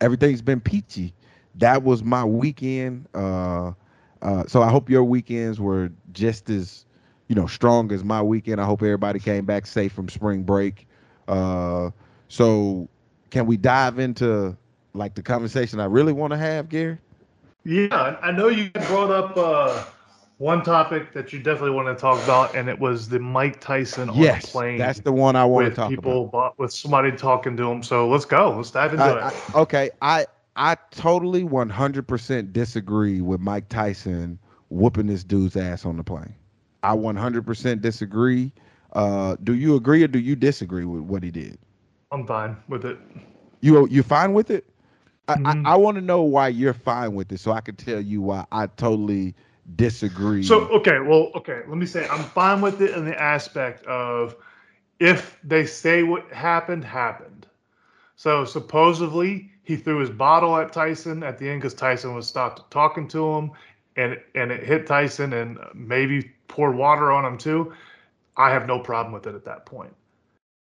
everything's 0.00 0.42
been 0.42 0.60
peachy. 0.60 1.14
That 1.56 1.82
was 1.82 2.02
my 2.04 2.24
weekend. 2.24 3.06
Uh 3.14 3.72
uh 4.22 4.44
so 4.46 4.62
I 4.62 4.70
hope 4.70 4.90
your 4.90 5.04
weekends 5.04 5.60
were 5.60 5.90
just 6.12 6.50
as 6.50 6.84
you 7.28 7.34
know, 7.34 7.46
strong 7.46 7.92
as 7.92 8.04
my 8.04 8.22
weekend. 8.22 8.60
I 8.60 8.64
hope 8.64 8.82
everybody 8.82 9.18
came 9.18 9.44
back 9.44 9.66
safe 9.66 9.92
from 9.92 10.08
spring 10.08 10.42
break. 10.44 10.86
Uh, 11.28 11.90
so, 12.28 12.88
can 13.30 13.46
we 13.46 13.56
dive 13.56 13.98
into 13.98 14.56
like 14.94 15.14
the 15.14 15.22
conversation 15.22 15.78
I 15.78 15.84
really 15.86 16.12
want 16.12 16.32
to 16.32 16.38
have, 16.38 16.70
Gary? 16.70 16.98
Yeah, 17.64 18.16
I 18.22 18.30
know 18.30 18.48
you 18.48 18.70
brought 18.70 19.10
up 19.10 19.36
uh, 19.36 19.84
one 20.38 20.62
topic 20.62 21.12
that 21.12 21.32
you 21.32 21.40
definitely 21.40 21.72
want 21.72 21.88
to 21.88 22.00
talk 22.00 22.22
about, 22.24 22.54
and 22.54 22.68
it 22.68 22.78
was 22.78 23.08
the 23.08 23.18
Mike 23.18 23.60
Tyson 23.60 24.08
on 24.08 24.16
yes, 24.16 24.46
the 24.46 24.52
plane. 24.52 24.78
That's 24.78 25.00
the 25.00 25.12
one 25.12 25.36
I 25.36 25.44
want 25.44 25.68
to 25.68 25.74
talk 25.74 25.90
people, 25.90 26.26
about. 26.26 26.58
With 26.58 26.72
somebody 26.72 27.12
talking 27.12 27.56
to 27.56 27.70
him. 27.70 27.82
So 27.82 28.08
let's 28.08 28.24
go. 28.24 28.56
Let's 28.56 28.70
dive 28.70 28.92
into 28.92 29.04
I, 29.04 29.28
it. 29.28 29.34
I, 29.54 29.58
okay, 29.58 29.90
I 30.00 30.26
I 30.56 30.76
totally 30.90 31.44
100% 31.44 32.52
disagree 32.52 33.20
with 33.20 33.40
Mike 33.40 33.68
Tyson 33.68 34.38
whooping 34.70 35.06
this 35.06 35.22
dude's 35.24 35.56
ass 35.56 35.84
on 35.84 35.96
the 35.96 36.04
plane. 36.04 36.34
I 36.82 36.96
100% 36.96 37.80
disagree. 37.80 38.52
Uh, 38.92 39.36
do 39.42 39.54
you 39.54 39.76
agree 39.76 40.02
or 40.02 40.08
do 40.08 40.18
you 40.18 40.34
disagree 40.34 40.84
with 40.84 41.02
what 41.02 41.22
he 41.22 41.30
did? 41.30 41.58
I'm 42.10 42.26
fine 42.26 42.56
with 42.68 42.84
it. 42.84 42.98
You 43.60 43.86
you 43.88 44.02
fine 44.02 44.32
with 44.32 44.50
it? 44.50 44.64
Mm-hmm. 45.28 45.66
I, 45.66 45.72
I, 45.72 45.76
want 45.76 45.96
to 45.96 46.00
know 46.00 46.22
why 46.22 46.48
you're 46.48 46.72
fine 46.72 47.14
with 47.14 47.30
it, 47.32 47.40
so 47.40 47.52
I 47.52 47.60
can 47.60 47.76
tell 47.76 48.00
you 48.00 48.22
why 48.22 48.46
I 48.50 48.66
totally 48.66 49.34
disagree. 49.76 50.42
So 50.42 50.68
okay, 50.68 51.00
well, 51.00 51.30
okay, 51.34 51.62
let 51.68 51.76
me 51.76 51.84
say 51.84 52.08
I'm 52.08 52.24
fine 52.24 52.62
with 52.62 52.80
it 52.80 52.96
in 52.96 53.04
the 53.04 53.20
aspect 53.20 53.84
of 53.86 54.36
if 54.98 55.38
they 55.44 55.66
say 55.66 56.02
what 56.02 56.30
happened 56.32 56.84
happened. 56.84 57.46
So 58.16 58.44
supposedly 58.46 59.50
he 59.62 59.76
threw 59.76 59.98
his 59.98 60.10
bottle 60.10 60.56
at 60.56 60.72
Tyson 60.72 61.22
at 61.22 61.38
the 61.38 61.48
end 61.48 61.60
because 61.60 61.74
Tyson 61.74 62.14
was 62.14 62.26
stopped 62.26 62.70
talking 62.70 63.06
to 63.08 63.30
him, 63.34 63.50
and 63.96 64.18
and 64.34 64.50
it 64.50 64.64
hit 64.64 64.86
Tyson 64.86 65.34
and 65.34 65.58
maybe 65.74 66.32
poured 66.48 66.74
water 66.74 67.12
on 67.12 67.26
him 67.26 67.36
too. 67.36 67.74
I 68.34 68.50
have 68.50 68.66
no 68.66 68.78
problem 68.78 69.12
with 69.12 69.26
it 69.26 69.34
at 69.34 69.44
that 69.44 69.66
point. 69.66 69.94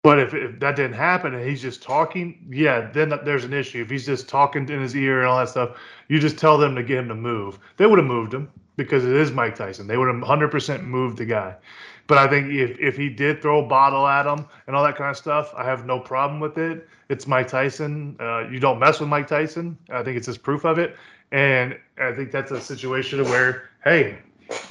But 0.05 0.19
if, 0.19 0.35
if 0.35 0.61
that 0.61 0.77
didn't 0.77 0.97
happen 0.97 1.33
and 1.33 1.49
he's 1.49 1.63
just 1.63 1.83
talking, 1.83 2.47
yeah, 2.51 2.91
then 2.93 3.19
there's 3.25 3.45
an 3.45 3.55
issue. 3.55 3.81
If 3.81 3.89
he's 3.89 4.05
just 4.05 4.29
talking 4.29 4.69
in 4.69 4.83
his 4.83 4.95
ear 4.95 5.21
and 5.21 5.27
all 5.27 5.39
that 5.39 5.49
stuff, 5.49 5.79
you 6.09 6.21
just 6.21 6.37
tell 6.37 6.59
them 6.59 6.75
to 6.75 6.83
get 6.83 6.99
him 6.99 7.09
to 7.09 7.15
move. 7.15 7.59
They 7.79 7.87
would 7.87 7.99
have 7.99 8.07
moved 8.07 8.35
him 8.35 8.51
because 8.77 9.03
it 9.07 9.13
is 9.13 9.33
Mike 9.33 9.55
Tyson. 9.55 9.87
They 9.87 9.97
would 9.97 10.15
have 10.15 10.23
100% 10.23 10.85
moved 10.85 11.17
the 11.17 11.25
guy. 11.25 11.57
But 12.07 12.19
I 12.19 12.29
think 12.29 12.53
if, 12.53 12.79
if 12.79 12.99
he 12.99 13.09
did 13.09 13.41
throw 13.41 13.65
a 13.65 13.67
bottle 13.67 14.07
at 14.07 14.27
him 14.27 14.45
and 14.67 14.77
all 14.77 14.85
that 14.85 14.97
kind 14.97 15.09
of 15.09 15.17
stuff, 15.17 15.55
I 15.57 15.65
have 15.65 15.87
no 15.87 15.99
problem 15.99 16.39
with 16.39 16.59
it. 16.59 16.87
It's 17.09 17.27
Mike 17.27 17.49
Tyson. 17.49 18.15
Uh, 18.21 18.47
you 18.51 18.61
don't 18.61 18.79
mess 18.79 19.01
with 19.01 19.09
Mike 19.09 19.27
Tyson. 19.27 19.79
I 19.89 20.03
think 20.03 20.19
it's 20.19 20.27
just 20.27 20.43
proof 20.43 20.67
of 20.67 20.79
it. 20.79 20.99
And 21.33 21.79
I 21.99 22.13
think 22.13 22.31
that's 22.31 22.51
a 22.51 22.61
situation 22.61 23.25
where, 23.25 23.71
hey, 23.85 24.19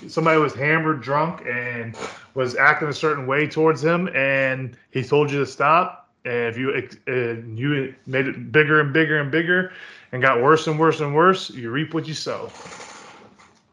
somebody 0.07 0.39
was 0.39 0.53
hammered 0.53 1.01
drunk 1.01 1.45
and 1.45 1.95
was 2.33 2.55
acting 2.55 2.87
a 2.87 2.93
certain 2.93 3.27
way 3.27 3.47
towards 3.47 3.83
him, 3.83 4.09
and 4.15 4.77
he 4.91 5.03
told 5.03 5.31
you 5.31 5.39
to 5.39 5.45
stop. 5.45 6.09
And 6.25 6.47
if 6.47 6.57
you 6.57 6.71
uh, 7.07 7.11
you 7.55 7.93
made 8.05 8.27
it 8.27 8.51
bigger 8.51 8.79
and 8.79 8.93
bigger 8.93 9.19
and 9.19 9.29
bigger, 9.29 9.73
and 10.11 10.21
got 10.21 10.41
worse 10.41 10.67
and 10.67 10.79
worse 10.79 10.99
and 10.99 11.13
worse, 11.13 11.49
you 11.49 11.69
reap 11.69 11.93
what 11.93 12.07
you 12.07 12.13
sow. 12.13 12.49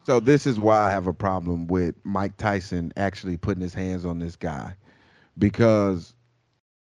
So 0.04 0.18
this 0.18 0.46
is 0.46 0.58
why 0.58 0.78
I 0.78 0.90
have 0.90 1.06
a 1.06 1.12
problem 1.12 1.68
with 1.68 1.94
Mike 2.04 2.36
Tyson 2.38 2.92
actually 2.96 3.36
putting 3.36 3.62
his 3.62 3.74
hands 3.74 4.04
on 4.04 4.18
this 4.18 4.34
guy, 4.34 4.74
because 5.38 6.12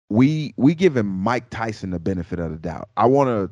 we 0.09 0.53
we 0.57 0.73
him 0.95 1.07
Mike 1.07 1.49
Tyson 1.51 1.91
the 1.91 1.99
benefit 1.99 2.39
of 2.39 2.51
the 2.51 2.57
doubt. 2.57 2.89
I 2.97 3.05
want 3.05 3.27
to 3.27 3.51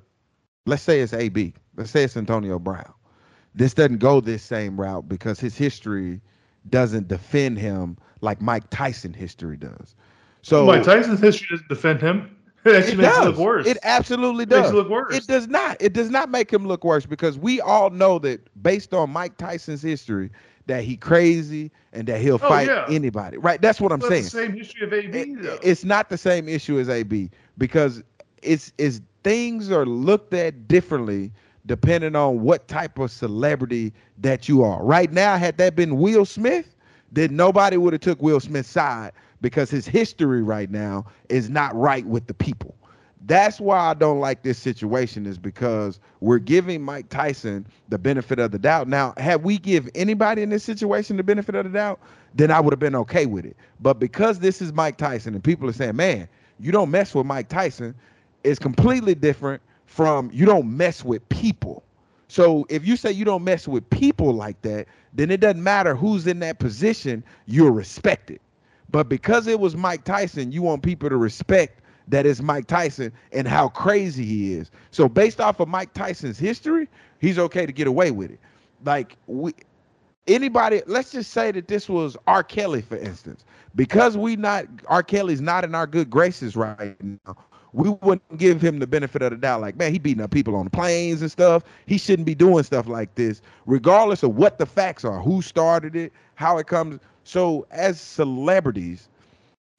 let's 0.65 0.83
say 0.83 1.01
it's 1.01 1.13
AB. 1.13 1.53
Let's 1.75 1.91
say 1.91 2.03
it's 2.03 2.17
Antonio 2.17 2.57
Brown. 2.57 2.91
This 3.57 3.73
doesn't 3.73 3.97
go 3.97 4.21
this 4.21 4.43
same 4.43 4.79
route 4.79 5.09
because 5.09 5.39
his 5.39 5.57
history 5.57 6.21
doesn't 6.69 7.07
defend 7.07 7.57
him 7.57 7.97
like 8.21 8.39
Mike 8.39 8.69
Tyson 8.69 9.13
history 9.13 9.57
does. 9.57 9.95
So 10.43 10.65
Mike 10.65 10.83
Tyson's 10.83 11.19
history 11.19 11.47
doesn't 11.49 11.67
defend 11.67 12.01
him. 12.01 12.33
It 12.65 12.75
actually 12.75 12.93
it 12.93 12.97
makes 12.97 13.09
does. 13.09 13.17
him 13.19 13.31
look 13.31 13.37
worse. 13.37 13.65
It 13.65 13.77
absolutely 13.83 14.45
does. 14.45 14.57
It 14.57 14.61
makes 14.61 14.69
him 14.71 14.75
look 14.75 14.89
worse. 14.89 15.15
It 15.15 15.27
does 15.27 15.47
not. 15.47 15.77
It 15.79 15.93
does 15.93 16.09
not 16.09 16.29
make 16.29 16.51
him 16.51 16.67
look 16.67 16.83
worse 16.83 17.05
because 17.05 17.37
we 17.37 17.61
all 17.61 17.91
know 17.91 18.19
that 18.19 18.41
based 18.61 18.93
on 18.93 19.09
Mike 19.09 19.37
Tyson's 19.37 19.81
history, 19.81 20.29
that 20.65 20.83
he 20.83 20.97
crazy 20.97 21.71
and 21.93 22.05
that 22.07 22.19
he'll 22.19 22.35
oh, 22.35 22.39
fight 22.39 22.67
yeah. 22.67 22.85
anybody. 22.89 23.37
Right? 23.37 23.61
That's 23.61 23.79
what 23.79 23.93
I'm 23.93 24.01
saying. 24.01 24.23
The 24.23 24.29
same 24.29 24.53
history 24.53 24.85
of 24.85 24.91
AB. 24.91 25.17
It, 25.17 25.59
it's 25.63 25.85
not 25.85 26.09
the 26.09 26.17
same 26.17 26.49
issue 26.49 26.77
as 26.77 26.89
AB 26.89 27.29
because 27.57 28.03
it's 28.43 28.73
it's 28.77 28.99
things 29.23 29.71
are 29.71 29.85
looked 29.85 30.33
at 30.33 30.67
differently 30.67 31.31
depending 31.67 32.15
on 32.15 32.41
what 32.41 32.67
type 32.67 32.97
of 32.97 33.11
celebrity 33.11 33.93
that 34.17 34.49
you 34.49 34.63
are. 34.63 34.83
Right 34.83 35.11
now, 35.11 35.37
had 35.37 35.57
that 35.57 35.75
been 35.75 35.97
Will 35.97 36.25
Smith, 36.25 36.75
then 37.11 37.35
nobody 37.35 37.77
would 37.77 37.93
have 37.93 38.01
took 38.01 38.21
Will 38.21 38.39
Smith's 38.39 38.69
side 38.69 39.11
because 39.41 39.69
his 39.69 39.85
history 39.85 40.41
right 40.41 40.71
now 40.71 41.05
is 41.29 41.49
not 41.49 41.75
right 41.75 42.05
with 42.05 42.27
the 42.27 42.33
people. 42.33 42.73
That's 43.25 43.59
why 43.59 43.77
I 43.77 43.93
don't 43.93 44.19
like 44.19 44.43
this 44.43 44.57
situation 44.57 45.25
is 45.25 45.37
because 45.37 45.99
we're 46.21 46.39
giving 46.39 46.81
Mike 46.81 47.09
Tyson 47.09 47.67
the 47.89 47.97
benefit 47.97 48.39
of 48.39 48.51
the 48.51 48.59
doubt. 48.59 48.87
Now, 48.87 49.13
had 49.17 49.43
we 49.43 49.57
give 49.57 49.89
anybody 49.95 50.43
in 50.43 50.49
this 50.49 50.63
situation 50.63 51.17
the 51.17 51.23
benefit 51.23 51.55
of 51.55 51.65
the 51.65 51.71
doubt, 51.71 51.99
then 52.35 52.51
I 52.51 52.61
would 52.61 52.71
have 52.71 52.79
been 52.79 52.95
okay 52.95 53.25
with 53.25 53.45
it. 53.45 53.57
But 53.81 53.99
because 53.99 54.39
this 54.39 54.61
is 54.61 54.71
Mike 54.71 54.97
Tyson 54.97 55.33
and 55.33 55.43
people 55.43 55.67
are 55.69 55.73
saying, 55.73 55.97
"Man, 55.97 56.29
you 56.59 56.71
don't 56.71 56.89
mess 56.89 57.13
with 57.13 57.25
Mike 57.25 57.49
Tyson," 57.49 57.93
it's 58.43 58.59
completely 58.59 59.15
different 59.15 59.61
from 59.87 60.29
you 60.31 60.45
don't 60.45 60.77
mess 60.77 61.03
with 61.03 61.27
people. 61.29 61.83
So 62.27 62.65
if 62.69 62.85
you 62.85 62.95
say 62.97 63.11
you 63.11 63.25
don't 63.25 63.43
mess 63.43 63.67
with 63.67 63.89
people 63.89 64.33
like 64.33 64.61
that, 64.61 64.87
then 65.13 65.31
it 65.31 65.39
doesn't 65.39 65.63
matter 65.63 65.95
who's 65.95 66.27
in 66.27 66.39
that 66.39 66.59
position, 66.59 67.23
you're 67.47 67.71
respected. 67.71 68.39
But 68.91 69.09
because 69.09 69.47
it 69.47 69.59
was 69.59 69.75
Mike 69.75 70.03
Tyson, 70.03 70.51
you 70.51 70.61
want 70.61 70.83
people 70.83 71.09
to 71.09 71.17
respect 71.17 71.81
that 72.09 72.25
it's 72.25 72.41
Mike 72.41 72.67
Tyson 72.67 73.11
and 73.31 73.47
how 73.47 73.69
crazy 73.69 74.25
he 74.25 74.53
is. 74.53 74.71
So 74.91 75.09
based 75.09 75.41
off 75.41 75.59
of 75.59 75.67
Mike 75.67 75.93
Tyson's 75.93 76.37
history, 76.37 76.87
he's 77.19 77.39
okay 77.39 77.65
to 77.65 77.71
get 77.73 77.87
away 77.87 78.11
with 78.11 78.31
it. 78.31 78.39
Like 78.85 79.17
we 79.27 79.53
anybody, 80.27 80.81
let's 80.85 81.11
just 81.11 81.31
say 81.31 81.51
that 81.51 81.67
this 81.67 81.89
was 81.89 82.15
R. 82.27 82.43
Kelly, 82.43 82.81
for 82.81 82.97
instance. 82.97 83.45
Because 83.75 84.17
we 84.17 84.35
not 84.35 84.65
R. 84.87 85.03
Kelly's 85.03 85.41
not 85.41 85.63
in 85.63 85.75
our 85.75 85.87
good 85.87 86.09
graces 86.09 86.55
right 86.55 86.95
now, 87.01 87.37
we 87.73 87.89
wouldn't 88.01 88.37
give 88.37 88.61
him 88.61 88.79
the 88.79 88.87
benefit 88.87 89.21
of 89.21 89.31
the 89.31 89.37
doubt. 89.37 89.61
Like, 89.61 89.75
man, 89.77 89.91
he 89.91 89.99
beating 89.99 90.23
up 90.23 90.31
people 90.31 90.55
on 90.55 90.65
the 90.65 90.71
planes 90.71 91.21
and 91.21 91.31
stuff. 91.31 91.63
He 91.85 91.97
shouldn't 91.97 92.25
be 92.25 92.35
doing 92.35 92.63
stuff 92.63 92.87
like 92.87 93.15
this, 93.15 93.41
regardless 93.65 94.23
of 94.23 94.35
what 94.35 94.57
the 94.57 94.65
facts 94.65 95.05
are, 95.05 95.19
who 95.21 95.41
started 95.41 95.95
it, 95.95 96.13
how 96.35 96.57
it 96.57 96.67
comes. 96.67 96.99
So, 97.23 97.67
as 97.71 97.99
celebrities, 97.99 99.09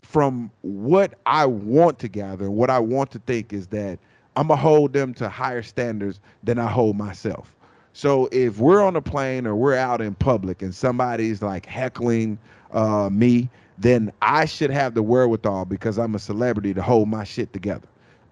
from 0.09 0.51
what 0.63 1.15
I 1.27 1.45
want 1.45 1.99
to 1.99 2.09
gather 2.09 2.51
what 2.51 2.71
I 2.71 2.79
want 2.79 3.11
to 3.11 3.19
think 3.21 3.53
is 3.53 3.67
that 3.69 3.99
I'm 4.37 4.49
gonna 4.49 4.61
hold 4.61 4.95
them 4.95 5.13
to 5.15 5.29
higher 5.29 5.63
standards 5.63 6.21
than 6.43 6.59
I 6.59 6.71
hold 6.71 6.97
myself. 6.97 7.55
So 7.93 8.29
if 8.33 8.59
we're 8.59 8.83
on 8.83 8.97
a 8.97 9.03
plane 9.03 9.47
or 9.47 9.55
we're 9.57 9.75
out 9.77 10.01
in 10.01 10.15
public 10.15 10.63
and 10.63 10.75
somebody's 10.75 11.43
like 11.43 11.67
heckling 11.67 12.39
uh, 12.73 13.11
me, 13.11 13.51
then 13.79 14.13
I 14.21 14.45
should 14.45 14.71
have 14.71 14.95
the 14.95 15.03
wherewithal 15.03 15.65
because 15.65 15.99
I'm 15.99 16.15
a 16.15 16.19
celebrity 16.19 16.75
to 16.75 16.83
hold 16.83 17.09
my 17.09 17.25
shit 17.25 17.53
together. 17.53 17.87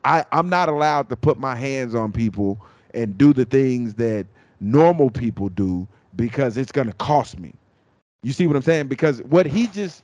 I, 0.04 0.24
I'm 0.32 0.48
not 0.48 0.68
allowed 0.68 1.08
to 1.10 1.16
put 1.16 1.38
my 1.38 1.54
hands 1.54 1.94
on 1.94 2.12
people 2.12 2.60
and 2.94 3.16
do 3.16 3.32
the 3.32 3.44
things 3.44 3.94
that 3.94 4.26
normal 4.60 5.10
people 5.10 5.48
do 5.48 5.86
because 6.16 6.56
it's 6.56 6.72
gonna 6.72 6.92
cost 6.94 7.38
me. 7.38 7.52
You 8.22 8.32
see 8.32 8.46
what 8.46 8.56
I'm 8.56 8.62
saying? 8.62 8.88
Because 8.88 9.22
what 9.22 9.46
he 9.46 9.66
just 9.68 10.02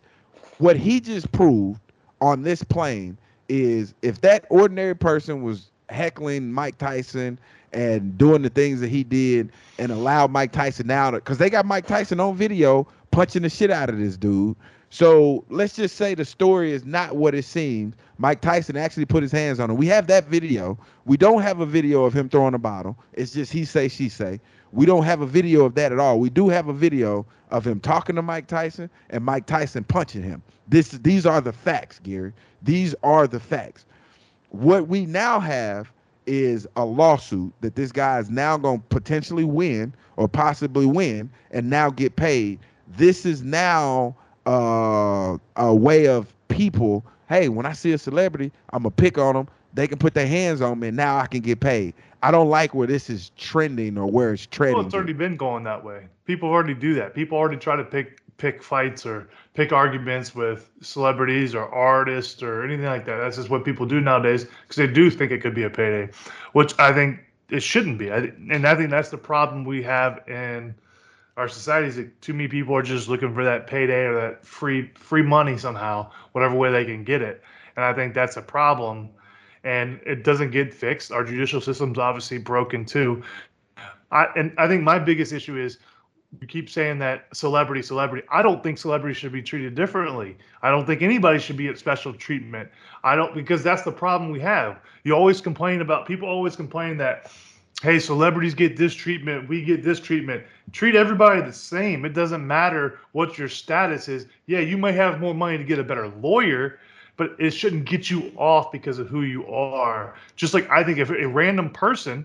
what 0.58 0.76
he 0.76 1.00
just 1.00 1.30
proved 1.32 1.80
on 2.20 2.42
this 2.42 2.62
plane 2.62 3.18
is 3.48 3.94
if 4.02 4.20
that 4.20 4.44
ordinary 4.48 4.94
person 4.94 5.42
was 5.42 5.70
heckling 5.88 6.52
Mike 6.52 6.78
Tyson 6.78 7.38
and 7.72 8.16
doing 8.16 8.42
the 8.42 8.48
things 8.50 8.80
that 8.80 8.88
he 8.88 9.02
did 9.02 9.50
and 9.78 9.90
allowed 9.90 10.30
Mike 10.30 10.52
Tyson 10.52 10.90
out 10.90 11.14
because 11.14 11.38
they 11.38 11.50
got 11.50 11.66
Mike 11.66 11.86
Tyson 11.86 12.20
on 12.20 12.36
video 12.36 12.86
punching 13.10 13.42
the 13.42 13.50
shit 13.50 13.70
out 13.70 13.88
of 13.88 13.98
this 13.98 14.16
dude. 14.16 14.56
So 14.92 15.42
let's 15.48 15.74
just 15.74 15.96
say 15.96 16.14
the 16.14 16.26
story 16.26 16.70
is 16.72 16.84
not 16.84 17.16
what 17.16 17.34
it 17.34 17.46
seems. 17.46 17.94
Mike 18.18 18.42
Tyson 18.42 18.76
actually 18.76 19.06
put 19.06 19.22
his 19.22 19.32
hands 19.32 19.58
on 19.58 19.70
him. 19.70 19.78
We 19.78 19.86
have 19.86 20.06
that 20.08 20.26
video. 20.26 20.78
We 21.06 21.16
don't 21.16 21.40
have 21.40 21.60
a 21.60 21.66
video 21.66 22.04
of 22.04 22.12
him 22.12 22.28
throwing 22.28 22.52
a 22.52 22.58
bottle. 22.58 22.98
It's 23.14 23.32
just 23.32 23.50
he 23.50 23.64
say, 23.64 23.88
she 23.88 24.10
say. 24.10 24.38
We 24.70 24.84
don't 24.84 25.04
have 25.04 25.22
a 25.22 25.26
video 25.26 25.64
of 25.64 25.76
that 25.76 25.92
at 25.92 25.98
all. 25.98 26.20
We 26.20 26.28
do 26.28 26.50
have 26.50 26.68
a 26.68 26.74
video 26.74 27.24
of 27.50 27.66
him 27.66 27.80
talking 27.80 28.16
to 28.16 28.22
Mike 28.22 28.48
Tyson 28.48 28.90
and 29.08 29.24
Mike 29.24 29.46
Tyson 29.46 29.82
punching 29.82 30.22
him. 30.24 30.42
This 30.68 30.90
these 30.90 31.24
are 31.24 31.40
the 31.40 31.54
facts, 31.54 31.98
Gary. 31.98 32.34
These 32.60 32.94
are 33.02 33.26
the 33.26 33.40
facts. 33.40 33.86
What 34.50 34.88
we 34.88 35.06
now 35.06 35.40
have 35.40 35.90
is 36.26 36.68
a 36.76 36.84
lawsuit 36.84 37.54
that 37.62 37.76
this 37.76 37.92
guy 37.92 38.18
is 38.18 38.28
now 38.28 38.58
going 38.58 38.80
to 38.80 38.86
potentially 38.88 39.44
win 39.44 39.94
or 40.16 40.28
possibly 40.28 40.84
win 40.84 41.30
and 41.50 41.70
now 41.70 41.88
get 41.88 42.16
paid. 42.16 42.58
This 42.88 43.24
is 43.24 43.42
now 43.42 44.16
uh, 44.46 45.36
a 45.56 45.74
way 45.74 46.06
of 46.08 46.32
people. 46.48 47.04
Hey, 47.28 47.48
when 47.48 47.66
I 47.66 47.72
see 47.72 47.92
a 47.92 47.98
celebrity, 47.98 48.52
I'm 48.70 48.82
gonna 48.82 48.90
pick 48.90 49.18
on 49.18 49.34
them. 49.34 49.48
They 49.74 49.86
can 49.86 49.98
put 49.98 50.14
their 50.14 50.26
hands 50.26 50.60
on 50.60 50.80
me, 50.80 50.88
and 50.88 50.96
now 50.96 51.16
I 51.16 51.26
can 51.26 51.40
get 51.40 51.60
paid. 51.60 51.94
I 52.22 52.30
don't 52.30 52.48
like 52.48 52.74
where 52.74 52.86
this 52.86 53.10
is 53.10 53.30
trending 53.36 53.98
or 53.98 54.06
where 54.06 54.32
it's 54.32 54.46
trending. 54.46 54.76
Well, 54.76 54.86
it's 54.86 54.94
already 54.94 55.12
been 55.12 55.36
going 55.36 55.64
that 55.64 55.82
way. 55.82 56.06
People 56.24 56.50
already 56.50 56.74
do 56.74 56.94
that. 56.94 57.14
People 57.14 57.38
already 57.38 57.56
try 57.56 57.74
to 57.74 57.84
pick 57.84 58.20
pick 58.38 58.62
fights 58.62 59.06
or 59.06 59.28
pick 59.54 59.72
arguments 59.72 60.34
with 60.34 60.68
celebrities 60.80 61.54
or 61.54 61.68
artists 61.68 62.42
or 62.42 62.64
anything 62.64 62.86
like 62.86 63.04
that. 63.06 63.18
That's 63.18 63.36
just 63.36 63.50
what 63.50 63.64
people 63.64 63.86
do 63.86 64.00
nowadays 64.00 64.46
because 64.62 64.76
they 64.76 64.86
do 64.86 65.10
think 65.10 65.30
it 65.30 65.40
could 65.42 65.54
be 65.54 65.62
a 65.62 65.70
payday, 65.70 66.10
which 66.52 66.76
I 66.78 66.92
think 66.92 67.20
it 67.50 67.62
shouldn't 67.62 67.98
be. 67.98 68.10
I, 68.10 68.32
and 68.50 68.66
I 68.66 68.74
think 68.74 68.90
that's 68.90 69.10
the 69.10 69.18
problem 69.18 69.64
we 69.64 69.82
have 69.82 70.26
in 70.28 70.74
our 71.36 71.48
society 71.48 71.88
is 71.88 71.96
that 71.96 72.20
too 72.20 72.34
many 72.34 72.48
people 72.48 72.76
are 72.76 72.82
just 72.82 73.08
looking 73.08 73.34
for 73.34 73.44
that 73.44 73.66
payday 73.66 74.04
or 74.04 74.14
that 74.14 74.44
free 74.44 74.90
free 74.94 75.22
money 75.22 75.56
somehow, 75.56 76.10
whatever 76.32 76.54
way 76.54 76.70
they 76.70 76.84
can 76.84 77.04
get 77.04 77.22
it. 77.22 77.42
And 77.76 77.84
I 77.84 77.92
think 77.92 78.14
that's 78.14 78.36
a 78.36 78.42
problem. 78.42 79.08
And 79.64 80.00
it 80.04 80.24
doesn't 80.24 80.50
get 80.50 80.74
fixed. 80.74 81.12
Our 81.12 81.24
judicial 81.24 81.60
system's 81.60 81.98
obviously 81.98 82.38
broken 82.38 82.84
too. 82.84 83.22
I 84.10 84.26
and 84.36 84.52
I 84.58 84.68
think 84.68 84.82
my 84.82 84.98
biggest 84.98 85.32
issue 85.32 85.56
is 85.56 85.78
you 86.40 86.46
keep 86.46 86.70
saying 86.70 86.98
that 86.98 87.26
celebrity, 87.34 87.82
celebrity. 87.82 88.26
I 88.30 88.42
don't 88.42 88.62
think 88.62 88.78
celebrities 88.78 89.16
should 89.16 89.32
be 89.32 89.42
treated 89.42 89.74
differently. 89.74 90.36
I 90.62 90.70
don't 90.70 90.86
think 90.86 91.02
anybody 91.02 91.38
should 91.38 91.56
be 91.56 91.68
at 91.68 91.78
special 91.78 92.12
treatment. 92.12 92.68
I 93.04 93.16
don't 93.16 93.34
because 93.34 93.62
that's 93.62 93.82
the 93.82 93.92
problem 93.92 94.30
we 94.30 94.40
have. 94.40 94.80
You 95.04 95.14
always 95.14 95.40
complain 95.40 95.80
about 95.80 96.06
people 96.06 96.28
always 96.28 96.56
complain 96.56 96.96
that 96.98 97.30
hey, 97.82 97.98
celebrities 97.98 98.54
get 98.54 98.76
this 98.76 98.94
treatment, 98.94 99.48
we 99.48 99.64
get 99.64 99.82
this 99.82 99.98
treatment. 99.98 100.44
Treat 100.70 100.94
everybody 100.94 101.42
the 101.42 101.52
same. 101.52 102.04
It 102.04 102.14
doesn't 102.14 102.46
matter 102.46 103.00
what 103.10 103.36
your 103.36 103.48
status 103.48 104.08
is. 104.08 104.26
Yeah, 104.46 104.60
you 104.60 104.78
may 104.78 104.92
have 104.92 105.20
more 105.20 105.34
money 105.34 105.58
to 105.58 105.64
get 105.64 105.80
a 105.80 105.84
better 105.84 106.08
lawyer, 106.08 106.78
but 107.16 107.34
it 107.40 107.50
shouldn't 107.50 107.84
get 107.84 108.08
you 108.08 108.32
off 108.36 108.70
because 108.70 109.00
of 109.00 109.08
who 109.08 109.22
you 109.22 109.46
are. 109.48 110.14
Just 110.36 110.54
like 110.54 110.70
I 110.70 110.84
think 110.84 110.98
if 110.98 111.10
a 111.10 111.26
random 111.26 111.70
person 111.70 112.24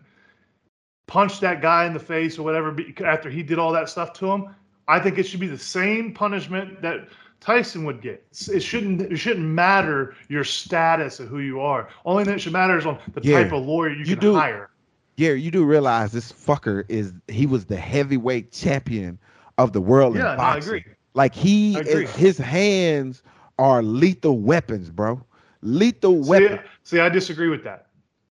punched 1.08 1.42
that 1.42 1.62
guy 1.62 1.86
in 1.86 1.94
the 1.94 2.00
face 2.00 2.38
or 2.38 2.44
whatever 2.44 2.76
after 3.04 3.30
he 3.30 3.42
did 3.42 3.58
all 3.58 3.72
that 3.72 3.90
stuff 3.90 4.14
to 4.14 4.32
him, 4.32 4.56
I 4.88 5.00
think 5.00 5.18
it 5.18 5.24
should 5.24 5.40
be 5.40 5.48
the 5.48 5.58
same 5.58 6.14
punishment 6.14 6.82
that 6.84 7.08
Tyson 7.40 7.84
would 7.86 8.02
get. 8.02 8.24
It 8.52 8.60
shouldn't 8.62 9.02
it 9.02 9.18
shouldn't 9.18 9.46
matter 9.46 10.16
your 10.30 10.44
status 10.44 11.20
of 11.20 11.30
who 11.30 11.40
you 11.40 11.62
are. 11.62 11.90
Only 12.06 12.26
thing 12.26 12.34
that 12.36 12.42
should 12.42 12.54
matter 12.54 12.78
is 12.78 12.86
on 12.86 13.00
the 13.16 13.22
yeah, 13.24 13.42
type 13.42 13.54
of 13.54 13.66
lawyer 13.66 13.90
you, 13.90 14.06
you 14.06 14.16
can 14.16 14.20
do, 14.20 14.36
hire. 14.36 14.70
Gary, 15.18 15.42
you 15.42 15.50
do 15.50 15.66
realize 15.66 16.12
this 16.12 16.32
fucker 16.32 16.86
is 16.88 17.12
he 17.28 17.48
was 17.48 17.66
the 17.66 17.76
heavyweight 17.76 18.52
champion 18.52 19.18
of 19.58 19.74
the 19.74 19.82
world 19.82 20.16
yeah, 20.16 20.32
in 20.32 20.38
boxing. 20.38 20.70
No, 20.70 20.76
I 20.76 20.78
agree. 20.78 20.94
Like 21.16 21.34
he 21.34 21.74
his 22.16 22.38
hands 22.38 23.24
are 23.58 23.82
lethal 23.82 24.38
weapons, 24.38 24.92
bro. 24.92 25.20
Lethal 25.64 26.20
weapons. 26.22 26.62
See, 26.84 27.00
I 27.00 27.10
disagree 27.10 27.50
with 27.50 27.64
that. 27.64 27.88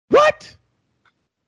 What? 0.09 0.55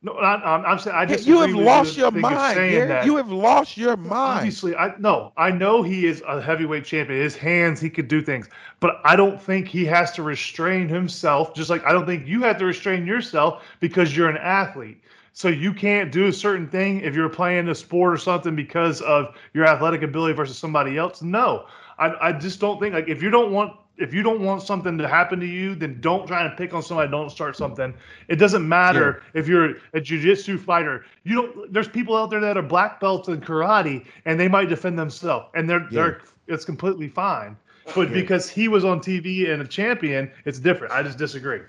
No, 0.01 0.13
I, 0.13 0.71
am 0.71 0.79
saying 0.79 0.95
I 0.95 1.05
just 1.05 1.27
you 1.27 1.39
have 1.39 1.53
lost 1.53 1.97
your 1.97 2.09
mind. 2.11 2.55
Gary. 2.55 3.05
you 3.05 3.15
have 3.17 3.31
lost 3.31 3.77
your 3.77 3.97
mind. 3.97 4.39
Obviously, 4.39 4.75
I 4.75 4.95
no, 4.97 5.33
I 5.37 5.51
know 5.51 5.83
he 5.83 6.07
is 6.07 6.23
a 6.27 6.41
heavyweight 6.41 6.85
champion. 6.85 7.21
His 7.21 7.35
hands, 7.35 7.79
he 7.79 7.89
could 7.91 8.07
do 8.07 8.23
things, 8.23 8.49
but 8.79 9.01
I 9.03 9.15
don't 9.15 9.39
think 9.39 9.67
he 9.67 9.85
has 9.85 10.11
to 10.13 10.23
restrain 10.23 10.87
himself. 10.87 11.53
Just 11.53 11.69
like 11.69 11.83
I 11.85 11.93
don't 11.93 12.07
think 12.07 12.25
you 12.25 12.41
have 12.41 12.57
to 12.57 12.65
restrain 12.65 13.05
yourself 13.05 13.63
because 13.79 14.17
you're 14.17 14.29
an 14.29 14.37
athlete. 14.37 14.99
So 15.37 15.49
you 15.49 15.71
can't 15.71 16.11
do 16.11 16.25
a 16.25 16.33
certain 16.33 16.67
thing 16.67 17.01
if 17.01 17.13
you're 17.13 17.29
playing 17.29 17.69
a 17.69 17.75
sport 17.75 18.11
or 18.11 18.17
something 18.17 18.55
because 18.55 19.01
of 19.01 19.35
your 19.53 19.67
athletic 19.67 20.01
ability 20.01 20.33
versus 20.33 20.57
somebody 20.57 20.97
else. 20.97 21.21
No, 21.21 21.67
I, 21.99 22.29
I 22.29 22.31
just 22.31 22.59
don't 22.59 22.79
think 22.79 22.95
like 22.95 23.07
if 23.07 23.21
you 23.21 23.29
don't 23.29 23.51
want 23.51 23.73
if 23.97 24.15
you 24.15 24.23
don't 24.23 24.41
want 24.41 24.63
something 24.63 24.97
to 24.97 25.07
happen 25.07 25.39
to 25.39 25.45
you, 25.45 25.75
then 25.75 26.01
don't 26.01 26.25
try 26.25 26.43
and 26.43 26.57
pick 26.57 26.73
on 26.73 26.81
somebody. 26.81 27.11
Don't 27.11 27.29
start 27.29 27.55
something. 27.55 27.93
It 28.29 28.37
doesn't 28.37 28.67
matter 28.67 29.21
yeah. 29.21 29.39
if 29.39 29.47
you're 29.47 29.75
a 29.93 30.01
jujitsu 30.01 30.59
fighter. 30.59 31.05
You 31.23 31.35
don't. 31.35 31.71
There's 31.71 31.87
people 31.87 32.17
out 32.17 32.31
there 32.31 32.41
that 32.41 32.57
are 32.57 32.63
black 32.63 32.99
belts 32.99 33.27
in 33.27 33.39
karate, 33.39 34.07
and 34.25 34.39
they 34.39 34.47
might 34.47 34.69
defend 34.69 34.97
themselves, 34.97 35.49
and 35.53 35.69
they're 35.69 35.81
yeah. 35.81 35.87
they're 35.91 36.21
it's 36.47 36.65
completely 36.65 37.09
fine. 37.09 37.55
But 37.93 38.07
yeah. 38.07 38.15
because 38.15 38.49
he 38.49 38.69
was 38.69 38.83
on 38.83 39.01
TV 39.01 39.53
and 39.53 39.61
a 39.61 39.67
champion, 39.67 40.31
it's 40.45 40.57
different. 40.57 40.93
I 40.93 41.03
just 41.03 41.19
disagree. 41.19 41.61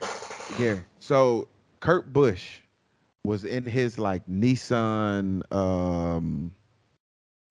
Yeah. 0.58 0.78
So 1.00 1.48
Kurt 1.80 2.14
Busch 2.14 2.60
was 3.28 3.44
in 3.44 3.64
his 3.64 3.98
like 3.98 4.26
Nissan 4.26 5.42
um 5.54 6.50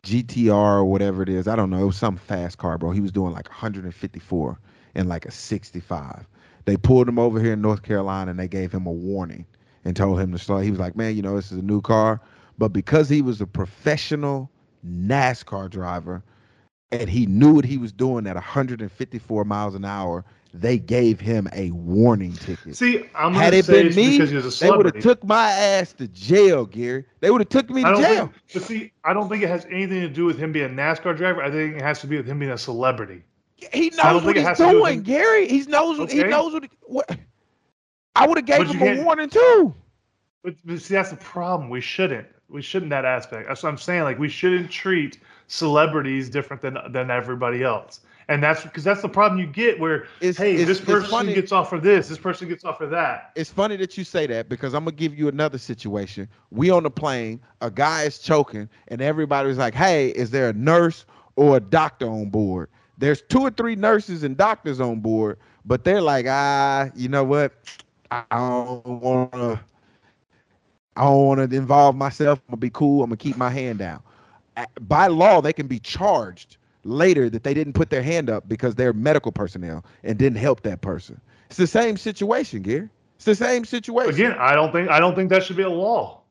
GTR 0.04 0.52
or 0.52 0.86
whatever 0.86 1.22
it 1.22 1.30
is. 1.30 1.48
I 1.48 1.56
don't 1.56 1.70
know. 1.70 1.82
It 1.82 1.86
was 1.86 1.98
some 1.98 2.18
fast 2.18 2.58
car, 2.58 2.78
bro. 2.78 2.92
He 2.92 3.02
was 3.02 3.12
doing 3.12 3.34
like 3.34 3.48
154 3.50 4.60
and 4.96 5.10
like 5.10 5.26
a 5.26 5.32
65. 5.32 6.28
They 6.66 6.78
pulled 6.78 7.08
him 7.08 7.20
over 7.20 7.40
here 7.42 7.54
in 7.54 7.62
North 7.62 7.84
Carolina 7.84 8.32
and 8.32 8.40
they 8.40 8.48
gave 8.48 8.72
him 8.72 8.86
a 8.86 8.92
warning 8.92 9.46
and 9.86 9.96
told 9.96 10.20
him 10.20 10.32
to 10.32 10.40
slow. 10.40 10.60
He 10.60 10.72
was 10.72 10.80
like, 10.80 10.96
man, 10.96 11.16
you 11.16 11.22
know, 11.22 11.36
this 11.36 11.52
is 11.52 11.60
a 11.60 11.64
new 11.64 11.82
car. 11.82 12.22
But 12.58 12.70
because 12.70 13.10
he 13.10 13.22
was 13.22 13.40
a 13.42 13.48
professional 13.48 14.50
NASCAR 14.86 15.70
driver 15.70 16.24
and 16.92 17.10
he 17.10 17.26
knew 17.26 17.54
what 17.54 17.66
he 17.66 17.78
was 17.78 17.92
doing 17.92 18.28
at 18.28 18.36
154 18.36 19.44
miles 19.46 19.76
an 19.76 19.86
hour, 19.86 20.24
they 20.54 20.78
gave 20.78 21.20
him 21.20 21.48
a 21.54 21.72
warning 21.72 22.34
ticket. 22.34 22.76
See, 22.76 23.06
I'm 23.14 23.34
had 23.34 23.54
it 23.54 23.68
been 23.68 23.94
me, 23.94 24.18
they 24.18 24.72
would 24.72 24.86
have 24.86 25.00
took 25.00 25.24
my 25.24 25.52
ass 25.52 25.94
to 25.94 26.08
jail, 26.08 26.66
Gary. 26.66 27.06
They 27.20 27.30
would 27.32 27.42
have 27.42 27.50
took 27.50 27.70
me 27.70 27.84
to 27.84 27.96
jail. 27.96 28.28
Think, 28.28 28.32
but 28.54 28.62
see, 28.64 28.92
I 29.04 29.14
don't 29.14 29.30
think 29.30 29.44
it 29.44 29.50
has 29.50 29.66
anything 29.66 30.02
to 30.02 30.10
do 30.10 30.26
with 30.26 30.38
him 30.38 30.52
being 30.52 30.66
a 30.66 30.70
NASCAR 30.70 31.16
driver. 31.16 31.44
I 31.44 31.52
think 31.52 31.76
it 31.76 31.82
has 31.82 32.00
to 32.02 32.08
be 32.08 32.18
with 32.18 32.28
him 32.28 32.40
being 32.40 32.52
a 32.52 32.58
celebrity. 32.58 33.24
He 33.74 33.92
knows 33.98 34.24
what 34.24 34.38
he's 34.38 34.58
doing, 34.58 35.02
Gary. 35.02 35.48
He 35.48 35.64
knows. 35.64 36.00
Okay. 36.00 36.18
He 36.18 36.24
knows 36.24 36.54
what. 36.54 36.64
He, 36.64 36.70
what 36.84 37.18
I 38.16 38.28
would 38.28 38.38
have 38.38 38.46
gave 38.46 38.70
him 38.70 39.00
a 39.00 39.04
warning 39.04 39.30
too. 39.30 39.76
But, 40.44 40.56
but 40.64 40.80
see, 40.80 40.94
that's 40.94 41.10
the 41.10 41.18
problem. 41.18 41.70
We 41.70 41.82
shouldn't. 41.82 42.28
We 42.50 42.62
shouldn't 42.62 42.89
that 42.91 43.06
aspect. 43.06 43.48
That's 43.48 43.64
what 43.64 43.70
I'm 43.70 43.78
saying. 43.78 44.04
Like 44.04 44.20
we 44.20 44.30
shouldn't 44.30 44.72
treat 44.72 45.20
celebrities 45.48 46.30
different 46.30 46.62
than 46.62 46.78
than 46.91 47.12
everybody 47.12 47.64
else. 47.64 48.02
And 48.30 48.43
that's 48.43 48.64
because 48.64 48.84
that's 48.84 49.02
the 49.02 49.08
problem 49.10 49.39
you 49.39 49.48
get 49.48 49.80
where 49.80 50.04
It's- 50.20 50.36
hey, 50.36 50.56
it's- 50.56 50.68
this 50.68 50.82
person 50.82 51.28
gets 51.34 51.54
off 51.54 51.70
for 51.70 51.80
this, 51.80 52.10
this 52.10 52.18
person 52.18 52.50
gets 52.50 52.66
off 52.66 52.78
for 52.78 52.88
that. 52.88 53.32
It's 53.36 53.50
funny 53.50 53.78
that 53.78 53.98
you 53.98 54.04
say 54.04 54.28
that 54.28 54.50
because 54.50 54.74
I'm 54.74 54.84
gonna 54.84 54.98
give 54.98 55.18
you 55.18 55.30
another 55.30 55.58
situation. 55.58 56.28
We 56.52 56.70
on 56.70 56.84
the 56.84 56.89
plane, 56.89 57.39
a 57.62 57.72
guy 57.72 58.04
is 58.04 58.20
choking, 58.20 58.68
and 58.89 59.02
everybody's 59.02 59.58
like, 59.58 59.74
"Hey, 59.74 60.10
is 60.10 60.30
there 60.30 60.50
a 60.50 60.54
nurse 60.54 61.06
or 61.38 61.58
a 61.58 61.62
doctor 61.62 62.10
on 62.10 62.30
board?" 62.30 62.68
There's 62.98 63.22
two 63.22 63.41
or 63.41 63.50
three 63.52 63.76
nurses 63.76 64.24
and 64.24 64.36
doctors 64.36 64.82
on 64.82 65.00
board, 65.00 65.38
but 65.66 65.84
they're 65.86 66.02
like, 66.02 66.26
"Ah, 66.28 66.89
you 66.95 67.08
know 67.10 67.24
what? 67.24 67.54
I 68.12 68.24
don't 68.32 68.86
want 68.86 69.32
to. 69.34 69.60
I 70.98 71.06
don't 71.06 71.26
want 71.28 71.52
to 71.52 71.58
involve 71.58 71.95
myself. 71.95 72.39
I'm 72.48 72.54
gonna 72.54 72.60
be 72.60 72.72
cool. 72.72 73.04
I'm 73.04 73.10
gonna 73.12 73.18
keep 73.18 73.38
my 73.38 73.52
hand 73.52 73.80
down." 73.80 74.04
By 74.82 75.08
law, 75.08 75.41
they 75.41 75.54
can 75.54 75.68
be 75.68 75.80
charged 75.80 76.58
later 76.84 77.30
that 77.30 77.43
they 77.43 77.54
didn't 77.54 77.74
put 77.74 77.89
their 77.89 78.04
hand 78.04 78.30
up 78.30 78.50
because 78.50 78.76
they're 78.76 78.93
medical 78.93 79.32
personnel 79.32 79.86
and 80.04 80.18
didn't 80.18 80.39
help 80.39 80.64
that 80.64 80.82
person. 80.82 81.22
It's 81.50 81.58
the 81.58 81.68
same 81.68 81.98
situation, 81.98 82.64
Gary. 82.64 82.89
It's 83.18 83.26
the 83.26 83.36
same 83.36 83.66
situation. 83.66 84.14
Again, 84.14 84.36
I 84.39 84.56
don't 84.56 84.72
think 84.72 84.89
I 84.89 85.00
don't 85.00 85.16
think 85.16 85.30
that 85.30 85.43
should 85.43 85.58
be 85.58 85.64
a 85.64 85.70
law. 85.70 86.22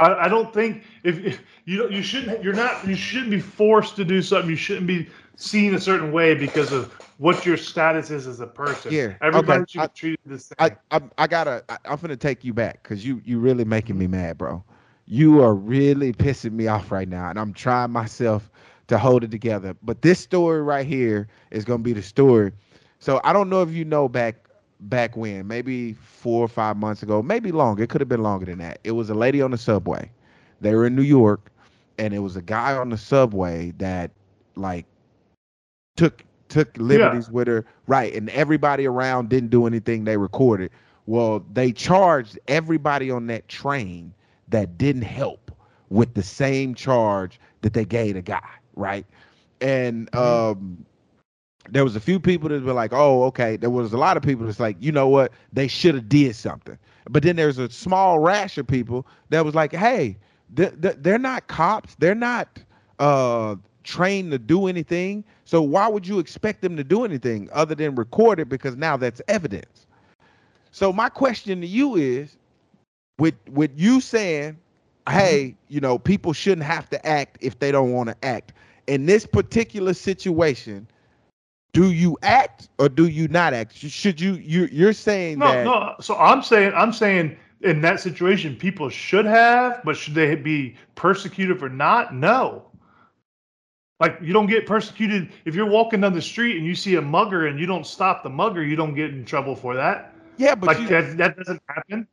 I, 0.00 0.26
I 0.26 0.28
don't 0.28 0.52
think 0.52 0.84
if, 1.04 1.18
if 1.24 1.42
you 1.66 1.88
you 1.90 2.02
shouldn't 2.02 2.42
you're 2.42 2.54
not 2.54 2.86
you 2.86 2.96
shouldn't 2.96 3.30
be 3.30 3.40
forced 3.40 3.96
to 3.96 4.04
do 4.04 4.22
something. 4.22 4.50
You 4.50 4.56
shouldn't 4.56 4.86
be 4.86 5.08
seen 5.40 5.74
a 5.74 5.80
certain 5.80 6.12
way 6.12 6.34
because 6.34 6.72
of 6.72 6.92
what 7.18 7.44
your 7.46 7.56
status 7.56 8.10
is 8.10 8.26
as 8.26 8.40
a 8.40 8.46
person. 8.46 8.92
Yeah, 8.92 9.14
everybody 9.20 9.62
okay. 9.62 9.64
should 9.68 9.82
I- 9.82 9.86
be 9.86 9.88
treated 9.94 10.20
the 10.26 10.38
same. 10.38 10.56
I, 10.58 10.70
I 10.90 11.00
I 11.18 11.26
gotta 11.26 11.64
I, 11.68 11.78
I'm 11.84 11.98
gonna 11.98 12.16
take 12.16 12.44
you 12.44 12.52
back 12.52 12.82
because 12.82 13.04
you 13.04 13.20
you 13.24 13.38
really 13.38 13.64
making 13.64 13.98
me 13.98 14.06
mad, 14.06 14.38
bro. 14.38 14.62
You 15.06 15.42
are 15.42 15.54
really 15.54 16.12
pissing 16.12 16.52
me 16.52 16.66
off 16.68 16.90
right 16.90 17.08
now, 17.08 17.30
and 17.30 17.38
I'm 17.38 17.52
trying 17.52 17.90
myself 17.90 18.50
to 18.88 18.98
hold 18.98 19.24
it 19.24 19.30
together. 19.30 19.74
But 19.82 20.02
this 20.02 20.20
story 20.20 20.62
right 20.62 20.86
here 20.86 21.28
is 21.50 21.64
gonna 21.64 21.82
be 21.82 21.92
the 21.92 22.02
story. 22.02 22.52
So 22.98 23.20
I 23.24 23.32
don't 23.32 23.48
know 23.48 23.62
if 23.62 23.70
you 23.70 23.84
know 23.84 24.08
back 24.08 24.48
back 24.80 25.16
when, 25.16 25.46
maybe 25.46 25.94
four 25.94 26.44
or 26.44 26.48
five 26.48 26.76
months 26.76 27.02
ago, 27.02 27.22
maybe 27.22 27.50
longer. 27.52 27.82
It 27.84 27.90
could 27.90 28.00
have 28.00 28.08
been 28.08 28.22
longer 28.22 28.46
than 28.46 28.58
that. 28.58 28.80
It 28.84 28.92
was 28.92 29.10
a 29.10 29.14
lady 29.14 29.40
on 29.42 29.50
the 29.50 29.58
subway. 29.58 30.10
They 30.60 30.74
were 30.74 30.86
in 30.86 30.94
New 30.94 31.02
York, 31.02 31.50
and 31.98 32.12
it 32.14 32.20
was 32.20 32.36
a 32.36 32.42
guy 32.42 32.74
on 32.74 32.90
the 32.90 32.98
subway 32.98 33.72
that 33.78 34.10
like 34.56 34.86
took 35.96 36.24
took 36.48 36.76
liberties 36.76 37.30
with 37.30 37.46
her, 37.48 37.64
right? 37.86 38.14
And 38.14 38.28
everybody 38.30 38.86
around 38.86 39.28
didn't 39.28 39.50
do 39.50 39.66
anything. 39.66 40.04
They 40.04 40.16
recorded. 40.16 40.70
Well, 41.06 41.44
they 41.52 41.72
charged 41.72 42.38
everybody 42.48 43.10
on 43.10 43.26
that 43.28 43.48
train 43.48 44.14
that 44.48 44.76
didn't 44.78 45.02
help 45.02 45.50
with 45.88 46.14
the 46.14 46.22
same 46.22 46.74
charge 46.74 47.40
that 47.62 47.72
they 47.72 47.84
gave 47.84 48.14
the 48.14 48.22
guy, 48.22 48.48
right? 48.74 49.06
And 49.60 50.14
um 50.16 50.84
there 51.70 51.84
was 51.84 51.96
a 51.96 52.00
few 52.00 52.18
people 52.18 52.48
that 52.48 52.62
were 52.62 52.72
like, 52.72 52.92
"Oh, 52.92 53.24
okay." 53.24 53.56
There 53.56 53.70
was 53.70 53.92
a 53.92 53.98
lot 53.98 54.16
of 54.16 54.22
people 54.22 54.46
that's 54.46 54.60
like, 54.60 54.76
"You 54.80 54.92
know 54.92 55.08
what? 55.08 55.32
They 55.52 55.68
should 55.68 55.94
have 55.94 56.08
did 56.08 56.34
something." 56.34 56.78
But 57.08 57.22
then 57.22 57.36
there's 57.36 57.58
a 57.58 57.68
small 57.70 58.18
rash 58.18 58.58
of 58.58 58.66
people 58.66 59.06
that 59.30 59.44
was 59.44 59.54
like, 59.54 59.72
"Hey, 59.72 60.18
th- 60.56 60.80
th- 60.80 60.96
they're 61.00 61.18
not 61.18 61.46
cops. 61.48 61.94
They're 61.96 62.14
not 62.14 62.58
uh 62.98 63.56
trained 63.90 64.30
to 64.30 64.38
do 64.38 64.68
anything. 64.68 65.24
So 65.44 65.60
why 65.60 65.88
would 65.88 66.06
you 66.06 66.18
expect 66.18 66.62
them 66.62 66.76
to 66.76 66.84
do 66.84 67.04
anything 67.04 67.48
other 67.52 67.74
than 67.74 67.94
record 67.94 68.38
it 68.40 68.48
because 68.48 68.76
now 68.76 68.96
that's 68.96 69.20
evidence?" 69.28 69.86
So 70.70 70.92
my 70.92 71.08
question 71.08 71.60
to 71.60 71.66
you 71.66 71.96
is 71.96 72.36
with 73.18 73.34
with 73.50 73.72
you 73.76 74.00
saying, 74.00 74.56
"Hey, 75.08 75.56
you 75.68 75.80
know, 75.80 75.98
people 75.98 76.32
shouldn't 76.32 76.66
have 76.66 76.88
to 76.90 77.06
act 77.06 77.38
if 77.40 77.58
they 77.58 77.72
don't 77.72 77.92
want 77.92 78.08
to 78.08 78.16
act." 78.24 78.52
In 78.86 79.06
this 79.06 79.26
particular 79.26 79.94
situation, 79.94 80.86
do 81.72 81.90
you 81.92 82.16
act 82.22 82.68
or 82.78 82.88
do 82.88 83.06
you 83.08 83.28
not 83.28 83.54
act? 83.54 83.76
Should 83.76 84.20
you 84.20 84.34
you 84.34 84.68
you're 84.72 84.92
saying 84.92 85.38
no, 85.38 85.52
that 85.52 85.64
no. 85.64 85.94
So 86.00 86.16
I'm 86.16 86.42
saying 86.42 86.72
I'm 86.74 86.92
saying 86.92 87.36
in 87.62 87.82
that 87.82 88.00
situation, 88.00 88.56
people 88.56 88.88
should 88.88 89.26
have, 89.26 89.80
but 89.84 89.96
should 89.96 90.14
they 90.14 90.34
be 90.34 90.74
persecuted 90.94 91.58
for 91.58 91.68
not? 91.68 92.14
No. 92.14 92.64
Like 94.00 94.18
you 94.22 94.32
don't 94.32 94.46
get 94.46 94.66
persecuted 94.66 95.28
if 95.44 95.54
you're 95.54 95.68
walking 95.68 96.00
down 96.00 96.14
the 96.14 96.22
street 96.22 96.56
and 96.56 96.66
you 96.66 96.74
see 96.74 96.96
a 96.96 97.02
mugger 97.02 97.46
and 97.46 97.60
you 97.60 97.66
don't 97.66 97.86
stop 97.86 98.22
the 98.22 98.30
mugger, 98.30 98.64
you 98.64 98.74
don't 98.74 98.94
get 98.94 99.10
in 99.10 99.24
trouble 99.26 99.54
for 99.54 99.74
that. 99.76 100.14
yeah, 100.38 100.54
but 100.54 100.68
like 100.68 100.78
you, 100.78 100.88
that, 100.88 101.16
that 101.18 101.36
doesn't 101.36 101.62
happen. 101.68 102.06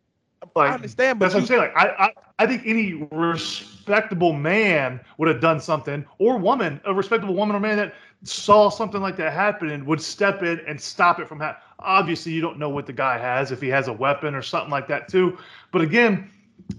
I 0.55 0.73
understand, 0.73 1.19
but 1.19 1.25
that's 1.25 1.35
what 1.35 1.41
I'm 1.41 1.47
saying. 1.47 1.61
Like 1.61 1.75
I, 1.75 1.87
I, 1.87 2.13
I 2.39 2.47
think 2.47 2.63
any 2.65 2.93
respectable 3.11 4.33
man 4.33 4.99
would 5.17 5.27
have 5.27 5.41
done 5.41 5.59
something, 5.59 6.05
or 6.19 6.37
woman, 6.37 6.79
a 6.85 6.93
respectable 6.93 7.33
woman 7.33 7.55
or 7.55 7.59
man 7.59 7.77
that 7.77 7.93
saw 8.23 8.69
something 8.69 9.01
like 9.01 9.17
that 9.17 9.33
happen 9.33 9.69
and 9.69 9.85
would 9.85 10.01
step 10.01 10.43
in 10.43 10.59
and 10.67 10.79
stop 10.79 11.19
it 11.19 11.27
from 11.27 11.39
happening. 11.39 11.63
Obviously, 11.79 12.31
you 12.31 12.41
don't 12.41 12.59
know 12.59 12.69
what 12.69 12.85
the 12.85 12.93
guy 12.93 13.17
has 13.17 13.51
if 13.51 13.61
he 13.61 13.67
has 13.69 13.87
a 13.87 13.93
weapon 13.93 14.35
or 14.35 14.41
something 14.41 14.71
like 14.71 14.87
that 14.87 15.07
too. 15.07 15.37
But 15.71 15.81
again, 15.81 16.29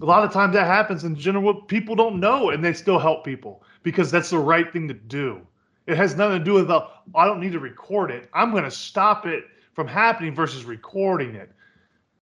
a 0.01 0.05
lot 0.05 0.23
of 0.23 0.31
times 0.31 0.53
that 0.53 0.67
happens 0.67 1.03
in 1.03 1.15
general. 1.15 1.53
People 1.53 1.95
don't 1.95 2.19
know, 2.19 2.51
and 2.51 2.63
they 2.63 2.73
still 2.73 2.99
help 2.99 3.23
people 3.23 3.63
because 3.83 4.11
that's 4.11 4.29
the 4.29 4.39
right 4.39 4.71
thing 4.71 4.87
to 4.87 4.93
do. 4.93 5.41
It 5.87 5.97
has 5.97 6.15
nothing 6.15 6.39
to 6.39 6.45
do 6.45 6.53
with 6.53 6.67
the 6.67 6.85
I 7.15 7.25
don't 7.25 7.39
need 7.39 7.53
to 7.53 7.59
record 7.59 8.11
it. 8.11 8.29
I'm 8.33 8.51
going 8.51 8.63
to 8.63 8.71
stop 8.71 9.25
it 9.25 9.45
from 9.73 9.87
happening 9.87 10.35
versus 10.35 10.63
recording 10.65 11.35
it. 11.35 11.51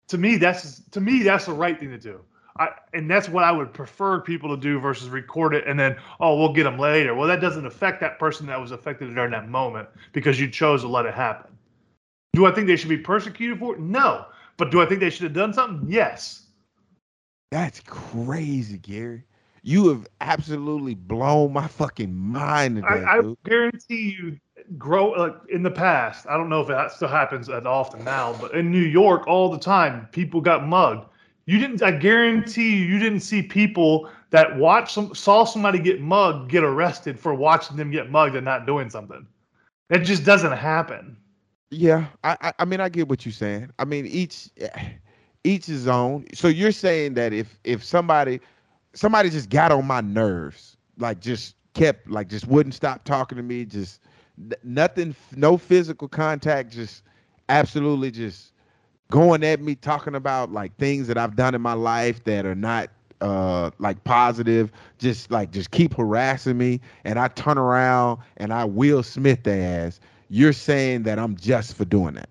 To 0.10 0.18
me 0.18 0.38
that's 0.38 0.80
to 0.92 1.02
me 1.02 1.24
that's 1.24 1.46
the 1.46 1.54
right 1.54 1.78
thing 1.78 1.90
to 1.90 1.98
do. 1.98 2.22
I, 2.60 2.70
and 2.94 3.12
that's 3.12 3.30
what 3.30 3.44
i 3.44 3.52
would 3.52 3.72
prefer 3.72 4.20
people 4.20 4.50
to 4.50 4.60
do 4.60 4.80
versus 4.80 5.10
record 5.10 5.54
it 5.54 5.68
and 5.68 5.80
then 5.80 5.96
oh 6.20 6.40
we'll 6.40 6.54
get 6.54 6.64
them 6.64 6.80
later. 6.80 7.14
Well 7.14 7.28
that 7.28 7.42
doesn't 7.42 7.66
affect 7.66 8.00
that 8.02 8.20
person 8.20 8.48
that 8.48 8.60
was 8.60 8.72
affected 8.72 9.14
during 9.14 9.32
that 9.32 9.50
moment 9.50 9.90
because 10.14 10.40
you 10.40 10.50
chose 10.50 10.82
to 10.82 10.88
let 10.88 11.06
it 11.06 11.14
happen. 11.14 11.52
Do 12.34 12.46
i 12.46 12.52
think 12.52 12.68
they 12.68 12.76
should 12.76 12.90
be 12.90 12.98
persecuted 12.98 13.60
for 13.60 13.76
it? 13.76 13.82
No. 13.82 14.26
But 14.56 14.72
do 14.72 14.82
i 14.82 14.86
think 14.86 15.02
they 15.02 15.10
should 15.10 15.24
have 15.24 15.34
done 15.34 15.54
something? 15.54 15.90
Yes. 15.90 16.44
That's 17.52 17.80
crazy, 17.82 18.78
Gary. 18.78 19.24
You 19.68 19.90
have 19.90 20.08
absolutely 20.22 20.96
blown 20.96 21.52
my 21.52 21.68
fucking 21.68 22.16
mind 22.16 22.78
today, 22.78 23.04
I, 23.04 23.18
I 23.18 23.34
guarantee 23.44 24.16
you 24.18 24.40
grow 24.78 25.10
like 25.12 25.36
in 25.50 25.64
the 25.64 25.72
past 25.72 26.26
i 26.28 26.36
don't 26.36 26.50
know 26.50 26.62
if 26.62 26.68
that 26.68 26.92
still 26.92 27.08
happens 27.08 27.48
that 27.48 27.66
often 27.66 28.04
now 28.04 28.36
but 28.42 28.54
in 28.54 28.70
new 28.70 28.82
york 28.82 29.26
all 29.28 29.50
the 29.50 29.58
time 29.58 30.08
people 30.12 30.42
got 30.42 30.68
mugged 30.68 31.06
you 31.46 31.58
didn't 31.58 31.82
i 31.82 31.92
guarantee 31.92 32.76
you 32.78 32.86
you 32.86 33.00
didn't 33.00 33.22
see 33.22 33.42
people 33.42 34.10
that 34.32 34.58
watched 34.58 34.92
some 34.92 35.16
saw 35.16 35.46
somebody 35.46 35.80
get 35.80 36.02
mugged 36.02 36.50
get 36.50 36.64
arrested 36.64 37.18
for 37.18 37.34
watching 37.34 37.78
them 37.78 37.92
get 37.92 38.12
mugged 38.12 38.36
and 38.36 38.44
not 38.44 38.66
doing 38.66 38.90
something 38.90 39.26
That 39.90 40.00
just 40.00 40.26
doesn't 40.26 40.52
happen 40.52 41.16
Yeah, 41.70 42.06
I, 42.24 42.38
I 42.42 42.54
I 42.60 42.66
mean 42.66 42.80
I 42.82 42.90
get 42.90 43.08
what 43.08 43.26
you're 43.26 43.34
saying. 43.34 43.72
I 43.80 43.86
mean 43.86 44.06
each 44.06 44.50
eh, 44.58 44.90
each 45.44 45.70
is 45.70 45.88
own. 45.88 46.26
So 46.34 46.48
you're 46.48 46.72
saying 46.72 47.14
that 47.16 47.34
if 47.34 47.58
if 47.64 47.84
somebody 47.84 48.40
somebody 48.94 49.30
just 49.30 49.50
got 49.50 49.72
on 49.72 49.86
my 49.86 50.02
nerves, 50.02 50.78
like 50.98 51.20
just 51.20 51.56
kept 51.74 52.10
like 52.10 52.28
just 52.28 52.48
wouldn't 52.48 52.76
stop 52.76 53.04
talking 53.04 53.36
to 53.38 53.44
me, 53.44 53.66
just 53.66 54.02
nothing, 54.64 55.16
no 55.36 55.58
physical 55.58 56.08
contact, 56.08 56.72
just 56.72 57.04
absolutely 57.50 58.12
just 58.12 58.54
going 59.10 59.44
at 59.44 59.62
me, 59.62 59.76
talking 59.76 60.16
about 60.16 60.52
like 60.52 60.76
things 60.78 61.08
that 61.08 61.18
I've 61.18 61.36
done 61.36 61.56
in 61.56 61.62
my 61.62 61.74
life 61.74 62.24
that 62.26 62.46
are 62.46 62.56
not 62.56 62.90
uh 63.20 63.72
like 63.80 64.04
positive 64.04 64.72
just 65.00 65.32
like 65.32 65.50
just 65.52 65.72
keep 65.72 65.92
harassing 65.96 66.56
me 66.56 66.80
and 67.04 67.18
i 67.18 67.28
turn 67.30 67.58
around 67.58 68.20
and 68.38 68.54
i 68.54 68.64
will 68.64 69.02
smith 69.02 69.42
their 69.42 69.88
ass 69.88 70.00
you're 70.30 70.54
saying 70.54 71.02
that 71.02 71.18
i'm 71.18 71.36
just 71.36 71.76
for 71.76 71.84
doing 71.84 72.14
that 72.14 72.30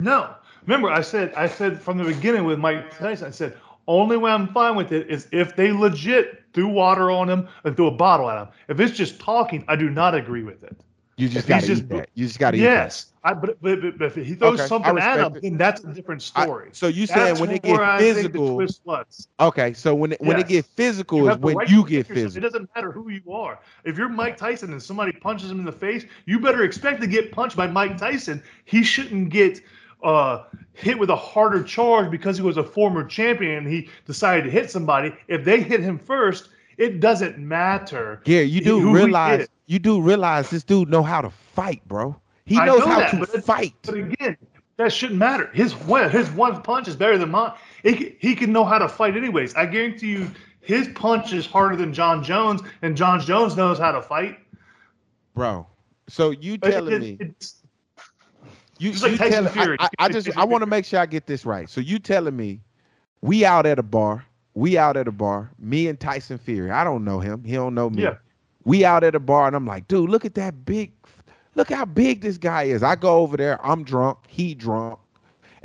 No. 0.00 0.34
Remember, 0.66 0.88
I 0.90 1.00
said 1.00 1.32
I 1.34 1.48
said 1.48 1.80
from 1.80 1.98
the 1.98 2.04
beginning 2.04 2.44
with 2.44 2.58
Mike 2.58 2.96
Tyson, 2.96 3.28
I 3.28 3.30
said 3.30 3.56
only 3.92 4.16
way 4.16 4.30
I'm 4.30 4.48
fine 4.48 4.76
with 4.76 4.92
it 4.92 5.08
is 5.10 5.28
if 5.32 5.56
they 5.56 5.72
legit 5.72 6.42
threw 6.54 6.68
water 6.68 7.10
on 7.10 7.28
him 7.28 7.48
and 7.64 7.76
threw 7.76 7.86
a 7.86 7.90
bottle 7.90 8.28
at 8.30 8.38
him. 8.40 8.48
If 8.68 8.80
it's 8.80 8.96
just 8.96 9.20
talking, 9.20 9.64
I 9.68 9.76
do 9.76 9.90
not 9.90 10.14
agree 10.14 10.42
with 10.42 10.62
it. 10.64 10.76
you 11.16 11.28
just 11.28 11.46
gotta 11.46 11.70
eat 11.70 11.88
that 11.90 12.08
you 12.14 12.26
just 12.26 12.38
gotta 12.38 12.56
eat 12.56 12.60
Yes, 12.62 13.06
I, 13.24 13.34
but, 13.34 13.60
but, 13.62 13.80
but, 13.98 14.06
if 14.06 14.14
he 14.16 14.34
throws 14.34 14.58
Okay, 14.58 14.66
something 14.66 14.98
at 14.98 15.18
him, 15.20 15.36
it. 15.36 15.42
then 15.42 15.56
that's 15.56 15.84
a 15.84 15.88
different 15.94 16.22
story. 16.22 16.68
I- 16.68 16.72
so 16.72 16.88
you 16.88 17.06
That's 17.06 17.40
when 17.40 17.50
it 17.50 17.62
where 17.64 17.82
get 17.82 17.90
I 17.90 17.98
think 17.98 18.32
the 18.32 18.38
physical 18.38 19.06
okay 19.40 19.72
so 19.72 19.94
when 19.94 20.12
it, 20.12 20.20
when 20.20 20.36
it 20.38 20.42
Yes. 20.42 20.48
get 20.48 20.64
physical 20.64 21.28
is 21.28 21.38
when 21.38 21.56
right 21.56 21.68
you 21.68 21.82
get 21.84 22.08
yourself. 22.08 22.16
physical 22.16 22.38
It 22.38 22.40
doesn't 22.40 22.70
matter 22.74 22.92
who 22.92 23.10
you 23.10 23.32
are. 23.32 23.58
If 23.84 23.96
you're 23.98 24.08
Mike 24.08 24.36
Tyson 24.36 24.72
and 24.72 24.82
somebody 24.82 25.12
punches 25.12 25.50
him 25.50 25.58
in 25.58 25.64
the 25.64 25.72
face, 25.72 26.04
you 26.26 26.40
better 26.40 26.64
expect 26.64 27.00
to 27.02 27.06
get 27.06 27.32
punched 27.32 27.56
by 27.56 27.66
Mike 27.66 27.96
Tyson. 27.96 28.42
He 28.64 28.82
shouldn't 28.82 29.30
get 29.30 29.60
uh, 30.02 30.44
hit 30.72 30.98
with 30.98 31.10
a 31.10 31.16
harder 31.16 31.62
charge 31.62 32.10
because 32.10 32.36
he 32.36 32.42
was 32.42 32.56
a 32.56 32.64
former 32.64 33.04
champion 33.04 33.58
and 33.58 33.68
he 33.68 33.88
decided 34.06 34.44
to 34.44 34.50
hit 34.50 34.70
somebody. 34.70 35.12
If 35.28 35.44
they 35.44 35.60
hit 35.60 35.80
him 35.80 35.98
first, 35.98 36.48
it 36.78 37.00
doesn't 37.00 37.38
matter. 37.38 38.20
Gary, 38.24 38.44
you 38.46 38.60
do 38.62 38.92
realize 38.92 39.48
you 39.66 39.78
do 39.78 40.00
realize 40.00 40.50
this 40.50 40.64
dude 40.64 40.88
know 40.88 41.02
how 41.02 41.20
to 41.20 41.30
fight 41.30 41.86
bro 41.86 42.16
he 42.44 42.56
knows 42.56 42.80
know 42.80 42.86
how 42.88 42.98
that, 42.98 43.10
to 43.12 43.16
but 43.18 43.44
fight 43.44 43.74
But 43.82 43.94
again, 43.94 44.36
That 44.76 44.92
shouldn't 44.92 45.18
matter. 45.18 45.48
His 45.54 45.74
one, 45.74 46.10
his 46.10 46.28
one 46.30 46.60
punch 46.62 46.88
is 46.88 46.96
better 46.96 47.16
than 47.16 47.30
mine. 47.30 47.52
He, 47.84 48.16
he 48.18 48.34
can 48.34 48.52
know 48.52 48.64
how 48.64 48.78
to 48.78 48.88
fight 48.88 49.16
anyways. 49.16 49.54
I 49.54 49.66
guarantee 49.66 50.08
you, 50.10 50.30
his 50.60 50.88
punch 50.88 51.32
is 51.32 51.46
harder 51.46 51.76
than 51.76 51.92
Jon 51.92 52.24
Jones, 52.24 52.62
and 52.82 52.96
Jon 52.96 53.20
Jones 53.20 53.56
knows 53.56 53.78
how 53.78 53.92
to 53.92 54.02
fight. 54.02 54.38
bro. 55.34 55.66
So 56.08 56.30
you 56.30 56.54
It- 56.54 56.62
telling 56.62 56.92
it- 56.94 57.00
me 57.00 57.16
it's- 57.20 57.61
you, 58.82 58.90
Just 58.90 59.02
like 59.02 59.12
you 59.12 59.18
Tyson 59.18 59.32
telling, 59.44 59.52
Fury. 59.52 59.76
I, 59.80 59.84
I, 59.84 59.88
I 59.98 60.08
just 60.08 60.36
I 60.36 60.44
want 60.44 60.62
to 60.62 60.66
make 60.66 60.84
sure 60.84 61.00
I 61.00 61.06
get 61.06 61.26
this 61.26 61.46
right. 61.46 61.68
So 61.68 61.80
you 61.80 61.98
telling 61.98 62.36
me 62.36 62.60
we 63.20 63.44
out 63.44 63.66
at 63.66 63.78
a 63.78 63.82
bar, 63.82 64.26
we 64.54 64.76
out 64.76 64.96
at 64.96 65.06
a 65.08 65.12
bar, 65.12 65.50
me 65.58 65.88
and 65.88 65.98
Tyson 65.98 66.38
Fury. 66.38 66.70
I 66.70 66.84
don't 66.84 67.04
know 67.04 67.20
him. 67.20 67.44
He 67.44 67.54
don't 67.54 67.74
know 67.74 67.88
me. 67.90 68.02
Yeah. 68.02 68.16
We 68.64 68.84
out 68.84 69.04
at 69.04 69.14
a 69.14 69.20
bar 69.20 69.46
and 69.46 69.56
I'm 69.56 69.66
like, 69.66 69.88
dude, 69.88 70.10
look 70.10 70.24
at 70.24 70.34
that 70.34 70.64
big, 70.64 70.92
look 71.54 71.70
how 71.70 71.84
big 71.84 72.20
this 72.20 72.38
guy 72.38 72.64
is. 72.64 72.82
I 72.82 72.94
go 72.94 73.18
over 73.18 73.36
there, 73.36 73.64
I'm 73.64 73.82
drunk, 73.82 74.18
he 74.28 74.54
drunk, 74.54 75.00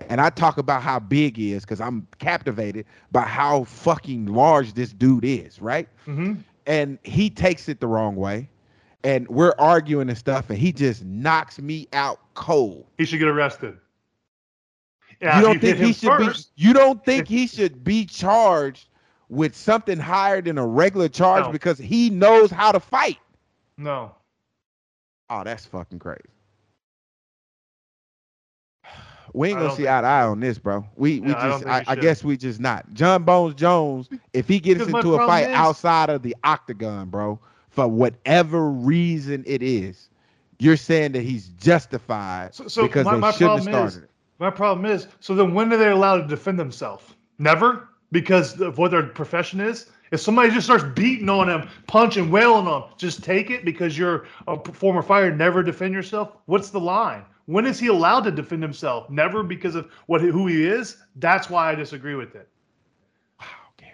and 0.10 0.20
I 0.20 0.30
talk 0.32 0.58
about 0.58 0.82
how 0.82 1.00
big 1.00 1.38
he 1.38 1.54
is 1.54 1.64
because 1.64 1.80
I'm 1.80 2.08
captivated 2.20 2.86
by 3.12 3.22
how 3.22 3.66
fucking 3.66 4.28
large 4.28 4.74
this 4.74 4.94
dude 4.94 5.26
is, 5.26 5.62
right? 5.62 5.88
Mm-hmm. 6.08 6.42
and 6.66 6.98
he 7.04 7.30
takes 7.30 7.70
it 7.70 7.80
the 7.80 7.88
wrong 7.88 8.16
way 8.16 8.50
and 9.04 9.28
we're 9.28 9.54
arguing 9.60 10.10
and 10.10 10.18
stuff 10.18 10.50
and 10.50 10.58
he 10.58 10.72
just 10.72 11.04
knocks 11.06 11.60
me 11.60 11.88
out 11.94 12.20
cold 12.34 12.86
He 12.98 13.06
should 13.06 13.20
get 13.20 13.28
arrested. 13.28 13.78
Yeah, 15.22 15.38
you 15.40 15.46
don't 15.46 15.60
think 15.62 15.78
he 15.78 15.94
should 15.94 16.10
first, 16.10 16.56
be 16.56 16.64
you 16.64 16.74
don't 16.74 17.04
think 17.04 17.28
he 17.28 17.48
should 17.48 17.84
be 17.84 18.06
charged 18.06 18.90
with 19.30 19.56
something 19.56 19.98
higher 19.98 20.42
than 20.42 20.58
a 20.58 20.66
regular 20.66 21.10
charge 21.10 21.46
No. 21.46 21.52
because 21.52 21.78
he 21.78 22.10
knows 22.10 22.52
how 22.52 22.72
to 22.72 22.80
fight 22.80 23.18
No. 23.78 24.14
oh 25.30 25.44
that's 25.44 25.66
fucking 25.66 26.00
crazy 26.00 26.22
we 29.34 29.50
ain't 29.50 29.60
gonna 29.60 29.76
see 29.76 29.88
eye 29.88 30.02
to 30.02 30.08
eye 30.08 30.24
on 30.24 30.40
this, 30.40 30.58
bro. 30.58 30.86
We 30.96 31.20
we 31.20 31.30
Yeah, 31.30 31.50
just 31.50 31.64
think 31.64 31.88
I, 31.90 31.92
I 31.92 31.96
guess 31.96 32.24
we 32.24 32.38
just 32.38 32.60
not. 32.60 32.92
Jon 32.94 33.24
Bones 33.24 33.56
Jones, 33.56 34.10
if 34.34 34.48
he 34.48 34.60
gets 34.60 34.86
into 34.88 35.16
a 35.16 35.28
fight 35.28 35.50
is- 35.50 35.56
outside 35.56 36.10
of 36.10 36.22
the 36.24 36.36
octagon, 36.44 37.10
bro, 37.10 37.40
for 37.78 37.88
whatever 37.88 38.72
reason 38.72 39.44
it 39.46 39.62
is, 39.62 40.10
you're 40.58 40.76
saying 40.76 41.12
that 41.12 41.22
he's 41.22 41.50
justified 41.62 42.56
So- 42.56 42.68
so 42.68 42.82
because 42.88 43.06
my- 43.06 43.14
they 43.14 43.20
my 43.20 43.32
shouldn't 43.32 43.52
have 43.52 43.64
problem 43.66 43.86
is- 43.86 43.94
started 43.94 44.04
it. 44.06 44.12
My 44.40 44.50
problem 44.50 44.86
is, 44.88 45.08
so 45.20 45.36
then 45.36 45.54
when 45.54 45.72
are 45.72 45.78
they 45.78 45.92
allowed 45.92 46.18
to 46.22 46.28
defend 46.28 46.58
themselves? 46.60 47.04
Never, 47.38 47.88
because 48.12 48.60
of 48.60 48.80
what 48.80 48.90
their 48.90 49.04
profession 49.04 49.62
is. 49.62 49.92
If 50.10 50.22
somebody 50.22 50.50
just 50.50 50.66
starts 50.66 50.86
beating 50.96 51.30
on 51.30 51.48
them, 51.48 51.70
punching, 51.86 52.32
wailing 52.32 52.66
on 52.68 52.82
them, 52.82 52.90
just 52.98 53.24
take 53.24 53.52
it 53.52 53.64
because 53.64 53.96
you're 53.96 54.26
a 54.48 54.58
former 54.74 55.04
fighter. 55.04 55.36
Never 55.36 55.62
defend 55.62 55.94
yourself. 55.94 56.32
What's 56.46 56.72
the 56.72 56.80
line? 56.80 57.24
When 57.46 57.68
is 57.68 57.80
he 57.80 57.88
allowed 57.88 58.22
to 58.22 58.32
defend 58.32 58.64
himself? 58.64 59.08
Never 59.12 59.44
because 59.44 59.76
of 59.76 59.88
what 60.08 60.22
who 60.22 60.48
he 60.48 60.66
is. 60.66 60.98
That's 61.18 61.48
why 61.48 61.70
I 61.72 61.76
disagree 61.76 62.16
with 62.16 62.34
it. 62.36 62.48
Wow, 63.40 63.46
Gary. 63.78 63.92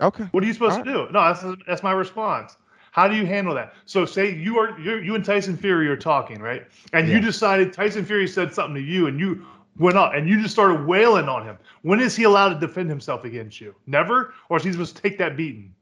Okay. 0.00 0.24
What 0.30 0.42
are 0.42 0.46
you 0.46 0.54
supposed 0.54 0.78
All 0.78 0.84
to 0.84 0.90
do? 0.92 1.08
No, 1.12 1.20
that's 1.20 1.44
that's 1.66 1.82
my 1.82 1.92
response. 1.92 2.56
How 2.96 3.06
do 3.06 3.14
you 3.14 3.26
handle 3.26 3.54
that? 3.54 3.74
So 3.84 4.06
say 4.06 4.34
you 4.34 4.58
are 4.58 4.80
you 4.80 4.96
you 4.96 5.14
and 5.14 5.22
Tyson 5.22 5.54
Fury 5.54 5.86
are 5.86 5.98
talking, 5.98 6.40
right? 6.40 6.66
And 6.94 7.06
you 7.10 7.20
decided 7.20 7.74
Tyson 7.74 8.06
Fury 8.06 8.26
said 8.26 8.54
something 8.54 8.74
to 8.74 8.80
you 8.80 9.06
and 9.06 9.20
you 9.20 9.44
went 9.78 9.98
up 9.98 10.14
and 10.14 10.26
you 10.26 10.40
just 10.40 10.54
started 10.54 10.86
wailing 10.86 11.28
on 11.28 11.44
him. 11.44 11.58
When 11.82 12.00
is 12.00 12.16
he 12.16 12.22
allowed 12.22 12.54
to 12.54 12.58
defend 12.66 12.88
himself 12.88 13.24
against 13.24 13.60
you? 13.60 13.74
Never? 13.86 14.32
Or 14.48 14.56
is 14.56 14.64
he 14.64 14.72
supposed 14.72 14.96
to 14.96 15.02
take 15.02 15.18
that 15.18 15.36
beating? 15.36 15.74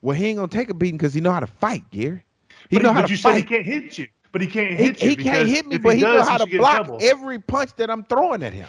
Well, 0.00 0.16
he 0.16 0.28
ain't 0.28 0.36
gonna 0.38 0.48
take 0.48 0.70
a 0.70 0.74
beating 0.74 0.96
because 0.96 1.12
he 1.12 1.20
know 1.20 1.30
how 1.32 1.40
to 1.40 1.46
fight, 1.46 1.84
Gary. 1.90 2.24
He 2.70 2.76
But, 2.76 2.84
know 2.84 2.88
he- 2.88 2.94
how 2.94 3.00
but 3.02 3.06
to 3.08 3.12
you 3.12 3.16
said 3.18 3.34
he 3.36 3.42
can't 3.42 3.66
hit 3.66 3.98
you. 3.98 4.08
But 4.32 4.40
he 4.40 4.46
can't 4.46 4.70
He, 4.78 4.84
hit 4.86 5.02
you. 5.02 5.10
he 5.10 5.16
can't 5.16 5.46
hit 5.46 5.66
me, 5.66 5.76
but 5.76 5.94
he, 5.96 6.00
know 6.00 6.14
does, 6.14 6.28
how 6.28 6.38
to 6.38 6.46
block 6.46 6.88
every 7.02 7.38
punch 7.38 7.74
that 7.76 7.90
I'm 7.90 8.04
throwing 8.04 8.42
at 8.42 8.54
him. 8.54 8.68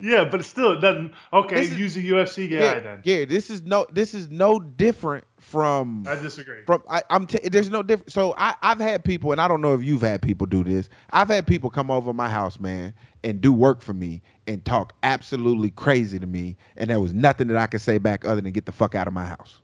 Yeah, 0.00 0.24
but 0.24 0.44
still 0.44 0.72
it 0.72 0.80
doesn't 0.80 1.12
okay, 1.32 1.62
is- 1.62 1.78
use 1.78 1.96
a 1.96 2.00
UFC 2.02 2.48
guy 2.50 2.58
Gary, 2.58 2.80
then. 2.80 3.00
Gary, 3.02 3.24
this 3.26 3.50
is 3.50 3.62
no 3.62 3.86
this 3.92 4.14
is 4.14 4.30
no 4.30 4.58
different 4.60 5.24
from 5.38 6.04
I 6.08 6.14
disagree. 6.16 6.62
from 6.64 6.82
I, 6.88 7.02
I'm 7.10 7.26
t- 7.26 7.48
there's 7.48 7.70
no 7.70 7.82
different. 7.82 8.12
So 8.12 8.34
I 8.38 8.54
I've 8.62 8.80
had 8.80 9.04
people, 9.04 9.32
and 9.32 9.40
I 9.40 9.48
don't 9.48 9.60
know 9.60 9.74
if 9.74 9.82
you've 9.82 10.02
had 10.02 10.22
people 10.22 10.46
do 10.46 10.64
this. 10.64 10.88
I've 11.12 11.28
had 11.28 11.46
people 11.46 11.70
come 11.70 11.90
over 11.90 12.12
my 12.12 12.28
house, 12.28 12.58
man, 12.60 12.94
and 13.24 13.40
do 13.40 13.52
work 13.52 13.82
for 13.82 13.92
me 13.94 14.22
and 14.46 14.64
talk 14.64 14.94
absolutely 15.02 15.70
crazy 15.70 16.18
to 16.18 16.26
me, 16.26 16.56
and 16.76 16.90
there 16.90 17.00
was 17.00 17.12
nothing 17.12 17.48
that 17.48 17.56
I 17.56 17.66
could 17.66 17.80
say 17.80 17.98
back 17.98 18.24
other 18.24 18.40
than 18.40 18.52
get 18.52 18.66
the 18.66 18.72
fuck 18.72 18.94
out 18.94 19.06
of 19.06 19.12
my 19.12 19.26
house. 19.26 19.58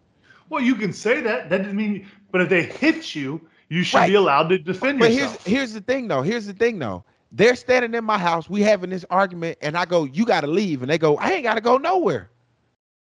Well, 0.48 0.62
you 0.62 0.74
can 0.76 0.92
say 0.92 1.20
that. 1.22 1.50
That 1.50 1.58
doesn't 1.58 1.76
mean 1.76 2.06
but 2.30 2.40
if 2.40 2.48
they 2.48 2.62
hit 2.64 3.14
you, 3.14 3.40
you 3.68 3.82
should 3.82 3.96
Right. 3.98 4.08
be 4.10 4.14
allowed 4.14 4.48
to 4.50 4.58
defend 4.58 4.98
But 4.98 5.12
yourself. 5.12 5.38
But 5.44 5.50
here's 5.50 5.58
here's 5.58 5.72
the 5.72 5.80
thing 5.80 6.08
though. 6.08 6.22
Here's 6.22 6.46
the 6.46 6.52
thing 6.52 6.78
though. 6.78 7.04
They're 7.36 7.54
standing 7.54 7.92
in 7.94 8.02
my 8.04 8.16
house. 8.16 8.48
We 8.48 8.62
having 8.62 8.88
this 8.88 9.04
argument, 9.10 9.58
and 9.60 9.76
I 9.76 9.84
go, 9.84 10.04
"You 10.04 10.24
got 10.24 10.40
to 10.40 10.46
leave," 10.46 10.80
and 10.80 10.90
they 10.90 10.96
go, 10.96 11.16
"I 11.18 11.32
ain't 11.32 11.42
got 11.42 11.54
to 11.54 11.60
go 11.60 11.76
nowhere. 11.76 12.30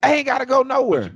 I 0.02 0.12
ain't 0.12 0.26
got 0.26 0.38
to 0.38 0.46
go 0.46 0.62
nowhere." 0.62 1.12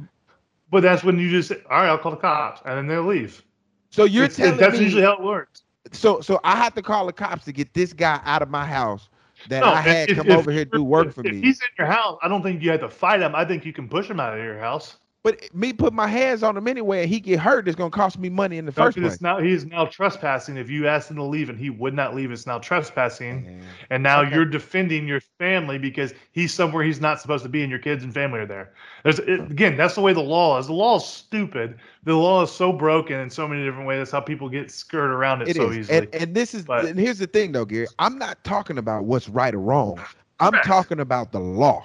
But 0.71 0.83
that's 0.83 1.03
when 1.03 1.19
you 1.19 1.29
just 1.31 1.49
say, 1.49 1.57
all 1.69 1.79
right, 1.81 1.89
I'll 1.89 1.99
call 1.99 2.13
the 2.13 2.19
cops, 2.19 2.61
and 2.65 2.77
then 2.79 2.87
they'll 2.87 3.03
leave. 3.07 3.43
So 3.91 4.05
you're 4.05 4.25
It's- 4.25 4.39
it- 4.39 4.43
telling 4.43 4.59
that's 4.61 4.79
me 4.79 4.85
usually 4.85 5.03
how 5.03 5.15
it 5.15 5.23
works. 5.23 5.63
so 5.93 6.21
so 6.21 6.39
I 6.45 6.55
have 6.57 6.75
to 6.75 6.83
call 6.83 7.07
the 7.07 7.13
cops 7.13 7.45
to 7.47 7.53
get 7.53 7.75
this 7.75 7.93
guy 7.93 8.21
out 8.25 8.41
of 8.43 8.51
my 8.51 8.65
house 8.65 9.09
that 9.49 9.61
No, 9.61 9.73
I 9.73 9.81
had 9.81 10.11
if- 10.11 10.17
come 10.19 10.29
if- 10.31 10.39
over 10.39 10.53
here 10.53 10.65
to 10.67 10.71
do 10.71 10.85
work 10.85 11.09
if- 11.09 11.15
for 11.15 11.27
if 11.27 11.33
me. 11.33 11.41
he's 11.41 11.61
in 11.61 11.69
your 11.79 11.87
house, 11.89 12.19
I 12.23 12.29
don't 12.29 12.43
think 12.43 12.63
you 12.63 12.71
have 12.71 12.81
to 12.81 12.89
fight 12.89 13.21
him. 13.21 13.35
I 13.35 13.45
think 13.45 13.65
you 13.65 13.73
can 13.73 13.89
push 13.89 14.09
him 14.09 14.21
out 14.21 14.35
of 14.39 14.45
your 14.45 14.59
house. 14.59 14.99
But 15.25 15.53
me 15.53 15.73
put 15.73 15.93
my 15.93 16.07
hands 16.07 16.45
on 16.45 16.57
him 16.57 16.69
anyway, 16.69 17.01
and 17.03 17.09
he 17.11 17.19
get 17.19 17.41
hurt. 17.41 17.67
It's 17.67 17.75
gonna 17.77 17.91
cost 17.91 18.19
me 18.21 18.29
money 18.29 18.57
in 18.57 18.67
the 18.67 18.71
No, 18.77 18.85
first 18.85 18.97
'cause 18.97 19.03
place. 19.03 19.13
it's 19.15 19.23
now 19.23 19.41
he 19.41 19.53
is 19.53 19.67
now 19.67 19.85
trespassing. 19.85 20.57
If 20.57 20.71
you 20.71 20.87
asked 20.87 21.11
him 21.11 21.17
to 21.17 21.25
leave 21.25 21.49
and 21.51 21.59
he 21.59 21.71
would 21.71 21.93
not 21.93 22.15
leave, 22.15 22.31
it's 22.31 22.47
now 22.47 22.59
trespassing. 22.61 23.45
Man. 23.45 23.63
And 23.91 24.03
now 24.05 24.23
Okay. 24.23 24.35
you're 24.37 24.45
defending 24.45 25.09
your 25.09 25.21
family 25.39 25.77
because 25.77 26.15
he's 26.31 26.55
somewhere 26.55 26.85
he's 26.85 27.01
not 27.01 27.21
supposed 27.21 27.43
to 27.43 27.49
be, 27.49 27.63
and 27.63 27.71
your 27.71 27.81
kids 27.81 28.05
and 28.05 28.15
family 28.15 28.39
are 28.39 28.47
there. 28.47 28.71
There's 29.03 29.19
it, 29.19 29.41
again, 29.51 29.77
that's 29.77 29.97
the 29.97 30.03
way 30.03 30.13
the 30.13 30.21
law 30.21 30.57
is. 30.59 30.69
The 30.69 30.73
law 30.73 30.97
is 30.99 31.05
stupid. 31.05 31.75
The 32.05 32.15
law 32.15 32.43
is 32.43 32.53
so 32.53 32.73
broken 32.73 33.19
in 33.19 33.29
so 33.29 33.49
many 33.49 33.65
different 33.65 33.89
ways. 33.89 33.99
That's 33.99 34.13
how 34.13 34.21
people 34.21 34.49
get 34.49 34.71
skirted 34.71 35.11
around 35.11 35.43
it, 35.43 35.49
It 35.49 35.57
so 35.57 35.69
is, 35.71 35.79
easily. 35.79 35.99
and 35.99 36.15
and 36.15 36.35
this 36.35 36.55
is 36.55 36.65
But- 36.65 36.85
and 36.85 36.99
here's 36.99 37.19
the 37.19 37.27
thing 37.27 37.51
though, 37.53 37.65
Gary. 37.65 37.89
I'm 37.99 38.19
not 38.19 38.43
talking 38.45 38.79
about 38.79 39.05
what's 39.05 39.29
right 39.29 39.53
or 39.55 39.59
wrong. 39.61 40.01
I'm 40.39 40.53
Correct. 40.53 40.67
talking 40.67 41.01
about 41.01 41.33
the 41.33 41.41
law. 41.41 41.85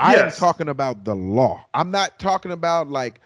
I 0.00 0.14
am 0.16 0.30
talking 0.32 0.68
about 0.68 1.04
the 1.04 1.14
law. 1.14 1.64
I'm 1.74 1.90
not 1.90 2.18
talking 2.18 2.52
about 2.52 2.88
like 2.88 3.20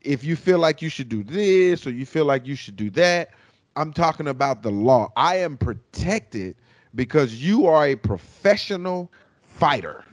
if 0.00 0.24
you 0.24 0.36
feel 0.36 0.58
like 0.58 0.80
you 0.80 0.88
should 0.88 1.08
do 1.08 1.22
this 1.22 1.86
or 1.86 1.90
you 1.90 2.06
feel 2.06 2.24
like 2.24 2.46
you 2.46 2.54
should 2.54 2.76
do 2.76 2.90
that. 2.90 3.30
I'm 3.76 3.92
talking 3.92 4.28
about 4.28 4.62
the 4.62 4.70
law. 4.70 5.10
I 5.16 5.36
am 5.36 5.56
protected 5.56 6.56
because 6.94 7.42
you 7.42 7.66
are 7.66 7.86
a 7.86 7.96
professional 7.96 9.10
fighter. 9.42 10.04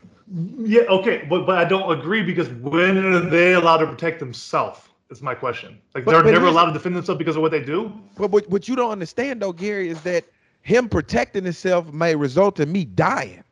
Yeah, 0.60 0.82
okay, 0.84 1.26
but 1.30 1.46
but 1.46 1.58
I 1.58 1.66
don't 1.66 1.92
agree 1.98 2.24
because 2.24 2.50
when 2.50 2.98
are 2.98 3.20
they 3.20 3.54
allowed 3.54 3.78
to 3.78 3.88
protect 3.88 4.20
themselves? 4.20 4.82
Is 5.10 5.24
my 5.24 5.34
question. 5.34 5.80
Like 5.96 6.06
But- 6.06 6.12
they're 6.12 6.24
but 6.24 6.32
never 6.32 6.46
allowed 6.46 6.68
to 6.68 6.74
defend 6.74 6.96
themselves 6.96 7.18
because 7.18 7.36
of 7.36 7.42
what 7.42 7.52
they 7.52 7.64
do. 7.64 7.92
But 8.16 8.30
what, 8.30 8.48
what 8.50 8.68
you 8.68 8.76
don't 8.76 8.92
understand 8.92 9.42
though, 9.42 9.54
Gary, 9.54 9.90
is 9.90 10.02
that 10.02 10.26
him 10.62 10.88
protecting 10.88 11.44
himself 11.44 11.92
may 11.92 12.16
result 12.16 12.60
in 12.60 12.72
me 12.72 12.86
dying. 12.86 13.44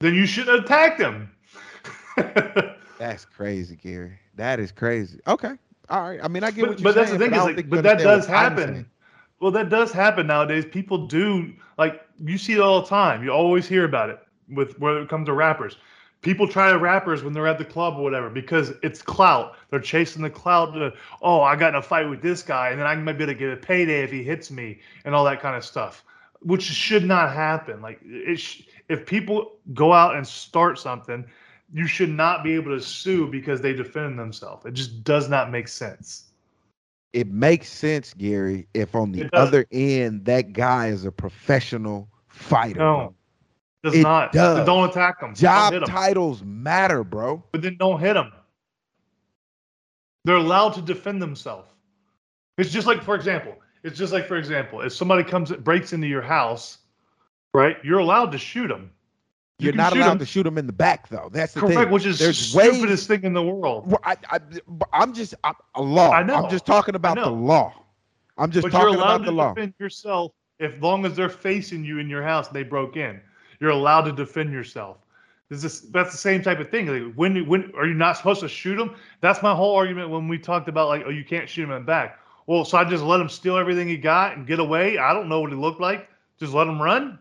Then 0.00 0.14
you 0.14 0.26
shouldn't 0.26 0.62
attack 0.64 0.98
them. 0.98 1.30
That's 2.98 3.24
crazy, 3.24 3.76
Gary. 3.76 4.18
That 4.36 4.60
is 4.60 4.72
crazy. 4.72 5.18
Okay. 5.26 5.54
All 5.88 6.02
right. 6.02 6.20
I 6.22 6.28
mean, 6.28 6.44
I 6.44 6.50
get 6.50 6.68
what 6.68 6.70
but, 6.70 6.80
you're 6.80 6.84
but 6.84 6.94
that's 6.94 7.10
the 7.10 7.18
saying, 7.18 7.30
thing 7.30 7.38
don't 7.38 7.56
like, 7.56 7.68
but 7.68 7.82
that 7.82 7.98
does 7.98 8.26
happen. 8.26 8.88
Well, 9.40 9.50
that 9.50 9.68
does 9.68 9.90
happen 9.90 10.28
nowadays. 10.28 10.64
People 10.64 11.06
do 11.06 11.52
like 11.76 12.00
you 12.24 12.38
see 12.38 12.52
it 12.54 12.60
all 12.60 12.80
the 12.80 12.86
time. 12.86 13.24
You 13.24 13.30
always 13.30 13.66
hear 13.66 13.84
about 13.84 14.10
it 14.10 14.20
with 14.48 14.78
when 14.78 14.96
it 14.96 15.08
comes 15.08 15.26
to 15.26 15.32
rappers. 15.32 15.76
People 16.20 16.46
try 16.46 16.70
to 16.70 16.78
rappers 16.78 17.24
when 17.24 17.32
they're 17.32 17.48
at 17.48 17.58
the 17.58 17.64
club 17.64 17.98
or 17.98 18.02
whatever 18.04 18.30
because 18.30 18.72
it's 18.84 19.02
clout. 19.02 19.56
They're 19.70 19.80
chasing 19.80 20.22
the 20.22 20.30
clout. 20.30 20.72
To, 20.74 20.92
oh, 21.20 21.40
I 21.40 21.56
got 21.56 21.70
in 21.70 21.74
a 21.74 21.82
fight 21.82 22.08
with 22.08 22.22
this 22.22 22.42
guy, 22.42 22.70
and 22.70 22.78
then 22.78 22.86
I 22.86 22.94
might 22.94 23.18
be 23.18 23.24
able 23.24 23.32
to 23.32 23.38
get 23.38 23.52
a 23.52 23.56
payday 23.56 24.04
if 24.04 24.12
he 24.12 24.22
hits 24.22 24.50
me, 24.50 24.78
and 25.04 25.14
all 25.14 25.24
that 25.24 25.40
kind 25.40 25.56
of 25.56 25.64
stuff, 25.64 26.04
which 26.40 26.62
should 26.62 27.04
not 27.04 27.34
happen. 27.34 27.82
Like 27.82 27.98
it, 28.04 28.38
sh- 28.38 28.62
if 28.88 29.04
people 29.04 29.56
go 29.74 29.92
out 29.92 30.14
and 30.14 30.24
start 30.24 30.78
something, 30.78 31.26
you 31.72 31.86
should 31.86 32.10
not 32.10 32.44
be 32.44 32.52
able 32.54 32.76
to 32.76 32.80
sue 32.84 33.26
because 33.26 33.60
they 33.60 33.72
defend 33.72 34.18
themselves. 34.18 34.66
It 34.66 34.74
just 34.74 35.04
does 35.04 35.28
not 35.28 35.50
make 35.50 35.68
sense. 35.68 36.24
It 37.12 37.28
makes 37.28 37.68
sense, 37.68 38.14
Gary, 38.14 38.66
if 38.74 38.94
on 38.94 39.12
the 39.12 39.28
other 39.34 39.66
end 39.70 40.24
that 40.26 40.52
guy 40.52 40.88
is 40.88 41.04
a 41.04 41.12
professional 41.12 42.08
fighter. 42.28 42.78
No, 42.78 43.14
does 43.84 43.94
It 43.94 44.02
not. 44.02 44.32
does. 44.32 44.56
Then 44.56 44.66
don't 44.66 44.88
attack 44.88 45.20
them. 45.20 45.34
Job 45.34 45.72
don't 45.72 45.80
hit 45.82 45.88
'em. 45.88 45.94
titles 45.94 46.42
matter, 46.42 47.04
bro. 47.04 47.42
but 47.52 47.60
then 47.62 47.76
don't 47.78 48.00
hit 48.00 48.14
them. 48.14 48.32
They're 50.24 50.36
allowed 50.36 50.74
to 50.74 50.82
defend 50.82 51.20
themselves. 51.20 51.68
It's 52.58 52.70
just 52.70 52.86
like, 52.86 53.02
for 53.02 53.14
example, 53.14 53.54
it's 53.82 53.98
just 53.98 54.12
like, 54.12 54.26
for 54.26 54.36
example, 54.36 54.80
if 54.82 54.92
somebody 54.92 55.24
comes 55.24 55.50
breaks 55.52 55.92
into 55.92 56.06
your 56.06 56.22
house, 56.22 56.78
right? 57.54 57.76
You're 57.82 57.98
allowed 57.98 58.32
to 58.32 58.38
shoot 58.38 58.68
them. 58.68 58.90
You 59.62 59.66
You're 59.68 59.76
not 59.76 59.96
allowed 59.96 60.10
'em. 60.12 60.18
to 60.18 60.26
shoot 60.26 60.46
him 60.46 60.58
in 60.58 60.66
the 60.66 60.72
back, 60.72 61.08
though. 61.08 61.28
That's 61.32 61.54
the 61.54 61.60
Correct, 61.60 61.74
thing. 61.78 61.90
which 61.90 62.04
is 62.06 62.18
the 62.18 62.24
There's 62.24 62.54
ways- 62.54 62.72
stupidest 62.72 63.06
thing 63.08 63.22
in 63.22 63.32
the 63.32 63.42
world. 63.42 63.86
Well, 63.86 64.00
I, 64.04 64.16
I, 64.30 64.40
I'm 64.92 65.12
just 65.12 65.34
I'm, 65.44 65.54
a 65.74 65.82
law. 65.82 66.10
I 66.10 66.22
know. 66.22 66.34
I'm 66.34 66.50
just 66.50 66.66
talking 66.66 66.94
about 66.94 67.16
the 67.16 67.30
law. 67.30 67.72
I'm 68.38 68.50
just 68.50 68.64
but 68.64 68.72
you're 68.72 68.80
talking 68.82 68.96
allowed 68.96 69.14
about 69.16 69.18
to 69.18 69.24
the 69.26 69.32
law. 69.32 69.54
defend 69.54 69.74
yourself 69.78 70.32
as 70.58 70.72
long 70.80 71.04
as 71.06 71.14
they're 71.14 71.28
facing 71.28 71.84
you 71.84 71.98
in 71.98 72.08
your 72.08 72.22
house 72.22 72.48
and 72.48 72.56
they 72.56 72.62
broke 72.64 72.96
in. 72.96 73.20
you're 73.60 73.70
allowed 73.70 74.02
to 74.02 74.12
defend 74.12 74.52
yourself. 74.52 74.96
This 75.48 75.62
is 75.64 75.90
that's 75.90 76.10
the 76.12 76.18
same 76.18 76.42
type 76.42 76.58
of 76.60 76.70
thing. 76.70 76.86
Like 76.86 77.14
when 77.14 77.46
when 77.46 77.70
are 77.76 77.86
you 77.86 77.94
not 77.94 78.16
supposed 78.16 78.40
to 78.40 78.48
shoot 78.48 78.80
him? 78.80 78.96
That's 79.20 79.42
my 79.42 79.54
whole 79.54 79.76
argument 79.76 80.08
when 80.10 80.26
we 80.26 80.38
talked 80.38 80.66
about 80.68 80.88
like 80.88 81.02
oh 81.06 81.10
you 81.10 81.24
can't 81.24 81.48
shoot 81.48 81.64
him 81.64 81.70
in 81.72 81.82
the 81.82 81.86
back. 81.86 82.18
Well, 82.46 82.64
so 82.64 82.78
I 82.78 82.84
just 82.84 83.04
let 83.04 83.20
him 83.20 83.28
steal 83.28 83.56
everything 83.56 83.86
he 83.86 83.96
got 83.96 84.36
and 84.36 84.46
get 84.46 84.58
away. 84.58 84.98
I 84.98 85.12
don't 85.12 85.28
know 85.28 85.40
what 85.40 85.50
he 85.50 85.56
looked 85.56 85.80
like. 85.80 86.08
Just 86.40 86.54
let 86.54 86.66
him 86.66 86.80
run, 86.82 87.18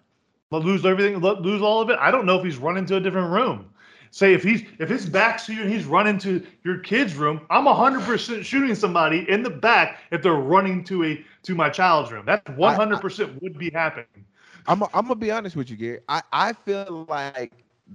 lose 0.59 0.85
everything, 0.85 1.19
lose 1.19 1.61
all 1.61 1.81
of 1.81 1.89
it. 1.89 1.97
I 1.99 2.11
don't 2.11 2.25
know 2.25 2.37
if 2.37 2.43
he's 2.43 2.57
run 2.57 2.77
into 2.77 2.95
a 2.97 2.99
different 2.99 3.31
room. 3.31 3.67
Say 4.13 4.33
if 4.33 4.43
he's 4.43 4.63
if 4.77 4.89
his 4.89 5.07
back's 5.07 5.45
to 5.45 5.53
you 5.53 5.61
and 5.61 5.71
he's 5.71 5.85
running 5.85 6.17
to 6.19 6.45
your 6.65 6.79
kid's 6.79 7.15
room, 7.15 7.41
I'm 7.49 7.65
hundred 7.65 8.01
percent 8.01 8.45
shooting 8.45 8.75
somebody 8.75 9.25
in 9.29 9.41
the 9.41 9.49
back 9.49 9.99
if 10.11 10.21
they're 10.21 10.33
running 10.33 10.83
to 10.85 11.05
a 11.05 11.25
to 11.43 11.55
my 11.55 11.69
child's 11.69 12.11
room. 12.11 12.25
That 12.25 12.57
one 12.57 12.75
hundred 12.75 12.99
percent 12.99 13.41
would 13.41 13.57
be 13.57 13.69
happening. 13.69 14.25
I'm 14.67 14.83
I'm 14.83 15.03
gonna 15.03 15.15
be 15.15 15.31
honest 15.31 15.55
with 15.55 15.69
you, 15.69 15.77
Gary. 15.77 15.99
I 16.09 16.21
I 16.33 16.51
feel 16.51 17.05
like 17.07 17.53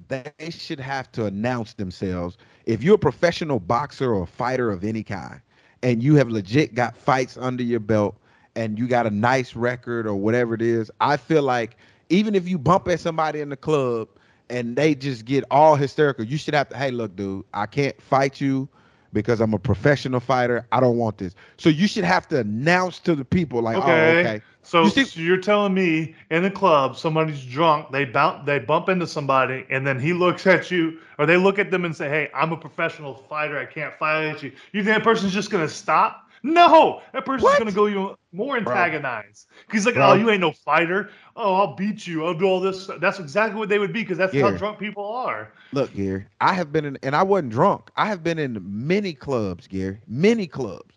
they 0.08 0.32
should 0.50 0.80
have 0.80 1.12
to 1.12 1.26
announce 1.26 1.74
themselves. 1.74 2.38
If 2.64 2.82
you're 2.82 2.94
a 2.94 2.98
professional 2.98 3.60
boxer 3.60 4.14
or 4.14 4.26
fighter 4.26 4.70
of 4.70 4.84
any 4.84 5.02
kind, 5.02 5.40
and 5.82 6.02
you 6.02 6.14
have 6.16 6.30
legit 6.30 6.74
got 6.74 6.96
fights 6.96 7.36
under 7.36 7.62
your 7.62 7.80
belt, 7.80 8.16
and 8.54 8.78
you 8.78 8.88
got 8.88 9.06
a 9.06 9.10
nice 9.10 9.54
record 9.54 10.06
or 10.06 10.14
whatever 10.14 10.54
it 10.54 10.62
is, 10.62 10.90
I 11.00 11.18
feel 11.18 11.42
like 11.42 11.76
even 12.08 12.34
if 12.34 12.48
you 12.48 12.58
bump 12.58 12.88
at 12.88 13.00
somebody 13.00 13.40
in 13.40 13.48
the 13.48 13.56
club 13.56 14.08
and 14.48 14.76
they 14.76 14.94
just 14.94 15.24
get 15.24 15.44
all 15.50 15.76
hysterical. 15.76 16.24
You 16.24 16.36
should 16.36 16.54
have 16.54 16.68
to, 16.70 16.76
hey, 16.76 16.90
look, 16.90 17.16
dude, 17.16 17.44
I 17.52 17.66
can't 17.66 18.00
fight 18.00 18.40
you 18.40 18.68
because 19.12 19.40
I'm 19.40 19.54
a 19.54 19.58
professional 19.58 20.20
fighter. 20.20 20.66
I 20.72 20.80
don't 20.80 20.98
want 20.98 21.18
this. 21.18 21.34
So 21.56 21.68
you 21.68 21.88
should 21.88 22.04
have 22.04 22.28
to 22.28 22.40
announce 22.40 22.98
to 23.00 23.14
the 23.14 23.24
people, 23.24 23.62
like, 23.62 23.76
oh, 23.76 23.82
okay. 23.82 24.16
oh, 24.16 24.18
okay. 24.18 24.42
So, 24.62 24.82
you 24.82 24.90
see, 24.90 25.04
so 25.04 25.20
you're 25.20 25.40
telling 25.40 25.74
me 25.74 26.16
in 26.30 26.42
the 26.42 26.50
club 26.50 26.96
somebody's 26.96 27.44
drunk, 27.44 27.92
they 27.92 28.04
bounce, 28.04 28.44
they 28.46 28.58
bump 28.58 28.88
into 28.88 29.06
somebody, 29.06 29.64
and 29.70 29.86
then 29.86 30.00
he 30.00 30.12
looks 30.12 30.44
at 30.44 30.72
you, 30.72 30.98
or 31.18 31.26
they 31.26 31.36
look 31.36 31.60
at 31.60 31.70
them 31.70 31.84
and 31.84 31.94
say, 31.94 32.08
"Hey, 32.08 32.28
I'm 32.34 32.50
a 32.50 32.56
professional 32.56 33.14
fighter. 33.14 33.56
I 33.56 33.64
can't 33.64 33.94
fight 33.94 34.42
you." 34.42 34.50
You 34.72 34.82
think 34.82 34.96
that 34.96 35.04
person's 35.04 35.32
just 35.32 35.50
gonna 35.50 35.68
stop? 35.68 36.25
No, 36.42 37.00
that 37.12 37.24
person's 37.24 37.44
what? 37.44 37.58
gonna 37.58 37.72
go 37.72 37.86
you 37.86 38.16
more 38.32 38.56
antagonize. 38.56 39.46
He's 39.72 39.86
like, 39.86 39.94
Bro. 39.94 40.10
oh, 40.10 40.14
you 40.14 40.30
ain't 40.30 40.40
no 40.40 40.52
fighter. 40.52 41.10
Oh, 41.34 41.54
I'll 41.54 41.74
beat 41.74 42.06
you. 42.06 42.24
I'll 42.24 42.34
do 42.34 42.44
all 42.44 42.60
this. 42.60 42.88
That's 43.00 43.18
exactly 43.18 43.58
what 43.58 43.68
they 43.68 43.78
would 43.78 43.92
be 43.92 44.02
because 44.02 44.18
that's 44.18 44.34
how 44.36 44.50
drunk 44.50 44.78
people 44.78 45.06
are. 45.06 45.52
Look, 45.72 45.94
Gary, 45.94 46.26
I 46.40 46.52
have 46.52 46.72
been 46.72 46.84
in, 46.84 46.98
and 47.02 47.16
I 47.16 47.22
wasn't 47.22 47.50
drunk. 47.50 47.90
I 47.96 48.06
have 48.06 48.22
been 48.22 48.38
in 48.38 48.58
many 48.62 49.12
clubs, 49.12 49.66
Gary, 49.66 50.00
many 50.06 50.46
clubs 50.46 50.94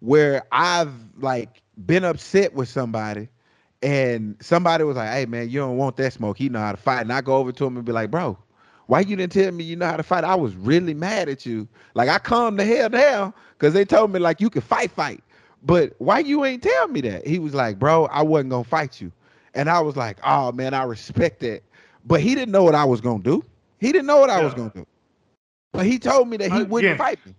where 0.00 0.42
I've 0.52 0.92
like 1.18 1.62
been 1.86 2.04
upset 2.04 2.54
with 2.54 2.68
somebody, 2.68 3.28
and 3.82 4.36
somebody 4.40 4.84
was 4.84 4.96
like, 4.96 5.10
"Hey, 5.10 5.26
man, 5.26 5.48
you 5.48 5.60
don't 5.60 5.76
want 5.76 5.96
that 5.96 6.12
smoke. 6.12 6.38
He 6.38 6.48
know 6.48 6.60
how 6.60 6.72
to 6.72 6.78
fight." 6.78 7.00
And 7.00 7.12
I 7.12 7.20
go 7.20 7.36
over 7.36 7.52
to 7.52 7.66
him 7.66 7.76
and 7.76 7.84
be 7.84 7.92
like, 7.92 8.10
"Bro, 8.10 8.38
why 8.90 9.00
you 9.00 9.14
didn't 9.14 9.30
tell 9.30 9.52
me 9.52 9.62
you 9.62 9.76
know 9.76 9.86
how 9.86 9.96
to 9.96 10.02
fight? 10.02 10.24
I 10.24 10.34
was 10.34 10.56
really 10.56 10.94
mad 10.94 11.28
at 11.28 11.46
you. 11.46 11.68
Like 11.94 12.08
I 12.08 12.18
calmed 12.18 12.58
the 12.58 12.64
hell 12.64 12.88
down 12.88 13.32
because 13.56 13.72
they 13.72 13.84
told 13.84 14.10
me 14.10 14.18
like 14.18 14.40
you 14.40 14.50
could 14.50 14.64
fight, 14.64 14.90
fight. 14.90 15.22
But 15.62 15.94
why 15.98 16.18
you 16.18 16.44
ain't 16.44 16.64
tell 16.64 16.88
me 16.88 17.00
that? 17.02 17.24
He 17.24 17.38
was 17.38 17.54
like, 17.54 17.78
bro, 17.78 18.06
I 18.06 18.22
wasn't 18.22 18.50
gonna 18.50 18.64
fight 18.64 19.00
you. 19.00 19.12
And 19.54 19.70
I 19.70 19.78
was 19.78 19.96
like, 19.96 20.18
oh 20.24 20.50
man, 20.50 20.74
I 20.74 20.82
respect 20.82 21.38
that. 21.40 21.62
But 22.04 22.20
he 22.20 22.34
didn't 22.34 22.50
know 22.50 22.64
what 22.64 22.74
I 22.74 22.84
was 22.84 23.00
gonna 23.00 23.22
do. 23.22 23.44
He 23.78 23.92
didn't 23.92 24.06
know 24.06 24.18
what 24.18 24.28
I 24.28 24.42
was 24.42 24.54
gonna 24.54 24.72
do. 24.74 24.84
But 25.70 25.86
he 25.86 26.00
told 26.00 26.26
me 26.26 26.36
that 26.38 26.50
he 26.50 26.64
wouldn't 26.64 26.98
fight 26.98 27.24
me. 27.24 27.36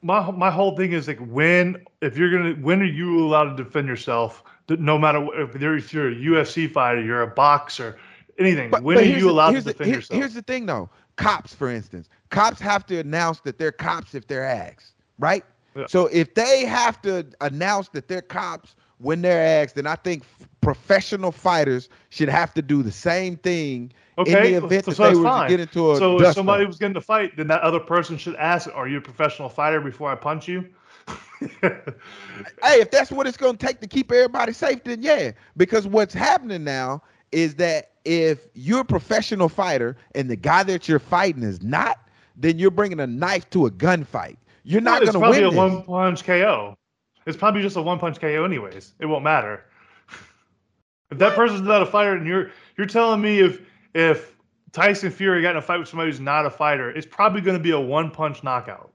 My 0.00 0.30
my 0.30 0.50
whole 0.50 0.74
thing 0.74 0.92
is 0.92 1.06
like 1.06 1.20
when 1.26 1.84
if 2.00 2.16
you're 2.16 2.30
gonna 2.30 2.54
when 2.54 2.80
are 2.80 2.86
you 2.86 3.22
allowed 3.26 3.54
to 3.54 3.62
defend 3.62 3.88
yourself? 3.88 4.42
No 4.70 4.96
matter 4.96 5.28
if 5.38 5.92
you're 5.92 6.08
a 6.08 6.14
UFC 6.14 6.70
fighter, 6.70 7.02
you're 7.02 7.20
a 7.20 7.26
boxer, 7.26 7.98
anything. 8.38 8.70
But, 8.70 8.82
when 8.82 8.96
but 8.96 9.04
are 9.04 9.08
you 9.08 9.30
allowed 9.30 9.52
to 9.52 9.62
defend 9.62 9.90
the, 9.90 9.96
yourself? 9.96 10.18
Here's 10.18 10.34
the 10.34 10.42
thing, 10.42 10.66
though. 10.66 10.88
Cops, 11.16 11.54
for 11.54 11.70
instance, 11.70 12.08
cops 12.30 12.60
have 12.60 12.84
to 12.86 12.98
announce 12.98 13.40
that 13.40 13.58
they're 13.58 13.72
cops 13.72 14.14
if 14.14 14.26
they're 14.26 14.44
asked, 14.44 14.94
right? 15.18 15.44
Yeah. 15.76 15.86
So 15.88 16.06
if 16.06 16.34
they 16.34 16.64
have 16.64 17.00
to 17.02 17.26
announce 17.40 17.88
that 17.90 18.08
they're 18.08 18.22
cops 18.22 18.74
when 18.98 19.22
they're 19.22 19.62
asked, 19.62 19.76
then 19.76 19.86
I 19.86 19.96
think 19.96 20.24
professional 20.60 21.30
fighters 21.30 21.88
should 22.10 22.28
have 22.28 22.54
to 22.54 22.62
do 22.62 22.82
the 22.82 22.92
same 22.92 23.36
thing 23.36 23.92
okay. 24.18 24.32
in 24.32 24.42
the 24.60 24.66
event 24.66 24.84
so, 24.84 24.90
that 24.90 24.96
so 24.96 25.10
they 25.10 25.16
were 25.16 25.42
to 25.42 25.46
get 25.48 25.60
into 25.60 25.92
a. 25.92 25.96
So 25.96 26.20
if 26.20 26.34
somebody 26.34 26.66
was 26.66 26.78
getting 26.78 26.94
to 26.94 27.00
fight, 27.00 27.36
then 27.36 27.48
that 27.48 27.60
other 27.62 27.80
person 27.80 28.16
should 28.16 28.36
ask, 28.36 28.68
"Are 28.74 28.88
you 28.88 28.98
a 28.98 29.00
professional 29.00 29.48
fighter?" 29.48 29.80
Before 29.80 30.10
I 30.10 30.14
punch 30.14 30.48
you. 30.48 30.68
hey, 31.60 32.80
if 32.80 32.90
that's 32.90 33.10
what 33.10 33.26
it's 33.26 33.36
going 33.36 33.56
to 33.56 33.66
take 33.66 33.80
to 33.80 33.86
keep 33.86 34.10
everybody 34.10 34.52
safe, 34.52 34.82
then 34.84 35.02
yeah. 35.02 35.32
Because 35.56 35.86
what's 35.86 36.14
happening 36.14 36.64
now 36.64 37.02
is 37.34 37.56
that 37.56 37.90
if 38.04 38.46
you're 38.54 38.80
a 38.80 38.84
professional 38.84 39.48
fighter 39.48 39.96
and 40.14 40.30
the 40.30 40.36
guy 40.36 40.62
that 40.62 40.88
you're 40.88 41.00
fighting 41.00 41.42
is 41.42 41.60
not, 41.62 41.98
then 42.36 42.60
you're 42.60 42.70
bringing 42.70 43.00
a 43.00 43.06
knife 43.06 43.50
to 43.50 43.66
a 43.66 43.70
gunfight. 43.70 44.36
You're 44.62 44.80
not 44.80 45.02
going 45.02 45.12
to 45.12 45.18
win. 45.18 45.30
It's 45.30 45.38
probably 45.40 45.56
a 45.56 45.60
one 45.60 45.82
punch 45.82 46.24
KO. 46.24 46.78
It's 47.26 47.36
probably 47.36 47.62
just 47.62 47.76
a 47.76 47.82
one 47.82 47.98
punch 47.98 48.20
KO, 48.20 48.44
anyways. 48.44 48.94
It 49.00 49.06
won't 49.06 49.24
matter. 49.24 49.64
if 51.10 51.18
that 51.18 51.34
person's 51.34 51.62
not 51.62 51.82
a 51.82 51.86
fighter, 51.86 52.14
and 52.14 52.26
you're 52.26 52.50
you're 52.78 52.86
telling 52.86 53.20
me 53.20 53.40
if 53.40 53.60
if 53.94 54.36
Tyson 54.72 55.10
Fury 55.10 55.42
got 55.42 55.50
in 55.50 55.56
a 55.56 55.62
fight 55.62 55.78
with 55.78 55.88
somebody 55.88 56.10
who's 56.10 56.20
not 56.20 56.46
a 56.46 56.50
fighter, 56.50 56.90
it's 56.90 57.06
probably 57.06 57.40
going 57.40 57.56
to 57.56 57.62
be 57.62 57.72
a 57.72 57.80
one 57.80 58.10
punch 58.10 58.44
knockout. 58.44 58.92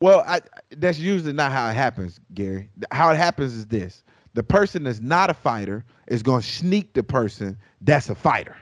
Well, 0.00 0.24
I, 0.26 0.40
that's 0.76 0.98
usually 0.98 1.32
not 1.32 1.52
how 1.52 1.68
it 1.70 1.74
happens, 1.74 2.20
Gary. 2.34 2.70
How 2.92 3.10
it 3.10 3.16
happens 3.16 3.54
is 3.54 3.66
this: 3.66 4.04
the 4.38 4.44
person 4.44 4.84
that's 4.84 5.00
not 5.00 5.30
a 5.30 5.34
fighter 5.34 5.84
is 6.06 6.22
going 6.22 6.40
to 6.40 6.46
sneak 6.46 6.92
the 6.92 7.02
person 7.02 7.58
that's 7.80 8.08
a 8.08 8.14
fighter, 8.14 8.56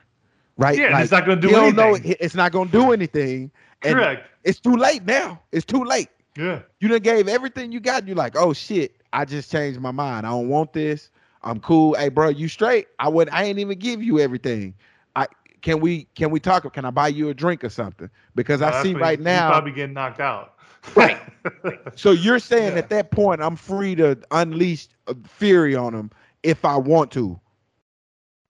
right? 0.57 0.79
Yeah, 0.79 0.89
like, 0.89 1.03
it's 1.03 1.13
not 1.13 1.27
going 1.27 1.39
to 1.39 1.47
do 1.47 1.55
anything. 1.55 1.77
Know 1.77 1.99
it's 2.19 2.35
not 2.35 2.51
going 2.51 2.71
to 2.71 2.73
do 2.73 2.93
anything. 2.93 3.51
Correct. 3.83 4.27
It's 4.43 4.59
too 4.59 4.75
late 4.75 5.05
now. 5.05 5.39
It's 5.53 5.67
too 5.67 5.85
late. 5.85 6.09
Yeah. 6.35 6.61
You 6.81 6.89
done 6.89 7.01
gave 7.01 7.29
everything 7.29 7.73
you 7.73 7.81
got. 7.81 8.07
You're 8.07 8.17
like, 8.17 8.37
oh 8.39 8.55
shit, 8.55 9.03
I 9.13 9.27
just 9.27 9.53
changed 9.53 9.79
my 9.79 9.91
mind. 9.91 10.27
I 10.27 10.31
don't 10.31 10.49
want 10.49 10.73
this. 10.73 11.11
I'm 11.43 11.61
cool. 11.61 11.93
Hey, 11.93 12.09
bro, 12.09 12.31
you 12.31 12.49
straight? 12.49 12.89
I 12.99 13.11
would. 13.11 13.29
I 13.29 13.45
ain't 13.45 13.59
even 13.59 13.79
give 13.79 14.03
you 14.03 14.19
everything. 14.19 14.73
I 15.15 15.27
can 15.61 15.81
we 15.81 16.05
can 16.15 16.31
we 16.31 16.41
talk? 16.41 16.73
Can 16.73 16.87
I 16.87 16.91
buy 16.91 17.09
you 17.09 17.29
a 17.29 17.35
drink 17.35 17.65
or 17.65 17.69
something? 17.69 18.09
Because 18.35 18.63
I 18.63 18.83
see 18.83 18.95
right 18.95 19.21
now 19.21 19.51
probably 19.51 19.73
getting 19.73 19.93
knocked 19.93 20.21
out. 20.21 20.55
Right. 20.95 21.21
So 21.95 22.11
you're 22.11 22.41
saying 22.41 22.73
yeah. 22.73 22.79
at 22.79 22.89
that 22.89 23.13
point 23.13 23.41
I'm 23.41 23.55
free 23.55 23.95
to 23.95 24.19
unleash 24.33 24.89
fury 25.25 25.77
on 25.77 25.95
him 25.95 26.11
if 26.43 26.65
I 26.65 26.77
want 26.77 27.13
to. 27.13 27.39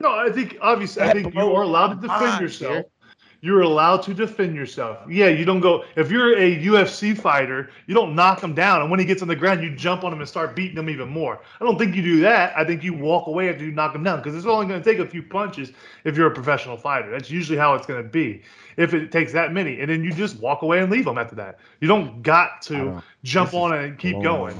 No, 0.00 0.10
I 0.10 0.30
think 0.30 0.56
obviously 0.62 1.02
I 1.02 1.12
think 1.12 1.34
you 1.34 1.40
are 1.40 1.62
allowed 1.62 2.00
to 2.00 2.08
defend 2.08 2.40
yourself. 2.40 2.86
You're 3.46 3.60
allowed 3.60 4.02
to 4.02 4.12
defend 4.12 4.56
yourself. 4.56 4.98
Yeah, 5.08 5.28
you 5.28 5.44
don't 5.44 5.60
go 5.60 5.84
if 5.94 6.10
you're 6.10 6.36
a 6.36 6.56
UFC 6.64 7.16
fighter, 7.16 7.70
you 7.86 7.94
don't 7.94 8.16
knock 8.16 8.42
him 8.42 8.54
down, 8.54 8.82
and 8.82 8.90
when 8.90 8.98
he 8.98 9.06
gets 9.06 9.22
on 9.22 9.28
the 9.28 9.36
ground, 9.36 9.62
you 9.62 9.72
jump 9.76 10.02
on 10.02 10.12
him 10.12 10.18
and 10.18 10.28
start 10.28 10.56
beating 10.56 10.76
him 10.76 10.90
even 10.90 11.08
more. 11.08 11.40
I 11.60 11.64
don't 11.64 11.78
think 11.78 11.94
you 11.94 12.02
do 12.02 12.20
that. 12.22 12.58
I 12.58 12.64
think 12.64 12.82
you 12.82 12.92
walk 12.92 13.28
away 13.28 13.48
after 13.48 13.64
you 13.64 13.70
knock 13.70 13.94
him 13.94 14.02
down 14.02 14.18
because 14.18 14.34
it's 14.34 14.46
only 14.46 14.66
going 14.66 14.82
to 14.82 14.84
take 14.84 14.98
a 14.98 15.08
few 15.08 15.22
punches 15.22 15.70
if 16.02 16.16
you're 16.16 16.26
a 16.26 16.34
professional 16.34 16.76
fighter. 16.76 17.08
That's 17.08 17.30
usually 17.30 17.56
how 17.56 17.76
it's 17.76 17.86
going 17.86 18.02
to 18.02 18.08
be. 18.08 18.42
If 18.76 18.94
it 18.94 19.12
takes 19.12 19.32
that 19.32 19.52
many, 19.52 19.80
and 19.80 19.88
then 19.88 20.02
you 20.02 20.12
just 20.12 20.40
walk 20.40 20.62
away 20.62 20.80
and 20.80 20.90
leave 20.90 21.04
them 21.04 21.16
after 21.16 21.36
that. 21.36 21.60
You 21.80 21.86
don't 21.86 22.22
got 22.22 22.62
to 22.62 23.00
jump 23.22 23.54
on 23.54 23.72
it 23.72 23.84
and 23.84 23.96
keep 23.96 24.20
going. 24.22 24.56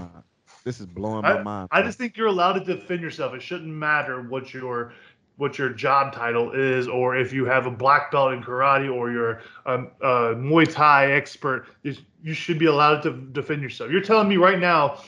This 0.67 0.81
is 0.81 0.87
blowing 0.87 1.23
my 1.23 1.39
I, 1.39 1.43
mind. 1.45 1.69
I 1.71 1.81
just 1.81 1.97
think 1.97 2.17
you're 2.17 2.27
allowed 2.27 2.55
to 2.55 2.65
defend 2.65 3.01
yourself. 3.01 3.35
It 3.35 3.41
shouldn't 3.41 3.73
matter 3.73 4.23
what 4.23 4.53
your 4.53 4.95
what 5.37 5.59
your 5.59 5.69
job 5.69 6.13
title 6.13 6.53
is, 6.53 6.89
or 6.89 7.17
if 7.17 7.33
you 7.33 7.45
have 7.45 7.67
a 7.67 7.71
black 7.71 8.11
belt 8.11 8.33
in 8.33 8.43
karate 8.43 8.93
or 8.93 9.11
you're 9.11 9.43
a, 9.67 9.79
a 9.79 10.35
Muay 10.35 10.71
Thai 10.71 11.13
expert, 11.13 11.67
you 11.83 12.33
should 12.33 12.59
be 12.59 12.67
allowed 12.67 13.03
to 13.03 13.13
defend 13.13 13.63
yourself. 13.63 13.91
You're 13.91 14.01
telling 14.01 14.29
me 14.29 14.39
right 14.39 14.59
now, 14.59 15.03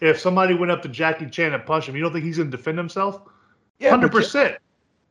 if 0.00 0.18
somebody 0.18 0.54
went 0.54 0.70
up 0.70 0.82
to 0.82 0.88
Jackie 0.88 1.28
Chan 1.28 1.52
and 1.52 1.64
punched 1.64 1.88
him, 1.88 1.96
you 1.96 2.02
don't 2.02 2.12
think 2.12 2.24
he's 2.24 2.36
going 2.36 2.50
to 2.50 2.56
defend 2.56 2.78
himself? 2.78 3.22
Hundred 3.82 4.12
percent. 4.12 4.58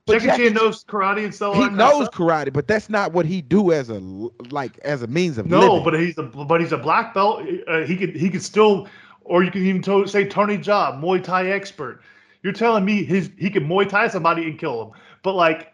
Jackie, 0.08 0.26
Jackie 0.26 0.44
Chan 0.44 0.54
knows 0.54 0.84
karate 0.84 1.24
and 1.26 1.36
so 1.36 1.54
on. 1.54 1.62
He 1.62 1.76
knows 1.76 2.10
karate, 2.10 2.52
but 2.52 2.68
that's 2.68 2.90
not 2.90 3.12
what 3.12 3.26
he 3.26 3.42
do 3.42 3.72
as 3.72 3.90
a 3.90 4.00
like 4.50 4.78
as 4.80 5.04
a 5.04 5.08
means 5.08 5.38
of 5.38 5.46
no. 5.48 5.60
Living. 5.60 5.84
But 5.84 6.00
he's 6.00 6.18
a 6.18 6.24
but 6.24 6.62
he's 6.62 6.72
a 6.72 6.78
black 6.78 7.14
belt. 7.14 7.46
Uh, 7.68 7.82
he 7.82 7.98
could 7.98 8.16
he 8.16 8.30
could 8.30 8.42
still, 8.42 8.88
or 9.22 9.44
you 9.44 9.52
can 9.52 9.66
even 9.66 9.82
to, 9.84 10.08
say 10.08 10.26
Tony 10.26 10.58
Jaa, 10.58 11.00
Muay 11.02 11.24
Thai 11.24 11.50
expert. 11.50 12.02
You're 12.44 12.54
telling 12.54 12.86
me 12.86 13.04
his 13.04 13.30
he 13.38 13.50
could 13.50 13.64
Muay 13.64 13.88
Thai 13.88 14.08
somebody 14.08 14.44
and 14.44 14.58
kill 14.58 14.82
him, 14.84 14.92
but 15.24 15.34
like 15.34 15.74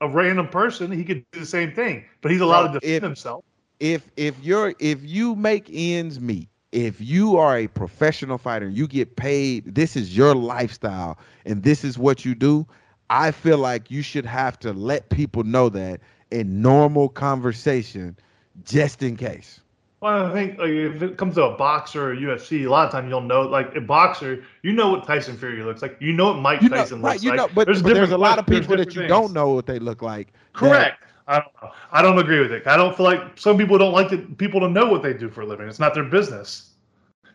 a 0.00 0.08
random 0.08 0.48
person, 0.48 0.90
he 0.90 1.04
could 1.04 1.24
do 1.32 1.40
the 1.40 1.46
same 1.46 1.72
thing. 1.72 2.04
But 2.20 2.30
he's 2.30 2.40
allowed 2.40 2.72
to 2.72 2.80
defend 2.80 2.96
if, 2.96 3.02
himself. 3.02 3.44
If 3.80 4.10
if 4.16 4.38
you're 4.42 4.74
if 4.78 5.02
you 5.02 5.34
make 5.34 5.68
ends 5.72 6.20
meet, 6.20 6.48
if 6.72 7.00
you 7.00 7.36
are 7.36 7.56
a 7.56 7.68
professional 7.68 8.36
fighter, 8.36 8.68
you 8.68 8.86
get 8.86 9.16
paid. 9.16 9.74
This 9.74 9.96
is 9.96 10.16
your 10.16 10.34
lifestyle, 10.34 11.18
and 11.46 11.62
this 11.62 11.84
is 11.84 11.98
what 11.98 12.24
you 12.24 12.34
do. 12.34 12.66
I 13.10 13.30
feel 13.30 13.58
like 13.58 13.90
you 13.90 14.02
should 14.02 14.26
have 14.26 14.58
to 14.60 14.72
let 14.72 15.08
people 15.10 15.44
know 15.44 15.68
that 15.70 16.00
in 16.30 16.60
normal 16.62 17.08
conversation, 17.08 18.16
just 18.64 19.02
in 19.02 19.16
case. 19.16 19.60
Well, 20.04 20.26
I 20.26 20.32
think 20.34 20.58
like, 20.58 20.68
if 20.68 21.00
it 21.02 21.16
comes 21.16 21.36
to 21.36 21.44
a 21.44 21.56
boxer 21.56 22.10
or 22.12 22.14
UFC, 22.14 22.66
a 22.66 22.68
lot 22.68 22.84
of 22.84 22.92
times 22.92 23.08
you'll 23.08 23.22
know, 23.22 23.40
like 23.40 23.74
a 23.74 23.80
boxer, 23.80 24.44
you 24.60 24.74
know 24.74 24.90
what 24.90 25.06
Tyson 25.06 25.34
Fury 25.34 25.62
looks 25.62 25.80
like. 25.80 25.96
You 25.98 26.12
know 26.12 26.26
what 26.26 26.40
Mike 26.40 26.60
You 26.60 26.68
know, 26.68 26.76
Tyson 26.76 27.00
right? 27.00 27.12
looks 27.12 27.24
You 27.24 27.30
like. 27.30 27.38
know, 27.38 27.48
but 27.54 27.64
there's, 27.64 27.82
but 27.82 27.94
there's 27.94 28.10
a 28.10 28.18
lot 28.18 28.38
of 28.38 28.46
people 28.46 28.76
that 28.76 28.88
you 28.88 29.00
different 29.00 29.08
don't 29.08 29.32
know 29.32 29.54
what 29.54 29.64
they 29.64 29.78
look 29.78 30.02
like. 30.02 30.26
that- 30.26 30.52
Correct. 30.52 31.02
I 31.26 31.36
don't 31.36 31.62
know. 31.62 31.70
I 31.90 32.02
don't 32.02 32.18
agree 32.18 32.38
with 32.40 32.52
it. 32.52 32.66
I 32.66 32.76
don't 32.76 32.94
feel 32.94 33.06
like 33.06 33.38
some 33.38 33.56
people 33.56 33.78
don't 33.78 33.94
like 33.94 34.10
to, 34.10 34.18
people 34.18 34.60
to 34.60 34.68
know 34.68 34.84
what 34.84 35.02
they 35.02 35.14
do 35.14 35.30
for 35.30 35.40
a 35.40 35.46
living. 35.46 35.66
It's 35.66 35.80
not 35.80 35.94
their 35.94 36.04
business. 36.04 36.72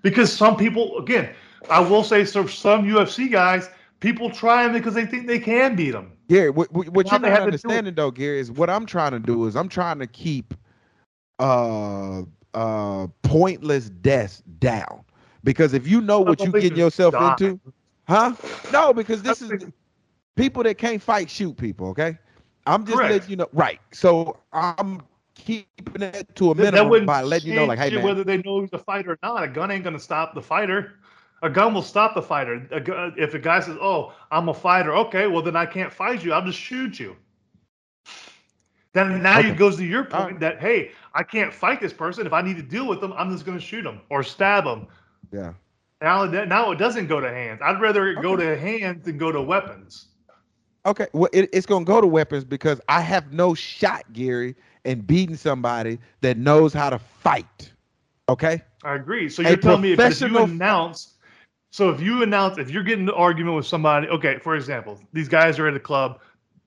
Because 0.03 0.31
some 0.31 0.55
people, 0.55 0.99
again, 0.99 1.33
I 1.71 1.79
will 1.79 2.03
say 2.03 2.23
some 2.23 2.47
some 2.47 2.85
UFC 2.85 3.31
guys, 3.31 3.71
people 3.99 4.29
try 4.29 4.61
them 4.65 4.73
because 4.73 4.93
they 4.93 5.07
think 5.07 5.25
they 5.25 5.39
can 5.39 5.75
beat 5.75 5.89
them. 5.89 6.11
Gary, 6.27 6.51
what, 6.51 6.71
what 6.71 7.09
you're 7.11 7.19
not 7.19 7.31
have 7.31 7.37
to 7.39 7.39
do 7.39 7.45
understanding 7.45 7.95
though, 7.95 8.11
Gary, 8.11 8.39
is 8.39 8.51
what 8.51 8.69
I'm 8.69 8.85
trying 8.85 9.13
to 9.13 9.19
do 9.19 9.47
is 9.47 9.55
I'm 9.55 9.69
trying 9.69 9.97
to 9.97 10.05
keep 10.05 10.53
uh 11.39 12.21
uh 12.53 13.07
pointless 13.21 13.89
deaths 13.89 14.41
down. 14.59 15.03
Because 15.43 15.73
if 15.73 15.87
you 15.87 16.01
know 16.01 16.19
what 16.19 16.43
you 16.43 16.51
getting 16.51 16.75
yourself 16.77 17.15
into, 17.15 17.59
huh? 18.07 18.35
No, 18.71 18.93
because 18.93 19.21
this 19.21 19.41
is 19.41 19.65
people 20.35 20.63
that 20.63 20.77
can't 20.77 21.01
fight 21.01 21.29
shoot 21.29 21.55
people, 21.55 21.87
okay? 21.89 22.17
I'm 22.67 22.85
just 22.85 22.97
Correct. 22.97 23.11
letting 23.11 23.29
you 23.29 23.35
know 23.37 23.47
right. 23.53 23.79
So 23.91 24.37
I'm 24.53 25.01
keeping 25.35 26.01
it 26.01 26.35
to 26.35 26.51
a 26.51 26.55
That- 26.55 26.73
that 26.73 26.73
minimum 26.73 27.05
by 27.05 27.21
letting 27.23 27.49
you 27.49 27.55
know, 27.55 27.65
like, 27.65 27.79
hey 27.79 27.89
man, 27.89 28.03
whether 28.03 28.23
they 28.23 28.37
know 28.37 28.61
he's 28.61 28.69
a 28.73 28.77
fighter 28.77 29.11
or 29.11 29.19
not. 29.23 29.43
A 29.43 29.47
gun 29.47 29.71
ain't 29.71 29.83
gonna 29.83 29.99
stop 29.99 30.33
the 30.35 30.41
fighter. 30.41 30.93
A 31.41 31.49
gun 31.49 31.73
will 31.73 31.81
stop 31.81 32.15
the 32.15 32.21
fighter. 32.21 32.67
A 32.71 33.13
if 33.15 33.33
a 33.33 33.39
guy 33.39 33.61
says, 33.61 33.77
"Oh, 33.79 34.11
I'm 34.29 34.49
a 34.49 34.53
fighter," 34.53 34.93
okay, 34.95 35.27
well 35.27 35.41
then 35.41 35.55
I 35.55 35.65
can't 35.65 35.91
fight 35.91 36.23
you. 36.23 36.33
I'll 36.33 36.45
just 36.45 36.59
shoot 36.59 36.99
you. 36.99 37.15
Then 38.93 39.21
now 39.21 39.39
Okay. 39.39 39.49
it 39.49 39.57
goes 39.57 39.77
to 39.77 39.85
your 39.85 40.03
point 40.05 40.39
that 40.39 40.59
hey, 40.59 40.91
I 41.13 41.23
can't 41.23 41.53
fight 41.53 41.79
this 41.79 41.93
person. 41.93 42.25
If 42.25 42.33
I 42.33 42.41
need 42.41 42.57
to 42.57 42.63
deal 42.63 42.87
with 42.87 43.01
them, 43.01 43.13
I'm 43.15 43.31
just 43.31 43.45
gonna 43.45 43.59
shoot 43.59 43.83
them 43.83 44.01
or 44.09 44.23
stab 44.23 44.65
them. 44.65 44.87
yeah. 45.31 45.53
Now, 46.01 46.23
it- 46.23 46.47
now 46.47 46.71
it 46.71 46.77
doesn't 46.77 47.07
go 47.07 47.19
to 47.19 47.29
hands. 47.29 47.61
I'd 47.63 47.81
rather 47.81 48.07
it 48.07 48.21
go 48.21 48.35
to 48.35 48.57
hands 48.57 49.05
than 49.05 49.17
go 49.17 49.31
to 49.31 49.41
weapons. 49.41 50.07
Okay, 50.85 51.07
well, 51.13 51.29
it, 51.33 51.49
it's 51.53 51.65
gonna 51.65 51.85
go 51.85 52.01
to 52.01 52.07
weapons 52.07 52.43
because 52.45 52.79
I 52.87 53.01
have 53.01 53.33
no 53.33 53.53
shot, 53.53 54.11
Gary, 54.13 54.55
in 54.85 55.01
beating 55.01 55.35
somebody 55.35 55.99
that 56.21 56.37
knows 56.37 56.73
how 56.73 56.89
to 56.89 56.97
fight. 56.99 57.71
Okay, 58.29 58.61
I 58.83 58.95
agree. 58.95 59.29
So 59.29 59.41
you're 59.41 59.57
telling 59.57 59.81
me 59.81 59.91
if, 59.91 60.05
if 60.05 60.21
you 60.21 60.41
announce, 60.41 61.17
so 61.71 61.89
if 61.89 61.99
you 62.01 62.23
announce, 62.23 62.57
if 62.57 62.69
you're 62.69 62.83
getting 62.83 63.07
an 63.07 63.13
argument 63.15 63.55
with 63.57 63.65
somebody, 63.65 64.07
okay, 64.07 64.39
for 64.39 64.55
example, 64.55 64.99
these 65.13 65.27
guys 65.29 65.59
are 65.59 65.67
at 65.67 65.75
a 65.75 65.79
club, 65.79 66.19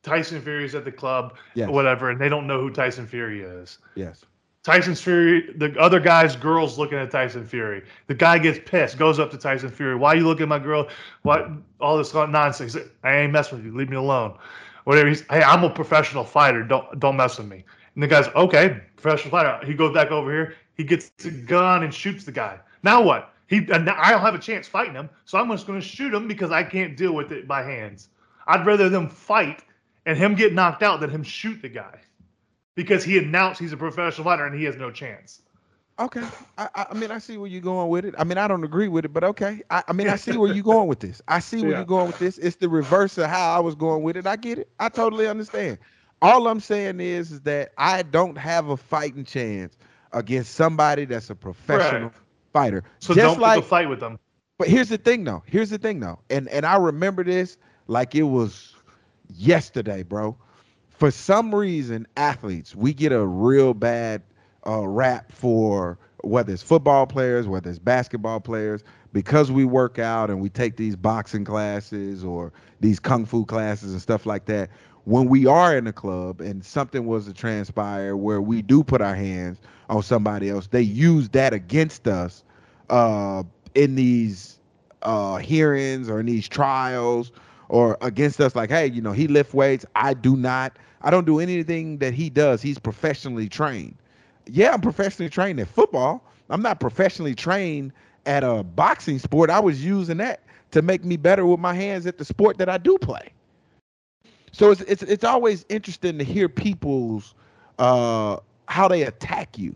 Tyson 0.02 0.40
Fury's 0.40 0.74
at 0.74 0.84
the 0.84 0.92
club, 0.92 1.34
yes, 1.54 1.68
whatever, 1.68 2.10
and 2.10 2.20
they 2.20 2.28
don't 2.28 2.46
know 2.46 2.60
who 2.60 2.70
Tyson 2.70 3.06
Fury 3.06 3.42
is. 3.42 3.78
yes, 3.94 4.24
Tyson 4.62 4.94
Fury, 4.94 5.52
the 5.56 5.76
other 5.78 5.98
guy's 5.98 6.36
girl's 6.36 6.78
looking 6.78 6.98
at 6.98 7.10
Tyson 7.10 7.46
Fury. 7.46 7.82
The 8.06 8.14
guy 8.14 8.38
gets 8.38 8.60
pissed, 8.64 8.96
goes 8.96 9.18
up 9.18 9.30
to 9.32 9.38
Tyson 9.38 9.70
Fury. 9.70 9.96
Why 9.96 10.14
you 10.14 10.26
looking 10.26 10.44
at 10.44 10.48
my 10.48 10.60
girl? 10.60 10.88
What 11.22 11.48
all 11.80 11.98
this 11.98 12.14
nonsense? 12.14 12.76
I 13.02 13.16
ain't 13.16 13.32
messing 13.32 13.58
with 13.58 13.66
you. 13.66 13.76
Leave 13.76 13.90
me 13.90 13.96
alone. 13.96 14.38
Whatever. 14.84 15.08
He's, 15.08 15.22
hey, 15.22 15.42
I'm 15.42 15.64
a 15.64 15.70
professional 15.70 16.24
fighter. 16.24 16.62
Don't 16.62 16.98
don't 17.00 17.16
mess 17.16 17.38
with 17.38 17.48
me. 17.48 17.64
And 17.94 18.02
the 18.02 18.06
guy's 18.06 18.28
okay, 18.28 18.80
professional 18.96 19.30
fighter. 19.30 19.66
He 19.66 19.74
goes 19.74 19.92
back 19.92 20.10
over 20.10 20.30
here. 20.30 20.54
He 20.74 20.84
gets 20.84 21.10
the 21.10 21.30
gun 21.30 21.82
and 21.82 21.92
shoots 21.92 22.24
the 22.24 22.32
guy. 22.32 22.60
Now 22.84 23.02
what? 23.02 23.34
He 23.48 23.58
I 23.70 23.78
don't 23.78 24.20
have 24.20 24.34
a 24.34 24.38
chance 24.38 24.68
fighting 24.68 24.94
him, 24.94 25.10
so 25.24 25.38
I'm 25.38 25.50
just 25.50 25.66
going 25.66 25.80
to 25.80 25.86
shoot 25.86 26.14
him 26.14 26.28
because 26.28 26.52
I 26.52 26.62
can't 26.62 26.96
deal 26.96 27.12
with 27.12 27.32
it 27.32 27.48
by 27.48 27.62
hands. 27.62 28.08
I'd 28.46 28.64
rather 28.64 28.88
them 28.88 29.08
fight 29.08 29.64
and 30.06 30.16
him 30.18 30.34
get 30.34 30.52
knocked 30.52 30.82
out 30.82 31.00
than 31.00 31.10
him 31.10 31.22
shoot 31.22 31.62
the 31.62 31.68
guy 31.68 32.00
because 32.74 33.04
he 33.04 33.18
announced 33.18 33.60
he's 33.60 33.72
a 33.72 33.76
professional 33.76 34.24
fighter 34.24 34.46
and 34.46 34.58
he 34.58 34.64
has 34.64 34.76
no 34.76 34.90
chance. 34.90 35.42
okay. 35.98 36.30
I, 36.58 36.86
I, 36.90 36.94
mean, 36.94 37.10
I 37.10 37.18
see 37.18 37.36
where 37.36 37.48
you're 37.48 37.60
going 37.62 37.88
with 37.88 38.04
it. 38.04 38.14
I 38.18 38.24
mean, 38.24 38.38
I 38.38 38.46
don't 38.48 38.64
agree 38.64 38.88
with 38.88 39.04
it, 39.04 39.12
but 39.12 39.24
okay. 39.24 39.62
I, 39.70 39.82
I 39.88 39.92
mean, 39.92 40.08
I 40.08 40.16
see 40.16 40.36
where 40.36 40.48
you're 40.48 40.64
going 40.64 40.88
with 40.88 41.00
this. 41.00 41.20
I 41.28 41.40
see 41.40 41.62
where 41.62 41.72
Yeah. 41.72 41.76
you're 41.76 41.86
going 41.86 42.06
with 42.08 42.18
this. 42.18 42.38
It's 42.38 42.56
the 42.56 42.68
reverse 42.68 43.18
of 43.18 43.26
how 43.28 43.56
I 43.56 43.60
was 43.60 43.74
going 43.74 44.02
with 44.02 44.16
it. 44.16 44.26
I 44.26 44.36
get 44.36 44.58
it. 44.58 44.68
I 44.78 44.88
totally 44.88 45.28
understand. 45.28 45.78
All 46.20 46.48
I'm 46.48 46.60
saying 46.60 47.00
is, 47.00 47.32
is 47.32 47.40
that 47.42 47.72
I 47.78 48.02
don't 48.02 48.36
have 48.38 48.68
a 48.68 48.76
fighting 48.76 49.24
chance 49.24 49.76
against 50.12 50.54
somebody 50.54 51.04
that's 51.04 51.30
a 51.30 51.34
professional 51.34 52.08
Right. 52.08 52.12
fighter. 52.52 52.84
So 53.00 53.14
Just 53.14 53.38
don't 53.38 53.40
like 53.40 53.58
a 53.58 53.62
fight 53.62 53.88
with 53.88 54.00
them. 54.00 54.18
But 54.58 54.68
here's 54.68 54.88
the 54.88 54.98
thing, 54.98 55.24
though. 55.24 55.42
Here's 55.46 55.70
the 55.70 55.78
thing, 55.78 56.00
though, 56.00 56.20
and 56.30 56.48
and 56.48 56.64
I 56.66 56.76
remember 56.76 57.24
this 57.24 57.56
like 57.88 58.14
it 58.14 58.22
was 58.22 58.74
yesterday, 59.36 60.02
bro. 60.02 60.36
For 60.90 61.10
some 61.10 61.54
reason, 61.54 62.06
athletes 62.16 62.76
we 62.76 62.92
get 62.92 63.12
a 63.12 63.24
real 63.26 63.74
bad 63.74 64.22
uh, 64.66 64.86
rap 64.86 65.32
for 65.32 65.98
whether 66.22 66.52
it's 66.52 66.62
football 66.62 67.06
players, 67.06 67.48
whether 67.48 67.68
it's 67.68 67.78
basketball 67.78 68.40
players, 68.40 68.84
because 69.12 69.50
we 69.50 69.64
work 69.64 69.98
out 69.98 70.30
and 70.30 70.40
we 70.40 70.48
take 70.48 70.76
these 70.76 70.96
boxing 70.96 71.44
classes 71.44 72.24
or 72.24 72.52
these 72.80 73.00
kung 73.00 73.26
fu 73.26 73.44
classes 73.44 73.92
and 73.92 74.00
stuff 74.00 74.26
like 74.26 74.46
that. 74.46 74.70
When 75.04 75.28
we 75.28 75.46
are 75.46 75.76
in 75.76 75.86
a 75.88 75.92
club 75.92 76.40
and 76.40 76.64
something 76.64 77.06
was 77.06 77.26
to 77.26 77.32
transpire 77.32 78.16
where 78.16 78.40
we 78.40 78.62
do 78.62 78.84
put 78.84 79.00
our 79.00 79.16
hands 79.16 79.58
on 79.88 80.02
somebody 80.02 80.48
else, 80.48 80.68
they 80.68 80.82
use 80.82 81.28
that 81.30 81.52
against 81.52 82.06
us 82.06 82.44
uh, 82.88 83.42
in 83.74 83.96
these 83.96 84.60
uh, 85.02 85.38
hearings 85.38 86.08
or 86.08 86.20
in 86.20 86.26
these 86.26 86.48
trials 86.48 87.32
or 87.72 87.98
against 88.02 88.40
us 88.40 88.56
like 88.56 88.70
hey 88.70 88.86
you 88.88 89.02
know 89.02 89.12
he 89.12 89.28
lift 89.28 89.54
weights. 89.54 89.86
I 89.96 90.14
do 90.14 90.36
not. 90.36 90.78
I 91.02 91.10
don't 91.10 91.26
do 91.26 91.40
anything 91.40 91.98
that 91.98 92.14
he 92.14 92.30
does. 92.30 92.62
He's 92.62 92.78
professionally 92.78 93.48
trained. 93.48 93.96
Yeah 94.46 94.72
i'm 94.74 94.82
professionally 94.82 95.30
trained 95.30 95.60
at 95.60 95.68
football. 95.68 96.24
I'm 96.50 96.62
not 96.62 96.80
professionally 96.80 97.34
trained 97.34 97.92
at 98.26 98.44
a 98.44 98.62
boxing 98.62 99.18
sport. 99.18 99.50
I 99.50 99.60
was 99.60 99.84
using 99.84 100.18
that 100.18 100.42
to 100.72 100.82
make 100.82 101.04
me 101.04 101.16
better 101.16 101.46
with 101.46 101.60
my 101.60 101.74
hands 101.74 102.06
at 102.06 102.18
the 102.18 102.24
sport 102.24 102.58
that 102.58 102.68
i 102.70 102.78
do 102.78 102.98
play. 102.98 103.30
So 104.52 104.70
it's 104.70 104.82
it's, 104.82 105.02
it's 105.02 105.24
always 105.24 105.64
interesting 105.68 106.18
to 106.18 106.24
hear 106.24 106.48
people's 106.48 107.34
uh 107.78 108.38
how 108.68 108.88
they 108.88 109.02
attack 109.02 109.58
you. 109.58 109.74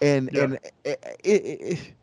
And 0.00 0.30
Yeah. 0.30 0.46
and 0.46 0.54
it, 0.84 1.18
it, 1.24 1.42
it, 1.44 1.94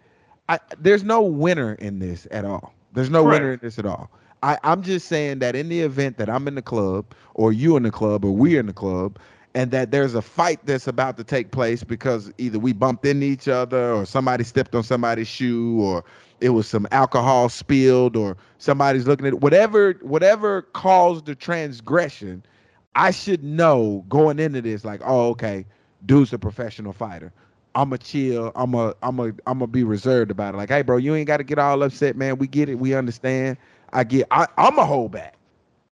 I, 0.49 0.59
there's 0.79 1.03
no 1.03 1.21
winner 1.21 1.73
in 1.75 1.99
this 1.99 2.27
at 2.31 2.45
all. 2.45 2.73
There's 2.93 3.09
no 3.09 3.25
winner 3.25 3.53
in 3.53 3.59
this 3.61 3.79
at 3.79 3.85
all. 3.85 4.11
I, 4.45 4.59
I'm 4.63 4.83
just 4.83 5.07
saying 5.07 5.39
that 5.39 5.55
in 5.55 5.69
the 5.69 5.81
event 5.81 6.17
that 6.19 6.29
I'm 6.29 6.47
in 6.47 6.53
the 6.53 6.61
club, 6.61 7.07
or 7.33 7.51
you 7.51 7.77
in 7.77 7.83
the 7.83 7.91
club, 7.91 8.23
or 8.23 8.31
we're 8.31 8.59
in 8.59 8.67
the 8.67 8.73
club, 8.73 9.17
and 9.55 9.71
that 9.71 9.89
there's 9.89 10.13
a 10.13 10.21
fight 10.21 10.59
that's 10.65 10.87
about 10.87 11.17
to 11.17 11.23
take 11.23 11.49
place 11.51 11.83
because 11.83 12.31
either 12.37 12.59
we 12.59 12.71
bumped 12.71 13.07
into 13.07 13.25
each 13.25 13.47
other, 13.47 13.91
or 13.91 14.05
somebody 14.05 14.43
stepped 14.43 14.75
on 14.75 14.83
somebody's 14.83 15.27
shoe, 15.27 15.81
or 15.81 16.05
it 16.41 16.49
was 16.49 16.67
some 16.67 16.87
alcohol 16.91 17.49
spilled, 17.49 18.15
or 18.15 18.37
somebody's 18.59 19.07
looking 19.07 19.25
at 19.25 19.41
whatever 19.41 19.93
whatever 20.03 20.61
caused 20.61 21.25
the 21.25 21.33
transgression. 21.33 22.43
I 22.95 23.11
should 23.11 23.43
know 23.43 24.05
going 24.09 24.37
into 24.39 24.61
this, 24.61 24.85
like, 24.85 25.01
oh, 25.03 25.29
okay, 25.29 25.65
dude's 26.05 26.33
a 26.33 26.39
professional 26.39 26.93
fighter. 26.93 27.33
I'm 27.75 27.91
a 27.93 27.97
chill. 27.97 28.51
I'm 28.55 28.75
a 28.75 28.93
I'm 29.03 29.19
a 29.19 29.25
I'm 29.47 29.59
gonna 29.59 29.67
be 29.67 29.83
reserved 29.83 30.31
about 30.31 30.53
it. 30.53 30.57
Like, 30.57 30.69
hey, 30.69 30.83
bro, 30.83 30.97
you 30.97 31.15
ain't 31.15 31.27
got 31.27 31.37
to 31.37 31.43
get 31.43 31.59
all 31.59 31.83
upset, 31.83 32.15
man. 32.15 32.37
We 32.37 32.47
get 32.47 32.69
it. 32.69 32.75
We 32.75 32.93
understand. 32.95 33.57
I 33.95 34.03
get. 34.03 34.27
I, 34.29 34.47
I'm 34.57 34.77
a 34.77 34.85
hold 34.85 35.13
back. 35.13 35.35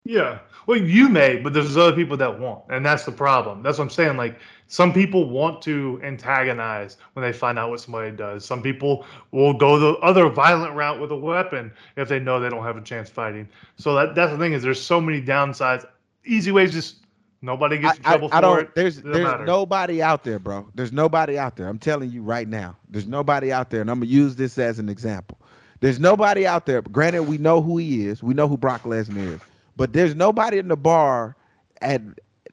Yeah. 0.03 0.39
Well, 0.67 0.79
you 0.79 1.09
may, 1.09 1.37
but 1.37 1.53
there's 1.53 1.77
other 1.77 1.95
people 1.95 2.17
that 2.17 2.39
won't, 2.39 2.63
and 2.69 2.83
that's 2.85 3.05
the 3.05 3.11
problem. 3.11 3.61
That's 3.61 3.77
what 3.77 3.85
I'm 3.85 3.89
saying. 3.91 4.17
Like 4.17 4.39
some 4.67 4.91
people 4.91 5.29
want 5.29 5.61
to 5.63 6.01
antagonize 6.03 6.97
when 7.13 7.23
they 7.23 7.31
find 7.31 7.59
out 7.59 7.69
what 7.69 7.79
somebody 7.79 8.11
does. 8.11 8.43
Some 8.43 8.63
people 8.63 9.05
will 9.31 9.53
go 9.53 9.77
the 9.77 9.99
other 9.99 10.27
violent 10.27 10.73
route 10.73 10.99
with 10.99 11.11
a 11.11 11.15
weapon 11.15 11.71
if 11.97 12.09
they 12.09 12.19
know 12.19 12.39
they 12.39 12.49
don't 12.49 12.63
have 12.63 12.77
a 12.77 12.81
chance 12.81 13.09
fighting. 13.09 13.47
So 13.77 13.93
that 13.95 14.15
that's 14.15 14.31
the 14.31 14.37
thing 14.37 14.53
is 14.53 14.63
there's 14.63 14.81
so 14.81 14.99
many 14.99 15.21
downsides. 15.21 15.85
Easy 16.25 16.51
ways, 16.51 16.71
just 16.71 17.05
nobody 17.43 17.77
I, 17.77 17.81
gets 17.81 17.99
in 17.99 18.05
I, 18.05 18.09
trouble 18.09 18.29
I 18.31 18.37
for 18.37 18.41
don't. 18.41 18.59
it. 18.61 18.75
There's 18.75 19.01
there's 19.01 19.23
matter. 19.23 19.45
nobody 19.45 20.01
out 20.01 20.23
there, 20.23 20.39
bro. 20.39 20.67
There's 20.73 20.91
nobody 20.91 21.37
out 21.37 21.55
there. 21.55 21.67
I'm 21.67 21.79
telling 21.79 22.09
you 22.09 22.23
right 22.23 22.47
now. 22.47 22.75
There's 22.89 23.07
nobody 23.07 23.51
out 23.51 23.69
there, 23.69 23.81
and 23.81 23.91
I'm 23.91 23.99
gonna 23.99 24.11
use 24.11 24.35
this 24.35 24.57
as 24.57 24.79
an 24.79 24.89
example. 24.89 25.37
There's 25.81 25.99
nobody 25.99 26.47
out 26.47 26.65
there. 26.65 26.81
Granted, 26.81 27.23
we 27.23 27.37
know 27.37 27.61
who 27.61 27.77
he 27.77 28.07
is. 28.07 28.23
We 28.23 28.33
know 28.33 28.47
who 28.47 28.57
Brock 28.57 28.83
Lesnar 28.83 29.35
is. 29.35 29.41
But 29.75 29.93
there's 29.93 30.15
nobody 30.15 30.57
in 30.57 30.67
the 30.67 30.77
bar 30.77 31.35
at 31.81 32.01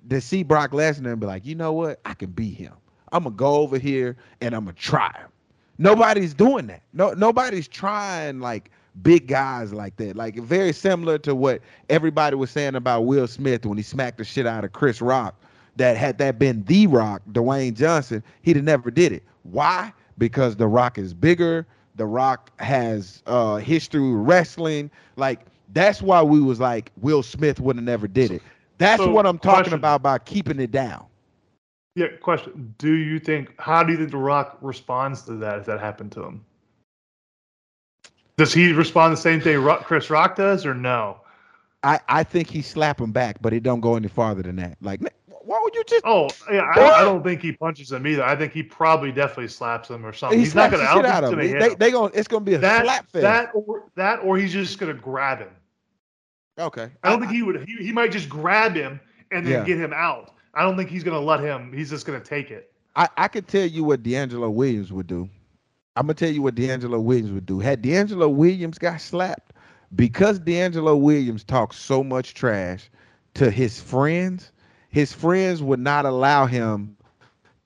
to 0.09 0.21
see 0.21 0.43
Brock 0.43 0.73
Lesnar 0.73 1.13
and 1.13 1.21
be 1.21 1.27
like, 1.27 1.47
you 1.47 1.55
know 1.55 1.73
what? 1.73 2.01
I 2.05 2.15
can 2.15 2.31
beat 2.31 2.57
him. 2.57 2.73
I'm 3.13 3.25
gonna 3.25 3.37
go 3.37 3.57
over 3.57 3.79
here 3.79 4.17
and 4.41 4.55
I'm 4.55 4.65
gonna 4.65 4.77
try 4.77 5.13
him. 5.17 5.29
Nobody's 5.79 6.35
doing 6.35 6.67
that. 6.69 6.83
No, 6.93 7.13
nobody's 7.13 7.69
trying 7.69 8.41
like 8.41 8.71
big 9.03 9.29
guys 9.29 9.73
like 9.73 9.97
that. 9.97 10.17
Like 10.17 10.37
very 10.37 10.73
similar 10.73 11.19
to 11.19 11.35
what 11.35 11.61
everybody 11.89 12.37
was 12.37 12.51
saying 12.51 12.75
about 12.75 13.03
Will 13.03 13.27
Smith 13.27 13.65
when 13.65 13.77
he 13.77 13.83
smacked 13.83 14.19
the 14.19 14.25
shit 14.25 14.47
out 14.47 14.65
of 14.65 14.73
Chris 14.73 15.01
Rock. 15.01 15.35
That 15.77 15.97
had 15.97 16.19
that 16.19 16.39
been 16.39 16.65
the 16.65 16.87
Rock, 16.87 17.23
Dwayne 17.33 17.75
Johnson, 17.75 18.23
he'd 18.43 18.57
have 18.57 18.65
never 18.65 18.91
did 18.91 19.11
it. 19.13 19.23
Why? 19.45 19.93
Because 20.19 20.57
the 20.57 20.69
Rock 20.69 20.99
is 20.99 21.15
bigger. 21.15 21.67
The 21.97 22.07
Rock 22.07 22.51
has 22.61 23.23
uh 23.27 23.57
history 23.57 24.01
with 24.01 24.27
wrestling. 24.27 24.91
Like 25.17 25.47
that's 25.73 26.03
why 26.03 26.23
we 26.23 26.41
was 26.41 26.61
like 26.61 26.91
Will 27.01 27.23
Smith 27.23 27.61
would 27.61 27.77
have 27.77 27.85
never 27.85 28.07
did 28.07 28.31
it. 28.33 28.43
That's 28.79 29.05
So, 29.05 29.11
what 29.11 29.27
I'm 29.27 29.39
talking 29.39 29.73
question. 29.73 29.75
about 29.75 30.03
by 30.03 30.19
keeping 30.19 30.61
it 30.61 30.71
down. 30.71 31.07
Yeah, 31.95 32.09
question. 32.21 32.75
Do 32.79 32.93
you 32.95 33.19
think 33.19 33.55
how 33.61 33.83
do 33.83 33.93
you 33.93 33.99
think 33.99 34.11
The 34.11 34.17
Rock 34.17 34.59
responds 34.61 35.23
to 35.23 35.35
that 35.37 35.59
if 35.59 35.67
that 35.67 35.81
happened 35.81 36.13
to 36.13 36.23
him? 36.25 36.45
Does 38.37 38.53
he 38.53 38.73
respond 38.73 39.13
the 39.13 39.17
same 39.17 39.41
thing 39.41 39.65
Chris 39.85 40.11
Rock 40.11 40.37
does 40.37 40.65
or 40.67 40.75
no? 40.75 41.21
I, 41.83 42.01
I 42.09 42.25
think 42.25 42.49
he 42.49 42.63
slap 42.63 43.01
him 43.01 43.13
back, 43.13 43.43
but 43.43 43.53
it 43.53 43.63
don't 43.63 43.81
go 43.81 43.97
any 43.97 44.09
farther 44.09 44.43
than 44.43 44.57
that. 44.57 44.77
Like, 44.81 45.01
why 45.45 45.61
would 45.63 45.75
you 45.75 45.85
just? 45.85 46.05
Oh, 46.07 46.29
yeah, 46.51 46.61
I, 46.75 47.01
I 47.01 47.05
don't 47.05 47.23
think 47.23 47.41
he 47.43 47.53
punches 47.53 47.93
him 47.93 48.07
either. 48.07 48.25
I 48.25 48.37
think 48.37 48.53
he 48.53 48.63
probably 48.63 49.13
definitely 49.13 49.49
slaps 49.49 49.89
him 49.91 50.05
or 50.07 50.13
something. 50.13 50.39
he 50.39 50.45
He's 50.45 50.55
not 50.55 50.71
gonna 50.71 50.85
the 50.85 50.95
shit 50.95 51.05
out 51.05 51.25
out 51.25 51.33
him. 51.33 51.39
They, 51.39 51.49
him. 51.49 51.75
they 51.79 51.91
gonna 51.91 52.11
it's 52.15 52.29
gonna 52.29 52.45
be 52.45 52.55
a 52.55 52.59
that 52.59 52.85
slap 52.85 53.09
fest. 53.11 53.23
that 53.23 53.51
or 53.55 53.85
that 53.97 54.17
or 54.21 54.37
he's 54.37 54.53
just 54.53 54.79
gonna 54.79 54.95
grab 54.95 55.39
him. 55.39 55.51
okay. 56.59 56.91
I 57.03 57.11
don't 57.11 57.21
think 57.21 57.33
he 57.33 57.43
would. 57.43 57.65
He, 57.67 57.77
he 57.77 57.93
might 57.93 58.13
just 58.13 58.29
grab 58.29 58.75
him 58.75 59.01
and 59.31 59.47
then 59.47 59.53
Yeah. 59.53 59.65
get 59.65 59.79
him 59.79 59.93
out. 59.93 60.33
I 60.55 60.63
don't 60.63 60.77
think 60.77 60.91
he's 60.91 61.05
gonna 61.05 61.21
let 61.21 61.41
him. 61.41 61.73
He's 61.73 61.91
just 61.91 62.07
gonna 62.07 62.21
take 62.21 62.51
it. 62.51 62.73
I, 62.95 63.09
I 63.17 63.29
could 63.29 63.49
tell 63.49 63.67
you 63.67 63.85
what 63.85 64.03
DeAngelo 64.03 64.53
Williams 64.53 64.93
would 64.93 65.07
do. 65.07 65.29
I'm 65.97 66.07
gonna 66.07 66.15
tell 66.15 66.31
you 66.31 66.43
what 66.43 66.55
DeAngelo 66.55 67.03
Williams 67.03 67.33
would 67.33 67.47
do. 67.47 67.59
Had 67.59 67.83
DeAngelo 67.83 68.33
Williams 68.33 68.79
got 68.79 69.01
slapped, 69.01 69.53
because 69.97 70.41
DeAngelo 70.41 71.01
Williams 71.01 71.45
talks 71.45 71.77
so 71.77 72.03
much 72.05 72.35
trash 72.35 72.91
to 73.35 73.51
his 73.51 73.81
friends, 73.81 74.53
his 74.93 75.13
friends 75.13 75.63
would 75.63 75.81
not 75.81 76.07
allow 76.07 76.47
him 76.47 76.97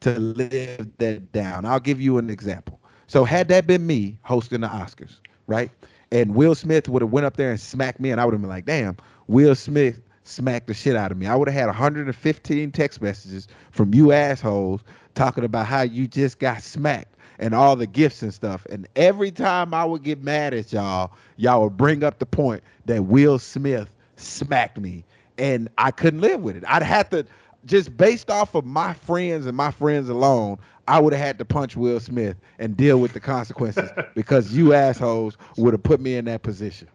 to 0.00 0.18
live 0.18 0.88
that 0.98 1.32
down. 1.32 1.64
I'll 1.64 1.80
give 1.80 2.00
you 2.00 2.18
an 2.18 2.30
example. 2.30 2.80
So 3.08 3.24
had 3.24 3.48
that 3.48 3.66
been 3.66 3.86
me 3.86 4.18
hosting 4.22 4.60
the 4.60 4.68
Oscars, 4.68 5.16
right? 5.46 5.70
And 6.12 6.34
Will 6.34 6.54
Smith 6.54 6.88
would 6.88 7.02
have 7.02 7.10
went 7.10 7.26
up 7.26 7.36
there 7.36 7.50
and 7.50 7.60
smacked 7.60 8.00
me, 8.00 8.10
and 8.10 8.20
I 8.20 8.24
would 8.24 8.32
have 8.32 8.40
been 8.40 8.48
like, 8.48 8.64
damn, 8.64 8.96
Will 9.26 9.54
Smith 9.54 10.00
smacked 10.22 10.68
the 10.68 10.74
shit 10.74 10.96
out 10.96 11.12
of 11.12 11.18
me. 11.18 11.26
I 11.26 11.34
would 11.34 11.48
have 11.48 11.54
had 11.54 11.66
115 11.66 12.72
text 12.72 13.02
messages 13.02 13.48
from 13.70 13.92
you 13.92 14.12
assholes 14.12 14.82
talking 15.14 15.44
about 15.44 15.66
how 15.66 15.82
you 15.82 16.06
just 16.06 16.38
got 16.38 16.62
smacked 16.62 17.16
and 17.38 17.54
all 17.54 17.76
the 17.76 17.86
gifts 17.86 18.22
and 18.22 18.32
stuff. 18.32 18.66
And 18.70 18.88
every 18.96 19.30
time 19.30 19.74
I 19.74 19.84
would 19.84 20.02
get 20.02 20.22
mad 20.22 20.54
at 20.54 20.72
y'all, 20.72 21.12
y'all 21.36 21.64
would 21.64 21.76
bring 21.76 22.04
up 22.04 22.18
the 22.18 22.26
point 22.26 22.62
that 22.86 23.04
Will 23.04 23.38
Smith 23.38 23.88
smacked 24.16 24.78
me. 24.78 25.04
And 25.38 25.68
I 25.78 25.90
couldn't 25.90 26.20
live 26.20 26.40
with 26.40 26.56
it. 26.56 26.64
I'd 26.66 26.82
have 26.82 27.10
to 27.10 27.26
just 27.66 27.96
based 27.96 28.30
off 28.30 28.54
of 28.54 28.64
my 28.64 28.94
friends 28.94 29.46
and 29.46 29.56
my 29.56 29.70
friends 29.70 30.08
alone, 30.08 30.58
I 30.88 31.00
would 31.00 31.12
have 31.12 31.24
had 31.24 31.38
to 31.38 31.44
punch 31.44 31.76
Will 31.76 32.00
Smith 32.00 32.36
and 32.58 32.76
deal 32.76 33.00
with 33.00 33.12
the 33.12 33.20
consequences 33.20 33.90
because 34.14 34.52
you 34.52 34.72
assholes 34.72 35.36
would 35.56 35.74
have 35.74 35.82
put 35.82 36.00
me 36.00 36.16
in 36.16 36.24
that 36.26 36.42
position. 36.42 36.88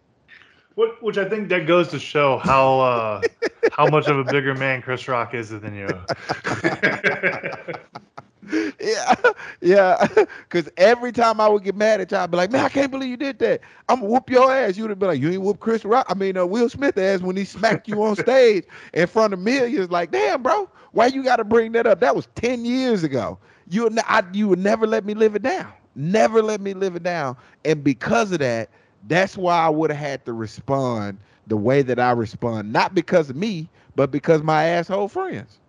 What, 0.75 1.03
which 1.03 1.17
I 1.17 1.27
think 1.27 1.49
that 1.49 1.67
goes 1.67 1.89
to 1.89 1.99
show 1.99 2.37
how 2.37 2.79
uh, 2.79 3.21
how 3.73 3.87
much 3.87 4.07
of 4.07 4.17
a 4.17 4.23
bigger 4.23 4.55
man 4.55 4.81
Chris 4.81 5.07
Rock 5.07 5.33
is 5.33 5.49
than 5.49 5.75
you. 5.75 5.87
yeah, 8.81 9.15
yeah. 9.61 10.07
Because 10.49 10.69
every 10.77 11.11
time 11.11 11.39
I 11.39 11.47
would 11.47 11.63
get 11.63 11.75
mad 11.75 12.01
at 12.01 12.11
y'all, 12.11 12.21
I'd 12.21 12.31
be 12.31 12.37
like, 12.37 12.51
"Man, 12.51 12.65
I 12.65 12.69
can't 12.69 12.91
believe 12.91 13.09
you 13.09 13.17
did 13.17 13.39
that. 13.39 13.61
I'm 13.89 13.99
gonna 14.01 14.11
whoop 14.11 14.29
your 14.29 14.51
ass." 14.51 14.77
You 14.77 14.83
would 14.83 14.91
have 14.91 14.99
been 14.99 15.09
like, 15.09 15.21
"You 15.21 15.31
ain't 15.31 15.41
whoop 15.41 15.59
Chris 15.59 15.85
Rock." 15.85 16.05
I 16.09 16.13
mean, 16.15 16.37
uh, 16.37 16.45
Will 16.45 16.69
Smith 16.69 16.97
ass 16.97 17.21
when 17.21 17.35
he 17.37 17.45
smacked 17.45 17.87
you 17.87 18.01
on 18.03 18.15
stage 18.15 18.65
in 18.93 19.07
front 19.07 19.33
of 19.33 19.39
millions. 19.39 19.91
Like, 19.91 20.11
damn, 20.11 20.43
bro, 20.43 20.69
why 20.91 21.07
you 21.07 21.23
got 21.23 21.37
to 21.37 21.43
bring 21.45 21.71
that 21.73 21.87
up? 21.87 21.99
That 22.01 22.15
was 22.15 22.27
ten 22.35 22.65
years 22.65 23.03
ago. 23.03 23.39
You 23.69 23.83
would, 23.83 23.99
I, 23.99 24.23
you 24.33 24.47
would 24.49 24.59
never 24.59 24.85
let 24.87 25.05
me 25.05 25.13
live 25.13 25.35
it 25.35 25.43
down. 25.43 25.73
Never 25.95 26.41
let 26.41 26.61
me 26.61 26.73
live 26.73 26.95
it 26.95 27.03
down. 27.03 27.37
And 27.65 27.83
because 27.83 28.31
of 28.31 28.39
that, 28.39 28.69
that's 29.07 29.37
why 29.37 29.57
I 29.57 29.69
would 29.69 29.89
have 29.91 29.99
had 29.99 30.25
to 30.25 30.33
respond 30.33 31.17
the 31.47 31.57
way 31.57 31.81
that 31.83 31.99
I 31.99 32.11
respond, 32.11 32.71
not 32.71 32.93
because 32.95 33.29
of 33.29 33.35
me, 33.35 33.69
but 33.95 34.11
because 34.11 34.41
my 34.43 34.65
asshole 34.65 35.07
friends. 35.07 35.59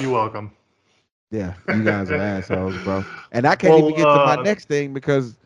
You're 0.00 0.12
welcome. 0.12 0.52
Yeah, 1.30 1.54
you 1.68 1.82
guys 1.84 2.10
are 2.10 2.18
assholes, 2.18 2.78
bro. 2.78 3.06
And 3.32 3.46
I 3.46 3.56
can't 3.56 3.76
Well, 3.76 3.78
even 3.78 3.94
get 3.94 4.10
to 4.12 4.20
my 4.20 4.36
uh, 4.36 4.42
next 4.42 4.68
thing 4.68 4.92
because 4.92 5.38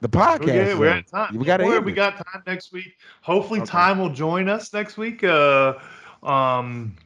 the 0.00 0.08
podcast. 0.08 0.44
Good. 0.44 0.78
We're 0.78 0.88
at 0.88 1.06
time. 1.08 1.36
We 1.36 1.50
end 1.50 1.84
we 1.84 1.92
got 1.92 2.16
time 2.16 2.42
next 2.46 2.72
week. 2.72 2.96
Hopefully, 3.22 3.60
Okay. 3.60 3.70
time 3.70 3.98
will 3.98 4.10
join 4.10 4.48
us 4.48 4.72
next 4.72 4.96
week. 4.96 5.22
Uh, 5.22 5.74
um, 6.22 6.96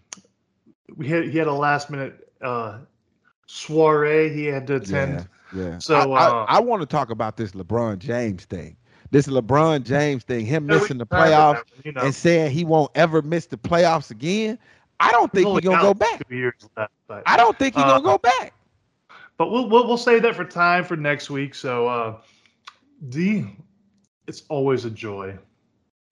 we 0.97 1.09
had 1.09 1.25
he 1.29 1.39
had 1.39 1.47
a 1.47 1.53
last 1.53 1.91
minute 1.91 2.33
uh, 2.43 2.81
soiree 3.47 4.31
he 4.33 4.45
had 4.47 4.67
to 4.69 4.77
attend. 4.77 5.27
Yeah, 5.53 5.63
yeah. 5.63 5.79
So, 5.79 6.15
I, 6.15 6.27
uh, 6.27 6.47
I, 6.49 6.57
I 6.57 6.61
want 6.61 6.83
to 6.83 6.87
talk 6.87 7.11
about 7.11 7.37
this 7.37 7.53
LeBron 7.53 7.99
James 7.99 8.45
thing. 8.45 8.77
This 9.11 9.27
LeBron 9.27 9.85
James 9.85 10.25
thing, 10.25 10.47
him 10.47 10.69
Yeah, 10.69 10.77
missing 10.77 10.99
the 10.99 11.07
playoffs 11.07 11.63
You 11.85 11.93
know, 11.93 12.03
and 12.03 12.15
saying 12.15 12.53
he 12.53 12.65
won't 12.65 12.91
ever 12.95 13.23
miss 13.23 13.47
the 13.47 13.57
playoffs 13.59 14.11
again. 14.11 14.59
I 15.01 15.13
don't 15.13 15.33
think 15.33 15.49
he's 15.51 15.61
gonna 15.61 15.83
go 15.83 15.95
back. 15.95 16.23
Two 16.29 16.37
years 16.37 16.55
left, 16.77 16.94
but 17.07 17.23
I 17.27 17.37
don't 17.37 17.59
think 17.59 17.75
he's 17.75 17.85
Uh, 17.85 17.89
gonna 17.99 18.05
go 18.05 18.19
back. 18.19 18.53
but 19.37 19.51
we'll, 19.51 19.69
we'll 19.69 19.87
we'll 19.87 19.97
save 19.99 20.23
that 20.23 20.35
for 20.35 20.45
time 20.45 20.85
for 20.85 20.97
next 20.97 21.31
week. 21.31 21.55
So, 21.55 21.87
uh, 21.89 22.17
D, 23.09 23.47
it's 24.27 24.43
always 24.49 24.85
a 24.85 24.91
joy. 24.91 25.37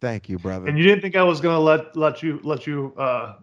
Thank 0.00 0.28
you, 0.28 0.38
brother. 0.38 0.66
And 0.68 0.76
you 0.76 0.84
didn't 0.84 1.00
think 1.02 1.16
I 1.16 1.22
was 1.22 1.40
gonna 1.40 1.60
let 1.60 1.96
let 1.96 2.22
you 2.22 2.40
let 2.42 2.66
you 2.66 2.92
uh, 2.96 3.34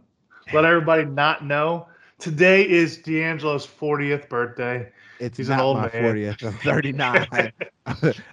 let 0.54 0.66
everybody 0.66 1.06
not 1.06 1.46
know. 1.46 1.88
Today 2.20 2.68
is 2.68 2.98
DeAngelo's 3.00 3.66
40th 3.66 4.28
birthday. 4.28 4.92
It's 5.20 5.38
he's 5.38 5.50
an 5.50 5.58
not 5.58 5.64
old 5.66 5.78
my. 5.78 5.90
40th. 5.90 6.44
I'm 6.48 6.54
39. 6.54 7.52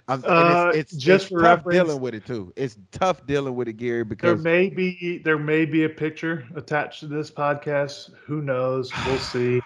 Uh, 0.09 0.71
it's, 0.73 0.93
it's 0.93 1.03
just 1.03 1.25
it's 1.25 1.31
for 1.31 1.41
tough 1.41 1.57
reference- 1.65 1.75
dealing 1.87 2.01
with 2.01 2.15
it 2.15 2.25
too. 2.25 2.53
It's 2.55 2.77
tough 2.91 3.25
dealing 3.25 3.55
with 3.55 3.67
it, 3.67 3.73
Gary, 3.73 4.03
Because 4.03 4.41
There 4.41 4.51
may 4.53 4.69
be 4.69 5.21
there 5.23 5.37
may 5.37 5.65
be 5.65 5.83
a 5.83 5.89
picture 5.89 6.45
attached 6.55 6.99
to 7.01 7.07
this 7.07 7.29
podcast. 7.29 8.11
Who 8.25 8.41
knows? 8.41 8.91
We'll 9.05 9.17
see. 9.19 9.61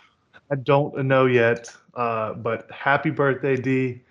I 0.51 0.55
don't 0.55 0.97
know 1.05 1.25
yet. 1.27 1.67
Uh, 1.95 2.33
but 2.33 2.69
happy 2.71 3.09
birthday, 3.09 3.55
D. 3.55 4.01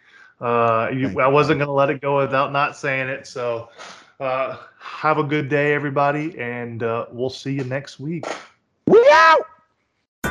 Uh, 0.40 0.90
you, 0.92 1.20
I 1.20 1.26
wasn't 1.28 1.58
gonna 1.58 1.72
let 1.72 1.90
it 1.90 2.00
go 2.00 2.18
without 2.18 2.52
not 2.52 2.76
saying 2.76 3.08
it. 3.08 3.26
So 3.26 3.68
uh, 4.20 4.56
have 4.78 5.18
a 5.18 5.24
good 5.24 5.48
day, 5.48 5.74
everybody, 5.74 6.38
and 6.38 6.82
uh, 6.82 7.06
we'll 7.10 7.30
see 7.30 7.52
you 7.52 7.64
next 7.64 8.00
week. 8.00 8.24
we 8.86 8.98
out. 9.12 9.40